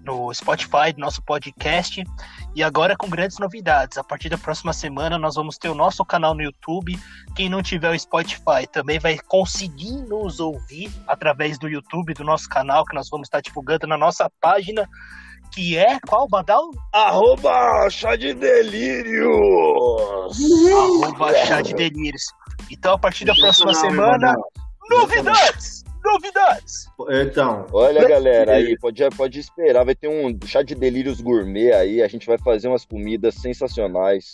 no 0.04 0.34
Spotify 0.34 0.94
do 0.94 1.00
nosso 1.00 1.22
podcast 1.24 2.04
e 2.56 2.64
agora 2.64 2.96
com 2.96 3.10
grandes 3.10 3.38
novidades. 3.40 3.98
A 3.98 4.04
partir 4.04 4.30
da 4.30 4.38
próxima 4.38 4.74
semana 4.74 5.18
nós 5.18 5.36
vamos 5.36 5.58
ter 5.58 5.70
o 5.70 5.76
nosso 5.76 6.04
canal 6.06 6.34
no 6.34 6.42
YouTube. 6.42 6.98
Quem 7.36 7.50
não 7.50 7.62
tiver 7.62 7.92
o 7.92 8.00
Spotify 8.00 8.68
também 8.72 9.00
vai 9.00 9.18
conseguir 9.18 9.98
nos 10.08 10.40
ouvir 10.40 10.92
através 11.08 11.58
do 11.58 11.68
YouTube 11.68 12.14
do 12.14 12.24
nosso 12.24 12.48
canal 12.50 12.86
que 12.86 12.96
nós 12.96 13.10
vamos 13.10 13.28
estar 13.28 13.42
divulgando 13.42 13.88
na 13.88 13.98
nossa 13.98 14.30
página. 14.42 14.88
Que 15.54 15.78
é 15.78 16.00
qual, 16.08 16.30
Badal? 16.30 16.72
Arroba 16.94 17.90
chá 17.90 18.16
de 18.16 18.34
delírios! 18.34 19.82
Arroba 20.72 21.34
Chá 21.46 21.62
de 21.62 21.74
Delírios. 21.74 22.24
Então, 22.72 22.94
a 22.94 22.98
partir 22.98 23.26
da 23.26 23.36
próxima 23.36 23.74
semana. 23.74 24.36
Novidades! 24.92 25.84
Novidades! 26.04 26.88
Então, 27.10 27.68
Olha, 27.72 28.08
galera, 28.08 28.54
aí 28.54 28.78
pode, 28.78 29.08
pode 29.16 29.40
esperar, 29.40 29.86
vai 29.86 29.96
ter 29.96 30.08
um 30.08 30.38
chá 30.46 30.64
de 30.64 30.74
delírios 30.74 31.22
gourmet 31.22 31.72
aí, 31.74 32.02
a 32.02 32.08
gente 32.08 32.26
vai 32.26 32.38
fazer 32.40 32.68
umas 32.68 32.86
comidas 32.86 33.36
sensacionais. 33.36 34.32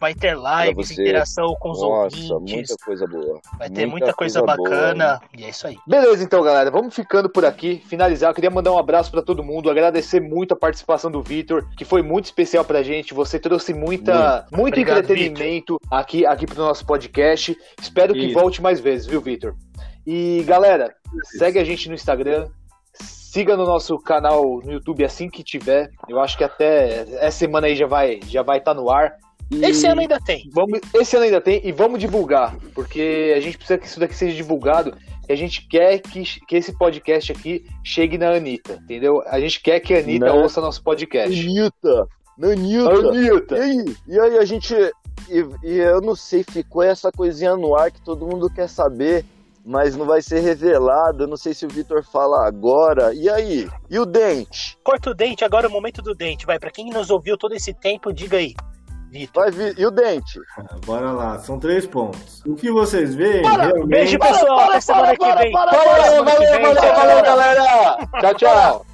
Vai 0.00 0.14
ter 0.14 0.34
lives, 0.34 0.92
interação 0.92 1.54
com 1.60 1.72
os 1.72 1.82
Nossa, 1.82 2.32
ouvintes. 2.32 2.70
muita 2.70 2.76
coisa 2.86 3.06
boa. 3.06 3.40
Vai 3.58 3.68
ter 3.68 3.84
muita, 3.84 4.14
coisa, 4.14 4.40
boa. 4.40 4.56
bacana. 4.56 5.20
E 5.36 5.44
é 5.44 5.50
isso 5.50 5.66
aí. 5.66 5.76
Beleza, 5.86 6.24
então, 6.24 6.42
galera, 6.42 6.70
vamos 6.70 6.94
ficando 6.94 7.28
por 7.28 7.44
aqui. 7.44 7.82
Finalizar, 7.86 8.30
eu 8.30 8.34
queria 8.34 8.48
mandar 8.48 8.72
um 8.72 8.78
abraço 8.78 9.10
pra 9.10 9.20
todo 9.20 9.44
mundo, 9.44 9.68
agradecer 9.70 10.18
muito 10.18 10.54
a 10.54 10.56
participação 10.56 11.10
do 11.10 11.22
Vitor, 11.22 11.68
que 11.76 11.84
foi 11.84 12.00
muito 12.00 12.24
especial 12.24 12.64
pra 12.64 12.82
gente. 12.82 13.12
Você 13.12 13.38
trouxe 13.38 13.74
muita, 13.74 14.46
muito 14.50 14.68
Obrigado, 14.68 15.00
entretenimento 15.00 15.78
aqui, 15.90 16.24
aqui 16.24 16.46
pro 16.46 16.56
nosso 16.56 16.86
podcast. 16.86 17.54
Espero 17.78 18.14
que 18.14 18.24
Isso. 18.24 18.40
volte 18.40 18.62
mais 18.62 18.80
vezes, 18.80 19.06
viu, 19.06 19.20
Vitor? 19.20 19.54
E 20.12 20.42
galera, 20.42 20.92
segue 21.38 21.60
a 21.60 21.62
gente 21.62 21.88
no 21.88 21.94
Instagram, 21.94 22.48
Siga 23.00 23.56
no 23.56 23.64
nosso 23.64 23.96
canal 23.96 24.60
no 24.60 24.72
YouTube 24.72 25.04
assim 25.04 25.30
que 25.30 25.44
tiver. 25.44 25.88
Eu 26.08 26.18
acho 26.18 26.36
que 26.36 26.42
até 26.42 27.06
essa 27.24 27.38
semana 27.38 27.68
aí 27.68 27.76
já 27.76 27.86
vai 27.86 28.18
já 28.26 28.42
vai 28.42 28.58
estar 28.58 28.74
no 28.74 28.90
ar. 28.90 29.16
E 29.52 29.64
Esse 29.64 29.86
ano 29.86 30.00
ainda 30.00 30.18
tem. 30.18 30.50
Vamos, 30.52 30.80
esse 30.92 31.14
ano 31.14 31.26
ainda 31.26 31.40
tem 31.40 31.60
e 31.64 31.70
vamos 31.70 32.00
divulgar, 32.00 32.56
porque 32.74 33.32
a 33.36 33.38
gente 33.38 33.56
precisa 33.56 33.78
que 33.78 33.86
isso 33.86 34.00
daqui 34.00 34.16
seja 34.16 34.34
divulgado. 34.34 34.96
E 35.28 35.32
a 35.32 35.36
gente 35.36 35.64
quer 35.68 36.00
que, 36.00 36.24
que 36.44 36.56
esse 36.56 36.76
podcast 36.76 37.30
aqui 37.30 37.64
chegue 37.84 38.18
na 38.18 38.32
Anitta, 38.32 38.80
entendeu? 38.82 39.22
A 39.28 39.38
gente 39.38 39.62
quer 39.62 39.78
que 39.78 39.94
a 39.94 40.00
Anitta 40.00 40.26
Né? 40.26 40.32
ouça 40.32 40.60
nosso 40.60 40.82
podcast. 40.82 41.32
Anitta! 41.32 42.08
Anitta! 42.42 43.08
Anitta! 43.08 43.58
E 43.58 43.60
aí? 43.60 43.96
E 44.08 44.20
aí 44.20 44.38
a 44.38 44.44
gente. 44.44 44.74
E, 45.28 45.46
e 45.62 45.78
eu 45.78 46.00
não 46.00 46.16
sei, 46.16 46.42
ficou 46.42 46.82
essa 46.82 47.12
coisinha 47.12 47.54
no 47.54 47.76
ar 47.76 47.92
que 47.92 48.02
todo 48.02 48.26
mundo 48.26 48.50
quer 48.50 48.68
saber, 48.68 49.24
mas 49.70 49.96
não 49.96 50.04
vai 50.04 50.20
ser 50.20 50.40
revelado. 50.40 51.22
Eu 51.22 51.28
não 51.28 51.36
sei 51.36 51.54
se 51.54 51.64
o 51.64 51.68
Vitor 51.68 52.02
fala 52.02 52.44
agora. 52.46 53.14
E 53.14 53.30
aí? 53.30 53.70
E 53.88 53.98
o 54.00 54.04
dente? 54.04 54.76
Corta 54.82 55.10
o 55.10 55.14
dente, 55.14 55.44
agora 55.44 55.66
é 55.66 55.68
o 55.68 55.72
momento 55.72 56.02
do 56.02 56.12
dente. 56.12 56.44
Vai, 56.44 56.58
pra 56.58 56.72
quem 56.72 56.90
nos 56.90 57.08
ouviu 57.08 57.38
todo 57.38 57.54
esse 57.54 57.72
tempo, 57.72 58.12
diga 58.12 58.36
aí. 58.36 58.52
Vitor. 59.12 59.52
Vai. 59.52 59.74
E 59.78 59.86
o 59.86 59.90
dente? 59.92 60.40
Bora 60.84 61.12
lá, 61.12 61.38
são 61.38 61.56
três 61.56 61.86
pontos. 61.86 62.42
O 62.44 62.56
que 62.56 62.70
vocês 62.70 63.14
veem, 63.14 63.42
Bora, 63.42 63.66
realmente. 63.66 63.86
beijo, 63.88 64.18
pessoal. 64.18 64.60
Até 64.60 64.80
semana 64.80 65.16
que 65.16 65.36
vem. 65.36 65.52
Valeu, 65.52 66.24
valeu, 66.24 66.24
vem, 66.24 66.62
valeu, 66.62 66.94
valeu, 66.94 67.22
galera! 67.22 67.96
Tchau, 68.20 68.34
tchau! 68.34 68.86